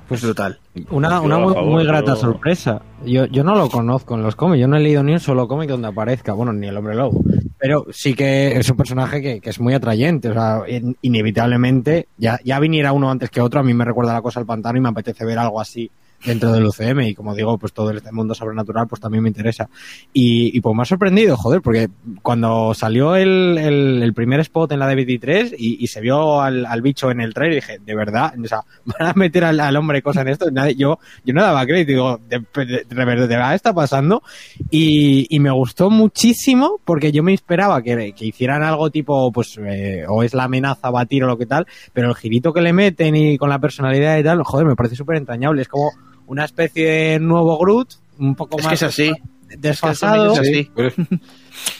Pues 0.07 0.23
brutal. 0.23 0.59
Una, 0.89 1.21
una 1.21 1.37
muy, 1.37 1.53
favor, 1.53 1.69
muy 1.71 1.85
grata 1.85 2.15
sorpresa. 2.15 2.81
Yo, 3.05 3.25
yo 3.27 3.43
no 3.43 3.55
lo 3.55 3.69
conozco 3.69 4.15
en 4.15 4.23
los 4.23 4.35
cómics, 4.35 4.59
yo 4.61 4.67
no 4.67 4.75
he 4.75 4.79
leído 4.79 5.03
ni 5.03 5.13
un 5.13 5.19
solo 5.19 5.47
cómic 5.47 5.69
donde 5.69 5.87
aparezca, 5.87 6.33
bueno, 6.33 6.51
ni 6.51 6.67
el 6.67 6.75
hombre 6.75 6.95
lobo. 6.95 7.21
Pero 7.59 7.85
sí 7.91 8.15
que 8.15 8.57
es 8.57 8.69
un 8.69 8.77
personaje 8.77 9.21
que, 9.21 9.39
que 9.39 9.49
es 9.51 9.59
muy 9.59 9.73
atrayente, 9.73 10.29
o 10.29 10.33
sea, 10.33 10.61
in- 10.67 10.97
inevitablemente, 11.01 12.07
ya, 12.17 12.39
ya 12.43 12.59
viniera 12.59 12.91
uno 12.91 13.11
antes 13.11 13.29
que 13.29 13.39
otro, 13.41 13.59
a 13.59 13.63
mí 13.63 13.73
me 13.73 13.85
recuerda 13.85 14.13
la 14.13 14.21
cosa 14.21 14.39
al 14.39 14.45
pantano 14.47 14.77
y 14.79 14.81
me 14.81 14.89
apetece 14.89 15.25
ver 15.25 15.37
algo 15.37 15.61
así 15.61 15.91
dentro 16.25 16.51
del 16.51 16.65
UCM 16.65 17.01
y 17.01 17.15
como 17.15 17.33
digo, 17.35 17.57
pues 17.57 17.71
todo 17.73 17.91
este 17.91 18.11
mundo 18.11 18.33
sobrenatural 18.35 18.87
pues 18.87 19.01
también 19.01 19.23
me 19.23 19.29
interesa. 19.29 19.69
Y, 20.13 20.55
y 20.57 20.61
pues 20.61 20.75
me 20.75 20.81
ha 20.81 20.85
sorprendido, 20.85 21.37
joder, 21.37 21.61
porque 21.61 21.89
cuando 22.21 22.73
salió 22.73 23.15
el, 23.15 23.57
el, 23.57 24.03
el 24.03 24.13
primer 24.13 24.39
spot 24.41 24.71
en 24.71 24.79
la 24.79 24.91
DVD3 24.91 25.55
y, 25.57 25.83
y 25.83 25.87
se 25.87 26.01
vio 26.01 26.41
al, 26.41 26.65
al 26.65 26.81
bicho 26.81 27.09
en 27.11 27.21
el 27.21 27.33
trailer, 27.33 27.55
dije, 27.61 27.79
de 27.79 27.95
verdad, 27.95 28.33
o 28.43 28.47
sea, 28.47 28.61
van 28.85 29.09
a 29.09 29.13
meter 29.13 29.43
al, 29.45 29.59
al 29.59 29.75
hombre 29.77 30.01
cosas 30.01 30.23
en 30.23 30.29
esto, 30.29 30.51
Nadie- 30.51 30.75
yo, 30.75 30.99
yo 31.25 31.33
no 31.33 31.41
daba 31.41 31.65
crédito, 31.65 31.91
digo, 31.91 32.19
de, 32.27 32.39
de- 32.65 32.83
de 32.87 33.05
verdad, 33.05 33.27
¿de 33.27 33.35
verdad 33.35 33.55
está 33.55 33.73
pasando? 33.73 34.21
Y, 34.69 35.27
y 35.33 35.39
me 35.39 35.51
gustó 35.51 35.89
muchísimo 35.89 36.79
porque 36.85 37.11
yo 37.11 37.23
me 37.23 37.33
esperaba 37.33 37.81
que, 37.81 38.13
que 38.13 38.25
hicieran 38.25 38.63
algo 38.63 38.89
tipo, 38.89 39.31
pues, 39.31 39.57
eh, 39.63 40.03
o 40.07 40.23
es 40.23 40.33
la 40.33 40.43
amenaza 40.45 40.89
batir 40.89 41.23
o 41.23 41.27
lo 41.27 41.37
que 41.37 41.45
tal, 41.45 41.65
pero 41.93 42.09
el 42.09 42.15
girito 42.15 42.51
que 42.53 42.61
le 42.61 42.73
meten 42.73 43.15
y 43.15 43.37
con 43.37 43.49
la 43.49 43.59
personalidad 43.59 44.17
y 44.17 44.23
tal, 44.23 44.43
joder, 44.43 44.65
me 44.67 44.75
parece 44.75 44.95
súper 44.95 45.17
entrañable, 45.17 45.61
es 45.61 45.67
como 45.67 45.91
una 46.29 46.45
especie 46.45 46.89
de 46.89 47.19
nuevo 47.19 47.57
Groot, 47.59 47.89
un 48.19 48.35
poco 48.35 48.57
Es 48.59 48.63
más 48.65 48.69
que 48.71 48.75
es 48.75 48.83
así. 48.83 49.11
desfasado, 49.57 50.33
Es 50.33 50.39
así. 50.39 50.69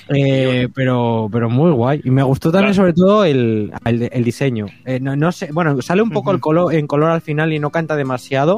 eh, 0.09 0.67
pero, 0.73 1.29
pero 1.31 1.49
muy 1.49 1.71
guay. 1.71 2.01
Y 2.03 2.09
me 2.09 2.23
gustó 2.23 2.51
también 2.51 2.73
Claro. 2.73 2.87
sobre 2.89 2.93
todo 2.93 3.25
el, 3.25 3.71
el, 3.85 4.09
el 4.11 4.23
diseño. 4.23 4.65
Eh, 4.85 4.99
no, 4.99 5.15
no 5.15 5.31
sé, 5.31 5.49
bueno, 5.53 5.81
sale 5.81 6.01
un 6.01 6.09
poco 6.09 6.29
Ujú. 6.31 6.35
el 6.35 6.41
color, 6.41 6.73
en 6.73 6.87
color 6.87 7.11
al 7.11 7.21
final 7.21 7.53
y 7.53 7.59
no 7.59 7.69
canta 7.69 7.95
demasiado, 7.95 8.57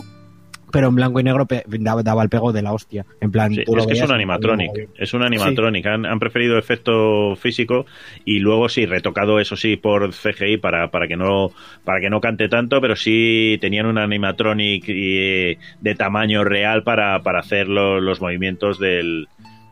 pero 0.71 0.87
en 0.87 0.95
blanco 0.95 1.19
y 1.19 1.23
negro 1.23 1.45
daba, 1.67 2.03
daba 2.03 2.23
el 2.23 2.29
pego 2.29 2.51
de 2.51 2.61
la 2.61 2.73
hostia. 2.73 3.05
En 3.19 3.31
plan, 3.31 3.53
Sí, 3.53 3.63
es 3.81 3.85
que 3.87 3.93
es 3.93 3.99
un 4.09 4.15
animatronic, 4.15 4.71
es 4.97 5.13
un 5.13 5.21
animatronic. 5.23 5.85
Han, 5.85 6.05
han 6.05 6.19
preferido 6.19 6.57
efecto 6.57 7.35
físico 7.35 7.85
y 8.25 8.39
luego 8.39 8.69
sí 8.69 8.85
retocado 8.85 9.39
eso 9.39 9.55
sí 9.55 9.75
por 9.77 10.11
CGI 10.13 10.57
para, 10.57 10.89
para 10.89 11.07
que 11.07 11.17
no 11.17 11.51
para 11.83 11.99
que 11.99 12.09
no 12.09 12.21
cante 12.21 12.47
tanto, 12.49 12.79
pero 12.81 12.95
sí 12.95 13.57
tenían 13.61 13.85
un 13.85 13.97
animatronic 13.97 14.85
eh, 14.87 15.57
de 15.81 15.95
tamaño 15.95 16.43
real 16.43 16.83
para, 16.83 17.21
para 17.21 17.39
hacer 17.39 17.67
lo- 17.67 17.99
los 17.99 18.21
movimientos 18.21 18.79
del 18.79 19.27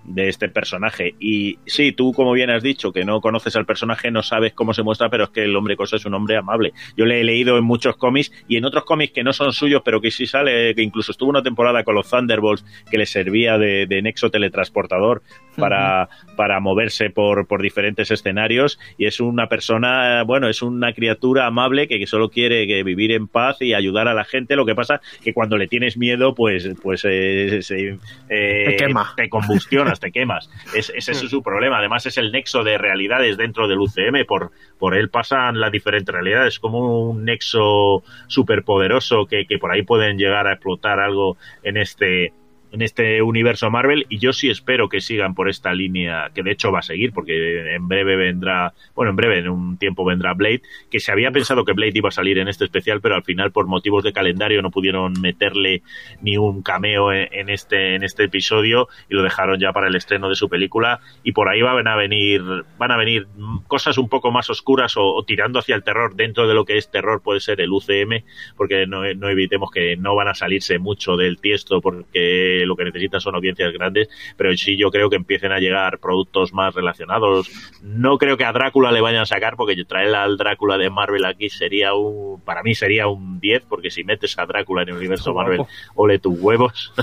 de 0.09 0.27
este 0.27 0.49
personaje 0.49 1.13
y 1.19 1.59
sí, 1.65 1.91
tú 1.91 2.13
como 2.13 2.33
bien 2.33 2.49
has 2.49 2.63
dicho 2.63 2.91
que 2.91 3.05
no 3.05 3.21
conoces 3.21 3.55
al 3.55 3.65
personaje, 3.65 4.09
no 4.11 4.23
sabes 4.23 4.53
cómo 4.53 4.73
se 4.73 4.81
muestra, 4.83 5.09
pero 5.09 5.25
es 5.25 5.29
que 5.29 5.43
el 5.43 5.55
hombre 5.55 5.75
cosa 5.75 5.95
es 5.97 6.05
un 6.05 6.13
hombre 6.15 6.35
amable. 6.35 6.73
Yo 6.97 7.05
le 7.05 7.21
he 7.21 7.23
leído 7.23 7.57
en 7.57 7.63
muchos 7.63 7.95
cómics 7.95 8.31
y 8.47 8.57
en 8.57 8.65
otros 8.65 8.83
cómics 8.85 9.13
que 9.13 9.23
no 9.23 9.33
son 9.33 9.53
suyos, 9.53 9.81
pero 9.85 10.01
que 10.01 10.11
sí 10.11 10.25
sale, 10.25 10.73
que 10.75 10.81
incluso 10.81 11.11
estuvo 11.11 11.29
una 11.29 11.43
temporada 11.43 11.83
con 11.83 11.95
los 11.95 12.09
Thunderbolts 12.09 12.65
que 12.89 12.97
le 12.97 13.05
servía 13.05 13.57
de, 13.57 13.85
de 13.85 14.01
nexo 14.01 14.29
teletransportador 14.31 15.21
para, 15.57 16.09
para 16.35 16.59
moverse 16.59 17.09
por, 17.09 17.45
por 17.47 17.61
diferentes 17.61 18.09
escenarios 18.11 18.79
y 18.97 19.05
es 19.05 19.19
una 19.19 19.47
persona, 19.47 20.23
bueno, 20.23 20.47
es 20.49 20.61
una 20.61 20.93
criatura 20.93 21.45
amable 21.45 21.87
que, 21.87 21.99
que 21.99 22.07
solo 22.07 22.29
quiere 22.29 22.65
que 22.65 22.81
vivir 22.83 23.11
en 23.11 23.27
paz 23.27 23.57
y 23.61 23.73
ayudar 23.73 24.07
a 24.07 24.13
la 24.13 24.23
gente. 24.25 24.55
Lo 24.55 24.65
que 24.65 24.73
pasa 24.75 25.01
que 25.23 25.33
cuando 25.33 25.57
le 25.57 25.67
tienes 25.67 25.97
miedo, 25.97 26.33
pues, 26.33 26.69
pues 26.81 27.03
eh, 27.05 27.59
se- 27.61 27.99
eh, 28.29 28.65
Te 28.67 28.75
quema. 28.77 29.13
te 29.15 29.29
combustionas, 29.29 29.98
te 29.99 30.11
quemas. 30.11 30.49
Es, 30.75 30.91
es 30.95 31.09
ese 31.09 31.27
su 31.27 31.43
problema. 31.43 31.77
Además 31.77 32.05
es 32.05 32.17
el 32.17 32.31
nexo 32.31 32.63
de 32.63 32.77
realidades 32.77 33.37
dentro 33.37 33.67
del 33.67 33.79
UCM. 33.79 34.25
Por, 34.25 34.51
por 34.77 34.95
él 34.95 35.09
pasan 35.09 35.59
las 35.59 35.71
diferentes 35.71 36.13
realidades, 36.13 36.59
como 36.59 37.09
un 37.09 37.25
nexo 37.25 38.03
superpoderoso 38.27 39.25
que, 39.25 39.45
que 39.45 39.57
por 39.57 39.71
ahí 39.71 39.83
pueden 39.83 40.17
llegar 40.17 40.47
a 40.47 40.53
explotar 40.53 40.99
algo 40.99 41.37
en 41.63 41.77
este 41.77 42.33
en 42.71 42.81
este 42.81 43.21
universo 43.21 43.69
Marvel 43.69 44.05
y 44.09 44.19
yo 44.19 44.33
sí 44.33 44.49
espero 44.49 44.89
que 44.89 45.01
sigan 45.01 45.33
por 45.33 45.49
esta 45.49 45.73
línea 45.73 46.31
que 46.33 46.43
de 46.43 46.51
hecho 46.51 46.71
va 46.71 46.79
a 46.79 46.83
seguir 46.83 47.11
porque 47.13 47.75
en 47.75 47.87
breve 47.87 48.15
vendrá 48.15 48.73
bueno 48.95 49.11
en 49.11 49.15
breve 49.15 49.39
en 49.39 49.49
un 49.49 49.77
tiempo 49.77 50.05
vendrá 50.05 50.33
Blade 50.33 50.61
que 50.89 50.99
se 50.99 51.11
había 51.11 51.31
pensado 51.31 51.65
que 51.65 51.73
Blade 51.73 51.93
iba 51.95 52.09
a 52.09 52.11
salir 52.11 52.37
en 52.37 52.47
este 52.47 52.65
especial 52.65 53.01
pero 53.01 53.15
al 53.15 53.23
final 53.23 53.51
por 53.51 53.67
motivos 53.67 54.03
de 54.03 54.13
calendario 54.13 54.61
no 54.61 54.71
pudieron 54.71 55.13
meterle 55.19 55.81
ni 56.21 56.37
un 56.37 56.61
cameo 56.61 57.11
en, 57.11 57.49
este 57.49 57.95
en 57.95 58.03
este 58.03 58.25
episodio 58.25 58.87
y 59.09 59.15
lo 59.15 59.23
dejaron 59.23 59.59
ya 59.59 59.73
para 59.73 59.87
el 59.87 59.95
estreno 59.95 60.29
de 60.29 60.35
su 60.35 60.49
película 60.49 60.99
y 61.23 61.31
por 61.31 61.49
ahí 61.49 61.61
van 61.61 61.87
a 61.87 61.95
venir 61.95 62.41
van 62.77 62.91
a 62.91 62.97
venir 62.97 63.27
cosas 63.67 63.97
un 63.97 64.09
poco 64.09 64.31
más 64.31 64.49
oscuras 64.49 64.95
o, 64.97 65.15
o 65.15 65.23
tirando 65.23 65.59
hacia 65.59 65.75
el 65.75 65.83
terror 65.83 66.15
dentro 66.15 66.47
de 66.47 66.53
lo 66.53 66.65
que 66.65 66.77
es 66.77 66.91
terror 66.91 67.21
puede 67.21 67.39
ser 67.39 67.61
el 67.61 67.71
UCM 67.71 68.23
porque 68.55 68.85
no, 68.85 69.01
no 69.15 69.29
evitemos 69.29 69.71
que 69.71 69.97
no 69.97 70.15
van 70.15 70.27
a 70.27 70.33
salirse 70.33 70.79
mucho 70.79 71.15
del 71.17 71.39
tiesto 71.39 71.81
porque 71.81 72.58
lo 72.65 72.75
que 72.75 72.85
necesitan 72.85 73.21
son 73.21 73.35
audiencias 73.35 73.71
grandes, 73.73 74.09
pero 74.37 74.55
sí 74.55 74.77
yo 74.77 74.89
creo 74.91 75.09
que 75.09 75.15
empiecen 75.15 75.51
a 75.51 75.59
llegar 75.59 75.99
productos 75.99 76.53
más 76.53 76.73
relacionados. 76.73 77.49
No 77.81 78.17
creo 78.17 78.37
que 78.37 78.45
a 78.45 78.51
Drácula 78.51 78.91
le 78.91 79.01
vayan 79.01 79.21
a 79.21 79.25
sacar, 79.25 79.55
porque 79.55 79.75
traer 79.85 80.13
al 80.15 80.37
Drácula 80.37 80.77
de 80.77 80.89
Marvel 80.89 81.25
aquí 81.25 81.49
sería 81.49 81.93
un, 81.93 82.41
para 82.41 82.63
mí 82.63 82.75
sería 82.75 83.07
un 83.07 83.39
10, 83.39 83.65
porque 83.67 83.89
si 83.89 84.03
metes 84.03 84.37
a 84.37 84.45
Drácula 84.45 84.83
en 84.83 84.89
el 84.89 84.95
universo. 84.95 85.33
Marvel, 85.33 85.61
ole 85.95 86.19
tus 86.19 86.39
huevos. 86.39 86.93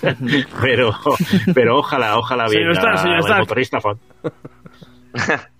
pero, 0.60 0.94
pero 1.54 1.78
ojalá, 1.78 2.18
ojalá 2.18 2.46
Stark. 2.46 3.38
motorista 3.40 3.80
fan. 3.80 3.98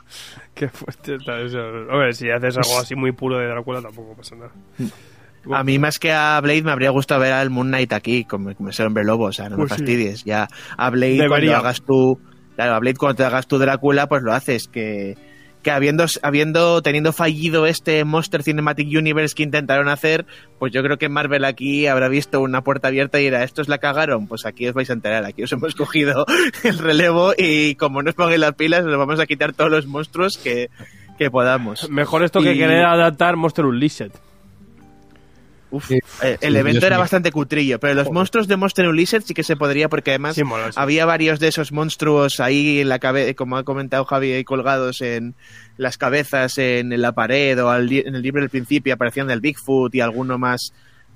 Qué 0.54 0.68
fuerte 0.68 1.16
está 1.16 1.40
eso. 1.40 1.58
Hombre, 1.58 2.12
si 2.14 2.30
haces 2.30 2.56
algo 2.56 2.78
así 2.78 2.94
muy 2.94 3.12
puro 3.12 3.38
de 3.38 3.46
Drácula 3.46 3.82
tampoco 3.82 4.16
pasa 4.16 4.36
nada. 4.36 4.52
A 5.52 5.62
mí 5.64 5.78
más 5.78 5.98
que 5.98 6.12
a 6.12 6.40
Blade 6.40 6.62
me 6.62 6.72
habría 6.72 6.90
gustado 6.90 7.20
ver 7.20 7.32
al 7.32 7.50
Moon 7.50 7.68
Knight 7.68 7.92
aquí, 7.92 8.24
como, 8.24 8.54
como 8.54 8.70
ese 8.70 8.82
hombre 8.84 9.04
lobo, 9.04 9.24
o 9.24 9.32
sea, 9.32 9.48
no 9.48 9.56
me 9.56 9.62
Pues 9.66 9.72
sí. 9.72 9.78
fastidies. 9.78 10.24
Ya 10.24 10.48
a 10.76 10.90
Blade 10.90 11.12
Debería. 11.18 11.28
cuando 11.28 11.56
hagas 11.56 11.82
tú, 11.82 12.20
claro, 12.54 12.74
a 12.74 12.78
Blade 12.80 12.96
cuando 12.96 13.16
te 13.16 13.24
hagas 13.24 13.46
tu 13.46 13.58
Drácula, 13.58 14.08
pues 14.08 14.22
lo 14.22 14.32
haces, 14.32 14.68
que, 14.68 15.16
que 15.62 15.70
habiendo, 15.70 16.04
habiendo, 16.22 16.80
teniendo 16.82 17.12
fallido 17.12 17.66
este 17.66 18.04
Monster 18.04 18.42
Cinematic 18.42 18.88
Universe 18.88 19.34
que 19.34 19.42
intentaron 19.42 19.88
hacer, 19.88 20.24
pues 20.58 20.72
yo 20.72 20.82
creo 20.82 20.96
que 20.96 21.08
Marvel 21.08 21.44
aquí 21.44 21.86
habrá 21.86 22.08
visto 22.08 22.40
una 22.40 22.62
puerta 22.62 22.88
abierta 22.88 23.18
y 23.20 23.24
dirá, 23.24 23.42
estos 23.42 23.68
la 23.68 23.78
cagaron, 23.78 24.26
pues 24.28 24.46
aquí 24.46 24.66
os 24.68 24.74
vais 24.74 24.90
a 24.90 24.92
enterar, 24.92 25.24
aquí 25.24 25.42
os 25.42 25.52
hemos 25.52 25.74
cogido 25.76 26.24
el 26.64 26.78
relevo 26.78 27.32
y 27.36 27.74
como 27.76 28.02
no 28.02 28.10
os 28.10 28.14
pongáis 28.16 28.38
las 28.40 28.54
pilas, 28.54 28.84
os 28.84 28.96
vamos 28.96 29.18
a 29.20 29.26
quitar 29.26 29.52
todos 29.54 29.70
los 29.70 29.86
monstruos 29.86 30.38
que, 30.38 30.70
que 31.18 31.30
podamos. 31.30 31.90
Mejor 31.90 32.22
esto 32.22 32.40
que 32.42 32.54
querer 32.54 32.84
adaptar 32.84 33.36
Monster 33.36 33.64
Unleashed. 33.64 34.12
Uf, 35.76 35.88
Sí. 35.88 35.98
eh, 36.22 36.36
el 36.40 36.52
Sí, 36.54 36.58
evento 36.58 36.70
Dios 36.80 36.84
era 36.84 36.96
mío. 36.96 37.00
bastante 37.02 37.32
cutrillo, 37.32 37.78
pero 37.80 37.94
los 37.94 38.10
monstruos 38.10 38.48
de 38.48 38.56
Monster 38.56 38.86
Unleashed 38.88 39.22
sí 39.22 39.34
que 39.34 39.42
se 39.42 39.56
podría 39.56 39.88
porque 39.88 40.10
además 40.10 40.34
Sí, 40.34 40.44
mola, 40.44 40.66
sí. 40.72 40.78
había 40.80 41.06
varios 41.06 41.40
de 41.40 41.48
esos 41.48 41.72
monstruos 41.72 42.40
ahí 42.40 42.80
en 42.80 42.88
la 42.88 42.98
cabeza, 42.98 43.34
como 43.34 43.56
ha 43.56 43.64
comentado 43.64 44.04
Javi, 44.04 44.32
ahí 44.32 44.44
colgados 44.44 45.00
en 45.00 45.34
las 45.76 45.98
cabezas 45.98 46.58
en, 46.58 47.00
la 47.00 47.12
pared 47.12 47.62
o 47.62 47.70
al 47.70 47.92
en 47.92 48.14
el 48.14 48.22
libro 48.22 48.40
del 48.40 48.50
principio 48.50 48.94
aparecían 48.94 49.26
del 49.28 49.40
Bigfoot 49.40 49.94
y 49.94 50.00
alguno 50.00 50.38
más 50.38 50.72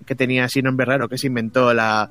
que 0.07 0.15
tenía 0.15 0.45
así 0.45 0.63
nombre 0.63 0.87
raro 0.87 1.09
que 1.09 1.19
se 1.19 1.27
inventó 1.27 1.75
la 1.75 2.11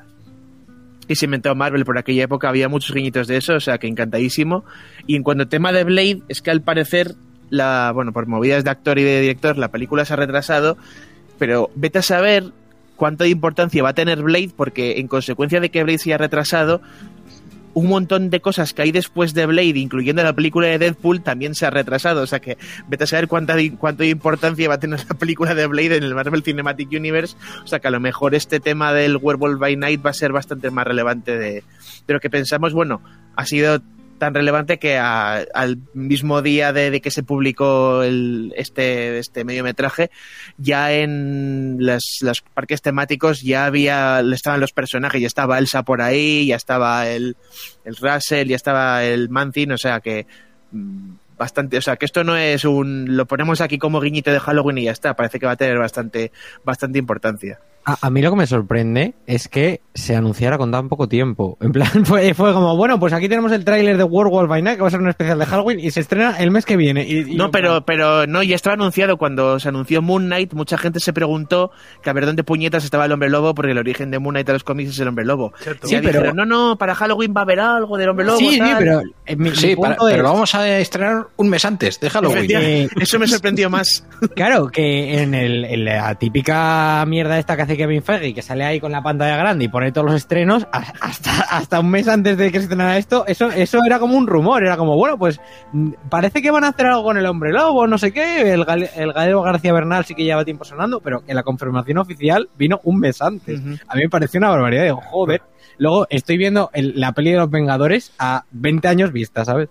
que 1.07 1.15
se 1.15 1.25
inventó 1.25 1.55
Marvel 1.55 1.85
por 1.85 1.97
aquella 1.97 2.25
época 2.25 2.49
había 2.49 2.69
muchos 2.69 2.93
guiñitos 2.95 3.25
de 3.27 3.37
eso, 3.37 3.55
o 3.55 3.59
sea 3.59 3.79
que 3.79 3.87
encantadísimo. 3.87 4.63
Y 5.07 5.15
en 5.15 5.23
cuanto 5.23 5.41
al 5.41 5.49
tema 5.49 5.71
de 5.71 5.83
Blade, 5.83 6.21
es 6.29 6.41
que 6.43 6.51
al 6.51 6.61
parecer 6.61 7.15
la 7.49 7.91
bueno, 7.95 8.13
por 8.13 8.27
movidas 8.27 8.63
de 8.63 8.69
actor 8.69 8.99
y 8.99 9.03
de 9.03 9.19
director, 9.21 9.57
la 9.57 9.69
película 9.71 10.05
se 10.05 10.13
ha 10.13 10.17
retrasado 10.17 10.77
pero 11.39 11.71
vete 11.73 11.99
a 11.99 12.03
saber 12.03 12.51
cuánto 12.95 13.23
de 13.23 13.31
importancia 13.31 13.81
va 13.81 13.89
a 13.89 13.93
tener 13.93 14.21
Blade, 14.21 14.51
porque 14.55 14.99
en 14.99 15.07
consecuencia 15.07 15.59
de 15.59 15.71
que 15.71 15.83
Blade 15.83 15.97
se 15.97 16.09
haya 16.09 16.17
retrasado, 16.17 16.81
un 17.73 17.87
montón 17.87 18.29
de 18.29 18.41
cosas 18.41 18.73
que 18.73 18.81
hay 18.81 18.91
después 18.91 19.33
de 19.33 19.45
Blade, 19.45 19.79
incluyendo 19.79 20.21
la 20.23 20.33
película 20.33 20.67
de 20.67 20.79
Deadpool, 20.79 21.21
también 21.21 21.55
se 21.55 21.65
ha 21.65 21.69
retrasado. 21.69 22.21
O 22.21 22.27
sea 22.27 22.39
que 22.39 22.57
vete 22.87 23.05
a 23.05 23.07
saber 23.07 23.27
cuánta, 23.27 23.55
de 23.55 24.09
importancia 24.09 24.67
va 24.67 24.75
a 24.75 24.79
tener 24.79 24.99
la 25.09 25.15
película 25.17 25.55
de 25.55 25.65
Blade 25.67 25.97
en 25.97 26.03
el 26.03 26.13
Marvel 26.15 26.43
Cinematic 26.43 26.89
Universe. 26.91 27.37
O 27.63 27.67
sea 27.67 27.79
que 27.79 27.87
a 27.87 27.91
lo 27.91 27.99
mejor 27.99 28.35
este 28.35 28.59
tema 28.59 28.93
del 28.93 29.17
Werewolf 29.17 29.59
by 29.59 29.75
Night 29.77 30.05
va 30.05 30.09
a 30.09 30.13
ser 30.13 30.33
bastante 30.33 30.71
más 30.71 30.85
relevante 30.85 31.37
de, 31.37 31.63
de 32.07 32.13
lo 32.13 32.19
que 32.19 32.29
pensamos. 32.29 32.73
Bueno, 32.73 33.01
ha 33.35 33.45
sido 33.45 33.81
tan 34.19 34.33
relevante 34.35 34.77
que 34.77 34.97
a- 34.97 35.45
al 35.55 35.79
mismo 35.93 36.41
día 36.43 36.71
de, 36.73 37.01
que 37.01 37.09
se 37.09 37.23
publicó 37.23 38.03
el, 38.03 38.53
este, 38.55 39.17
este 39.17 39.43
mediometraje, 39.43 40.11
ya 40.57 40.91
en 40.93 41.77
los 41.79 42.41
parques 42.53 42.81
temáticos 42.83 43.41
ya 43.41 43.65
había, 43.65 44.19
estaban 44.31 44.59
los 44.59 44.73
personajes, 44.73 45.21
ya 45.21 45.27
estaba 45.27 45.57
Elsa 45.57 45.81
por 45.83 46.01
ahí, 46.01 46.45
ya 46.47 46.55
estaba 46.57 47.07
el, 47.09 47.35
el 47.85 47.95
Russell, 47.95 48.47
ya 48.49 48.55
estaba 48.55 49.03
el 49.03 49.29
Mantin, 49.29 49.71
o 49.71 49.77
sea 49.77 49.99
que 50.01 50.27
mm, 50.71 51.13
bastante, 51.37 51.77
o 51.77 51.81
sea, 51.81 51.95
que 51.95 52.05
esto 52.05 52.23
no 52.25 52.35
es 52.35 52.65
un, 52.65 53.15
lo 53.15 53.25
ponemos 53.25 53.61
aquí 53.61 53.77
como 53.77 54.01
guiñito 54.01 54.29
de 54.31 54.41
Halloween 54.41 54.77
y 54.79 54.83
ya 54.83 54.91
está, 54.91 55.15
parece 55.15 55.39
que 55.39 55.45
va 55.45 55.53
a 55.53 55.55
tener 55.55 55.77
bastante, 55.77 56.31
bastante 56.65 56.99
importancia. 56.99 57.59
A, 57.85 57.97
a 58.07 58.09
mí 58.09 58.21
lo 58.21 58.29
que 58.31 58.35
me 58.37 58.47
sorprende 58.47 59.13
es 59.25 59.47
que 59.47 59.81
se 59.93 60.15
anunciara 60.15 60.57
con 60.57 60.71
tan 60.71 60.89
poco 60.89 61.07
tiempo. 61.07 61.57
En 61.61 61.71
plan, 61.71 61.87
fue, 62.05 62.33
fue 62.33 62.53
como, 62.53 62.75
bueno, 62.77 62.99
pues 62.99 63.13
aquí 63.13 63.27
tenemos 63.29 63.51
el 63.51 63.65
tráiler 63.65 63.97
de 63.97 64.03
Werewolf 64.03 64.49
by 64.49 64.61
Night, 64.61 64.77
que 64.77 64.81
va 64.81 64.87
a 64.87 64.91
ser 64.91 64.99
un 65.01 65.09
especial 65.09 65.39
de 65.39 65.45
Halloween, 65.45 65.79
y 65.79 65.91
se 65.91 65.99
estrena 66.01 66.37
el 66.39 66.51
mes 66.51 66.65
que 66.65 66.77
viene. 66.77 67.05
Y, 67.07 67.19
y 67.33 67.35
No, 67.35 67.45
yo, 67.45 67.51
pero, 67.51 67.85
pero 67.85 68.27
no, 68.27 68.43
ya 68.43 68.55
estaba 68.55 68.75
anunciado 68.75 69.17
cuando 69.17 69.59
se 69.59 69.69
anunció 69.69 70.01
Moon 70.01 70.25
Knight, 70.25 70.53
mucha 70.53 70.77
gente 70.77 70.99
se 70.99 71.13
preguntó 71.13 71.71
que 72.03 72.09
a 72.09 72.13
ver 72.13 72.25
dónde 72.25 72.43
puñetas 72.43 72.83
estaba 72.83 73.05
el 73.05 73.11
hombre 73.11 73.29
lobo, 73.29 73.55
porque 73.55 73.71
el 73.71 73.77
origen 73.77 74.11
de 74.11 74.19
Moon 74.19 74.33
Knight 74.33 74.47
de 74.47 74.53
los 74.53 74.63
cómics 74.63 74.91
es 74.91 74.99
el 74.99 75.07
hombre 75.07 75.25
lobo. 75.25 75.53
Cierto. 75.59 75.87
Y 75.87 75.91
ya 75.91 75.99
Sí, 75.99 76.05
pero- 76.05 76.19
dijeron, 76.19 76.35
no, 76.37 76.45
no, 76.45 76.77
para 76.77 76.95
Halloween 76.95 77.33
va 77.35 77.41
a 77.41 77.43
haber 77.43 77.59
algo 77.59 77.97
del 77.97 78.09
hombre 78.09 78.25
lobo. 78.25 78.37
Sí, 78.39 78.49
sí, 78.51 78.59
tal". 78.59 78.77
pero 78.77 79.01
eh, 79.25 79.35
mi, 79.35 79.49
mi 79.49 79.55
Sí, 79.55 79.75
para- 79.75 79.95
punto 79.95 80.07
es, 80.09 80.13
pero 80.13 80.23
lo 80.23 80.33
vamos 80.33 80.53
a 80.55 80.79
estrenar 80.79 81.27
un 81.37 81.49
mes 81.49 81.65
antes 81.65 81.99
de 81.99 82.09
Halloween. 82.09 82.49
Eh, 82.51 82.87
Eso 82.99 83.17
me 83.19 83.27
sorprendió 83.27 83.69
más. 83.69 84.05
Claro, 84.35 84.67
que 84.67 85.21
en, 85.21 85.33
el, 85.33 85.65
en 85.65 85.85
la 85.85 86.15
típica 86.15 87.03
mierda 87.07 87.37
esta 87.39 87.55
que 87.55 87.63
hace 87.63 87.75
Kevin 87.79 88.03
Feige, 88.03 88.33
que 88.35 88.41
sale 88.43 88.63
ahí 88.63 88.79
con 88.79 88.91
la 88.91 89.01
pantalla 89.01 89.35
grande 89.37 89.65
y 89.65 89.67
pone 89.69 89.91
todos 89.91 90.05
los 90.05 90.15
estrenos, 90.15 90.67
hasta, 90.71 91.31
hasta 91.49 91.79
un 91.79 91.89
mes 91.89 92.07
antes 92.07 92.37
de 92.37 92.51
que 92.51 92.59
se 92.59 92.63
estrenara 92.65 92.97
esto, 92.97 93.25
eso, 93.27 93.49
eso 93.49 93.79
era 93.85 93.97
como 93.97 94.15
un 94.15 94.27
rumor, 94.27 94.63
era 94.63 94.77
como, 94.77 94.95
bueno, 94.95 95.17
pues 95.17 95.39
mm, 95.71 95.91
parece 96.09 96.41
que 96.41 96.51
van 96.51 96.63
a 96.63 96.67
hacer 96.67 96.85
algo 96.85 97.03
con 97.03 97.17
el 97.17 97.25
hombre 97.25 97.51
lobo, 97.51 97.87
no 97.87 97.97
sé 97.97 98.11
qué, 98.11 98.53
el, 98.53 98.65
el 98.95 99.13
Galego 99.13 99.41
García 99.41 99.73
Bernal 99.73 100.05
sí 100.05 100.13
que 100.13 100.23
lleva 100.23 100.45
tiempo 100.45 100.63
sonando, 100.65 100.99
pero 100.99 101.25
que 101.25 101.33
la 101.33 101.43
confirmación 101.43 101.97
oficial 101.97 102.49
vino 102.57 102.79
un 102.83 102.99
mes 102.99 103.21
antes. 103.21 103.59
A 103.87 103.95
mí 103.95 104.01
me 104.03 104.09
pareció 104.09 104.37
una 104.37 104.49
barbaridad, 104.49 104.83
digo, 104.83 105.01
joder. 105.03 105.41
Luego 105.77 106.05
estoy 106.09 106.37
viendo 106.37 106.69
el- 106.73 106.99
la 106.99 107.13
peli 107.13 107.31
de 107.31 107.37
los 107.37 107.49
Vengadores 107.49 108.11
a 108.19 108.43
20 108.51 108.87
años 108.89 109.13
vista, 109.13 109.45
¿sabes? 109.45 109.69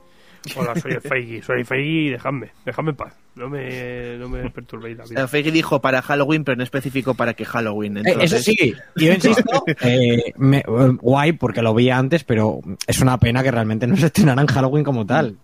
Hola, 0.57 0.75
soy 0.77 0.93
el 0.93 1.01
Feige, 1.01 1.43
soy 1.43 1.61
el 1.61 1.67
Feige 1.67 1.89
y 1.89 2.09
dejadme, 2.11 2.51
dejadme 2.65 2.91
en 2.91 2.97
paz. 2.97 3.15
No 3.35 3.49
me, 3.49 4.17
no 4.19 4.29
me 4.29 4.51
perturbéis 4.51 4.97
la 4.99 5.05
vida. 5.05 5.15
sea, 5.17 5.29
Feige 5.29 5.51
dijo 5.53 5.81
para 5.81 6.03
Halloween, 6.03 6.45
pero 6.45 6.57
no 6.57 6.63
especificó 6.65 7.15
para 7.15 7.35
qué 7.35 7.45
Halloween. 7.45 7.99
Eh, 7.99 8.03
Entonces, 8.07 8.33
Eso 8.33 8.43
sí, 8.43 8.75
yo 8.97 9.13
insisto, 9.13 9.65
eh, 9.83 10.33
me- 10.37 10.59
eh, 10.59 10.65
guay 11.01 11.33
porque 11.33 11.63
lo 11.63 11.75
vi 11.75 11.91
antes, 11.91 12.25
pero 12.25 12.61
es 12.87 13.01
una 13.01 13.19
pena 13.19 13.43
que 13.43 13.51
realmente 13.51 13.87
no 13.87 13.97
se 13.97 14.07
estrenara 14.07 14.41
en 14.43 14.49
Halloween 14.49 14.85
como 14.85 15.05
tal. 15.07 15.37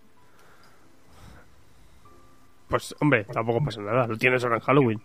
Pues, 2.68 2.94
hombre, 3.00 3.24
tampoco 3.24 3.64
pasa 3.64 3.80
nada, 3.82 4.06
lo 4.06 4.16
tienes 4.16 4.42
ahora 4.42 4.56
en 4.56 4.62
Halloween. 4.62 5.00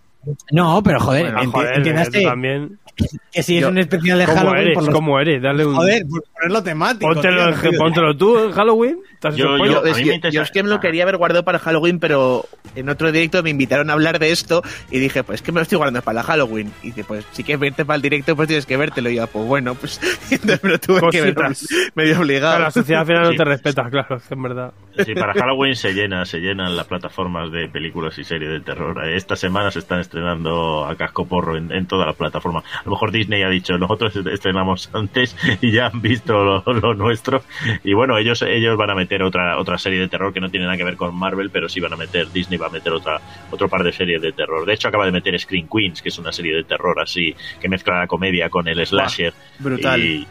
No, 0.51 0.81
pero 0.83 0.99
joder, 0.99 1.31
Bueno, 1.31 1.39
enti- 1.43 1.51
joder, 1.51 1.77
entiendas 1.77 2.07
tú 2.07 2.13
que, 2.19 2.23
también. 2.25 2.79
que 3.31 3.43
si 3.43 3.55
es 3.57 3.61
Yo- 3.61 3.69
un 3.69 3.77
especial 3.77 4.17
de 4.19 4.25
¿Cómo 4.25 4.37
Halloween, 4.37 4.61
eres? 4.63 4.73
por 4.73 4.83
los- 4.85 4.93
¿Cómo 4.95 5.19
eres? 5.19 5.41
Dale 5.41 5.65
un... 5.65 5.75
joder, 5.75 6.03
por 6.07 6.23
ponerlo 6.39 6.63
temático. 6.63 7.11
Póntelo, 7.13 7.53
tío, 7.53 7.71
póntelo 7.77 8.17
tú 8.17 8.39
en 8.39 8.51
Halloween. 8.51 8.99
¿Te 9.19 9.27
has 9.27 9.33
hecho 9.35 9.57
Yo- 9.65 9.83
es 9.85 9.97
que- 9.97 10.05
me 10.05 10.13
interesa- 10.15 10.29
yo 10.35 10.41
es 10.43 10.51
que 10.51 10.63
me 10.63 10.69
lo 10.69 10.79
quería 10.79 11.03
haber 11.03 11.17
guardado 11.17 11.43
para 11.43 11.59
Halloween, 11.59 11.99
pero 11.99 12.45
en 12.75 12.87
otro 12.89 13.11
directo 13.11 13.43
me 13.43 13.49
invitaron 13.49 13.89
a 13.89 13.93
hablar 13.93 14.17
de 14.19 14.31
esto 14.31 14.61
y 14.91 14.99
dije, 14.99 15.23
pues 15.23 15.35
es 15.39 15.41
que 15.41 15.51
me 15.51 15.57
lo 15.59 15.63
estoy 15.63 15.77
guardando 15.77 16.01
para 16.01 16.23
Halloween. 16.23 16.71
Y 16.83 16.87
dice, 16.87 17.03
pues 17.03 17.25
si 17.31 17.43
quieres 17.43 17.59
verte 17.59 17.83
para 17.85 17.95
el 17.97 18.01
directo, 18.01 18.35
pues 18.35 18.47
tienes 18.47 18.65
que 18.65 18.77
vértelo. 18.77 19.09
Y 19.09 19.15
yo, 19.15 19.27
pues 19.27 19.45
bueno, 19.45 19.75
pues 19.75 19.99
entonces 20.31 20.63
me 20.63 20.69
lo 20.71 20.79
tuve 20.79 21.01
que 21.11 21.21
ver 21.21 21.35
medio 21.95 22.11
Claro, 22.11 22.21
obligado. 22.21 22.59
la 22.59 22.71
sociedad 22.71 23.01
al 23.01 23.07
final 23.07 23.23
no 23.23 23.29
Sí. 23.31 23.37
te 23.37 23.43
respeta, 23.45 23.89
claro, 23.89 24.15
es 24.17 24.23
que 24.23 24.33
en 24.33 24.41
verdad. 24.43 24.73
Sí, 25.05 25.13
para 25.15 25.33
Halloween 25.33 25.75
se 25.75 25.93
llena, 25.93 26.25
se 26.25 26.39
llenan 26.39 26.75
las 26.75 26.85
plataformas 26.87 27.51
de 27.51 27.67
películas 27.69 28.17
y 28.19 28.23
series 28.23 28.51
de 28.51 28.59
terror. 28.61 29.05
Eh, 29.05 29.15
Esta 29.15 29.35
semana 29.35 29.71
se 29.71 29.79
están 29.79 29.99
estrenando 29.99 30.85
a 30.85 30.95
casco 30.95 31.25
porro 31.27 31.57
en, 31.57 31.71
en 31.71 31.85
todas 31.87 32.07
las 32.07 32.15
plataformas. 32.15 32.63
A 32.79 32.83
lo 32.85 32.91
mejor 32.91 33.11
Disney 33.11 33.43
ha 33.43 33.49
dicho, 33.49 33.77
nosotros 33.77 34.13
estrenamos 34.31 34.89
antes 34.93 35.35
y 35.61 35.71
ya 35.71 35.87
han 35.87 36.01
visto 36.01 36.28
lo, 36.33 36.73
lo 36.73 36.93
nuestro. 36.93 37.43
Y 37.83 37.93
bueno, 37.93 38.17
ellos 38.17 38.41
ellos 38.41 38.77
van 38.77 38.89
a 38.89 38.95
meter 38.95 39.23
otra 39.23 39.57
otra 39.57 39.77
serie 39.77 39.99
de 39.99 40.07
terror 40.07 40.33
que 40.33 40.39
no 40.39 40.49
tiene 40.49 40.65
nada 40.65 40.77
que 40.77 40.83
ver 40.83 40.95
con 40.95 41.15
Marvel, 41.15 41.49
pero 41.49 41.67
sí 41.69 41.79
van 41.79 41.93
a 41.93 41.97
meter, 41.97 42.31
Disney 42.31 42.57
va 42.57 42.67
a 42.67 42.71
meter 42.71 42.91
otra 42.93 43.19
otro 43.51 43.67
par 43.69 43.83
de 43.83 43.91
series 43.93 44.21
de 44.21 44.31
terror. 44.31 44.65
De 44.65 44.73
hecho, 44.73 44.87
acaba 44.87 45.05
de 45.05 45.11
meter 45.11 45.37
Screen 45.39 45.67
Queens, 45.67 46.01
que 46.01 46.09
es 46.09 46.17
una 46.19 46.31
serie 46.31 46.55
de 46.55 46.63
terror 46.63 46.99
así, 46.99 47.35
que 47.59 47.67
mezcla 47.69 47.99
la 47.99 48.07
comedia 48.07 48.49
con 48.49 48.67
el 48.67 48.85
slasher. 48.85 49.33
Brutal. 49.59 50.01
Y, 50.01 50.27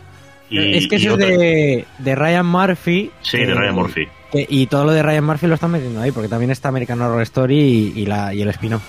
y- 0.50 0.76
es 0.78 0.88
que 0.88 0.96
eso 0.96 1.12
es 1.12 1.18
de, 1.18 1.84
de 1.98 2.14
Ryan 2.14 2.46
Murphy. 2.46 3.10
Sí, 3.20 3.38
de 3.38 3.52
eh, 3.52 3.54
Ryan 3.54 3.74
Murphy. 3.74 4.08
que- 4.32 4.46
y 4.48 4.66
todo 4.66 4.84
lo 4.86 4.92
de 4.92 5.02
Ryan 5.02 5.24
Murphy 5.24 5.46
lo 5.46 5.54
están 5.54 5.70
metiendo 5.72 6.00
ahí, 6.00 6.10
porque 6.10 6.28
también 6.28 6.50
está 6.50 6.68
American 6.68 7.00
Horror 7.02 7.20
Story 7.22 7.58
y, 7.94 8.00
y 8.02 8.06
la, 8.06 8.32
y 8.32 8.42
el 8.42 8.48
spin-off. 8.48 8.82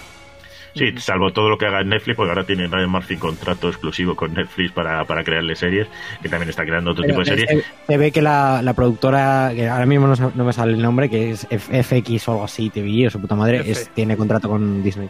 Sí, 0.76 0.94
salvo 0.98 1.32
todo 1.32 1.50
lo 1.50 1.58
que 1.58 1.66
haga 1.66 1.82
en 1.82 1.90
Netflix, 1.90 2.16
porque 2.16 2.30
ahora 2.30 2.44
tiene 2.46 2.68
Ryan 2.68 2.90
Murphy 2.90 3.18
contrato 3.18 3.70
exclusivo 3.70 4.16
con 4.16 4.34
Netflix 4.34 4.72
para, 4.72 5.04
para 5.06 5.24
crearle 5.24 5.56
series, 5.56 5.88
que 6.22 6.30
también 6.30 6.50
está 6.50 6.64
creando 6.66 6.92
otro 6.92 7.04
tipo 7.04 7.20
de 7.20 7.26
series. 7.26 7.50
se, 7.50 7.64
se 7.88 7.98
ve 7.98 8.12
que 8.12 8.22
la, 8.22 8.62
la 8.62 8.74
productora, 8.74 9.52
que 9.56 9.68
ahora 9.68 9.86
mismo 9.86 10.08
no, 10.08 10.32
no 10.36 10.46
me 10.46 10.54
sale 10.54 10.74
el 10.74 10.82
nombre, 10.82 11.10
que 11.10 11.32
es 11.32 11.48
F- 11.50 11.84
FX 11.84 12.28
o 12.28 12.32
algo 12.34 12.44
así, 12.44 12.70
TV 12.70 13.08
o 13.08 13.10
su 13.10 13.20
puta 13.20 13.36
madre, 13.36 13.60
F. 13.62 13.72
es, 13.72 13.90
tiene 13.90 14.16
contrato 14.16 14.48
con 14.50 14.84
Disney. 14.84 15.10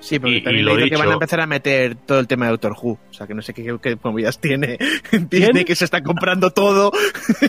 Sí, 0.00 0.18
porque 0.20 0.36
Y- 0.36 0.40
también 0.42 0.60
y 0.62 0.64
le 0.64 0.70
lo 0.70 0.76
digo 0.76 0.88
que 0.90 0.96
van 0.96 1.08
a 1.10 1.14
empezar 1.14 1.40
a 1.40 1.46
meter 1.46 1.96
todo 1.96 2.20
el 2.20 2.28
tema 2.28 2.44
de 2.44 2.52
Doctor 2.52 2.74
Who. 2.80 2.92
O 3.10 3.12
sea, 3.12 3.26
que 3.26 3.34
no 3.34 3.42
sé 3.42 3.52
qué, 3.54 3.76
qué 3.82 3.96
movidas 4.04 4.38
tiene 4.40 4.78
Disney, 5.30 5.64
que 5.64 5.74
se 5.74 5.84
está 5.84 6.00
comprando 6.02 6.50
todo. 6.50 6.92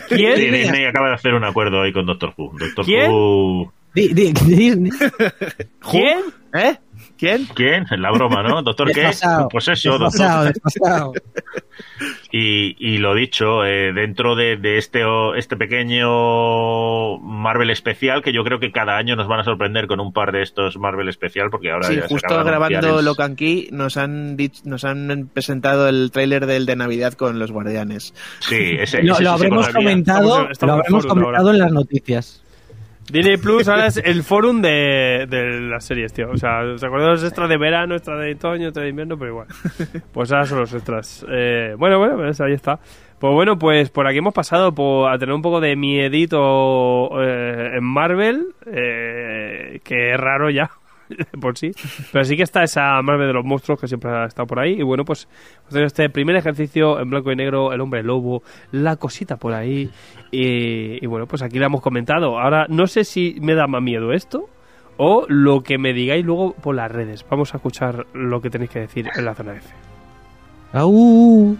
¿Quién? 0.08 0.36
Sí, 0.36 0.46
Disney 0.50 0.84
acaba 0.86 1.08
de 1.08 1.14
hacer 1.14 1.34
un 1.34 1.44
acuerdo 1.44 1.82
ahí 1.82 1.92
con 1.92 2.06
Doctor 2.06 2.32
Who. 2.36 2.54
Doctor 2.58 2.84
¿Quién? 2.84 3.10
Who. 3.12 3.72
Di- 3.94 4.08
di- 4.12 4.32
Disney. 4.32 4.90
¿Quién? 5.90 6.18
¿Eh? 6.54 6.76
¿Quién? 7.18 7.46
¿Quién? 7.54 7.84
La 7.98 8.10
broma, 8.12 8.42
¿no? 8.42 8.62
¿Doctor 8.62 8.92
qué? 8.92 9.10
Pues 9.50 9.68
eso, 9.68 9.92
Desfasado, 9.98 10.44
doctor. 10.44 10.52
desfasado. 10.54 11.12
Y, 12.30 12.76
y 12.78 12.98
lo 12.98 13.14
dicho, 13.14 13.64
eh, 13.64 13.92
dentro 13.94 14.36
de, 14.36 14.56
de 14.56 14.76
este, 14.78 15.04
o- 15.04 15.34
este 15.34 15.56
pequeño 15.56 17.18
Marvel 17.18 17.70
especial, 17.70 18.22
que 18.22 18.32
yo 18.32 18.44
creo 18.44 18.60
que 18.60 18.70
cada 18.70 18.96
año 18.98 19.16
nos 19.16 19.26
van 19.28 19.40
a 19.40 19.44
sorprender 19.44 19.86
con 19.86 19.98
un 19.98 20.12
par 20.12 20.32
de 20.32 20.42
estos 20.42 20.76
Marvel 20.76 21.08
especial, 21.08 21.48
porque 21.50 21.70
ahora 21.70 21.88
Sí, 21.88 21.96
ya 21.96 22.02
se 22.02 22.08
justo 22.08 22.44
grabando 22.44 22.98
el- 22.98 23.04
Locan 23.04 23.34
Key 23.36 23.68
nos 23.72 23.96
han, 23.96 24.36
dich- 24.36 24.62
nos 24.64 24.84
han 24.84 25.30
presentado 25.32 25.88
el 25.88 26.10
tráiler 26.12 26.46
del 26.46 26.66
de 26.66 26.76
Navidad 26.76 27.14
con 27.14 27.38
los 27.38 27.50
guardianes. 27.50 28.14
Sí, 28.40 28.76
ese, 28.78 29.02
Lo, 29.02 29.14
ese 29.14 29.22
lo 29.22 29.30
sí 29.30 29.34
habremos 29.36 29.68
comentado, 29.70 30.26
Estamos 30.28 30.44
en- 30.46 30.52
estamos 30.52 30.68
lo 30.76 30.80
habremos 30.80 31.06
comentado 31.06 31.36
ahora. 31.38 31.50
en 31.56 31.58
las 31.58 31.72
noticias. 31.72 32.42
Disney 33.10 33.38
Plus 33.38 33.68
ahora 33.68 33.86
es 33.86 33.96
el 33.96 34.22
forum 34.22 34.60
de, 34.60 35.26
de 35.28 35.60
las 35.60 35.84
series, 35.84 36.12
tío. 36.12 36.30
O 36.30 36.36
sea, 36.36 36.60
¿os 36.62 36.84
acordáis 36.84 37.10
los 37.12 37.24
extras 37.24 37.48
de 37.48 37.56
verano, 37.56 37.94
extras 37.94 38.20
de 38.20 38.32
otoño, 38.32 38.66
extras 38.66 38.84
de 38.84 38.90
invierno? 38.90 39.16
Pero 39.18 39.30
igual. 39.30 39.46
Pues 40.12 40.30
ahora 40.32 40.44
son 40.44 40.60
los 40.60 40.74
extras. 40.74 41.24
Eh, 41.30 41.74
bueno, 41.78 41.98
bueno, 41.98 42.16
pues 42.16 42.40
ahí 42.40 42.52
está. 42.52 42.78
Pues 43.18 43.32
bueno, 43.32 43.58
pues 43.58 43.90
por 43.90 44.06
aquí 44.06 44.18
hemos 44.18 44.34
pasado 44.34 44.68
a 45.08 45.18
tener 45.18 45.34
un 45.34 45.42
poco 45.42 45.60
de 45.60 45.74
miedito 45.74 47.08
eh, 47.20 47.78
en 47.78 47.84
Marvel, 47.84 48.46
eh, 48.66 49.80
que 49.82 50.12
es 50.12 50.16
raro 50.16 50.50
ya, 50.50 50.70
por 51.40 51.56
sí. 51.58 51.72
Pero 52.12 52.24
sí 52.24 52.36
que 52.36 52.42
está 52.42 52.62
esa 52.62 53.00
Marvel 53.02 53.26
de 53.26 53.32
los 53.32 53.44
monstruos 53.44 53.80
que 53.80 53.88
siempre 53.88 54.10
ha 54.10 54.24
estado 54.26 54.46
por 54.46 54.60
ahí. 54.60 54.78
Y 54.78 54.82
bueno, 54.82 55.04
pues 55.04 55.28
este 55.72 56.08
primer 56.10 56.36
ejercicio 56.36 57.00
en 57.00 57.10
blanco 57.10 57.32
y 57.32 57.36
negro, 57.36 57.72
el 57.72 57.80
hombre 57.80 58.02
lobo, 58.02 58.42
la 58.72 58.96
cosita 58.96 59.36
por 59.36 59.54
ahí. 59.54 59.90
Y, 60.30 61.06
bueno, 61.06 61.26
pues 61.26 61.42
aquí 61.42 61.58
lo 61.58 61.66
hemos 61.66 61.80
comentado. 61.80 62.38
Ahora, 62.38 62.66
no 62.68 62.86
sé 62.86 63.04
si 63.04 63.36
me 63.40 63.54
da 63.54 63.66
más 63.66 63.82
miedo 63.82 64.12
esto 64.12 64.48
o 64.96 65.24
lo 65.28 65.62
que 65.62 65.78
me 65.78 65.92
digáis 65.92 66.24
luego 66.24 66.54
por 66.54 66.74
las 66.74 66.90
redes. 66.90 67.24
Vamos 67.30 67.54
a 67.54 67.58
escuchar 67.58 68.06
lo 68.12 68.40
que 68.40 68.50
tenéis 68.50 68.70
que 68.70 68.80
decir 68.80 69.08
en 69.14 69.24
la 69.24 69.34
zona 69.34 69.56
F. 69.56 69.68
Au. 70.72 71.58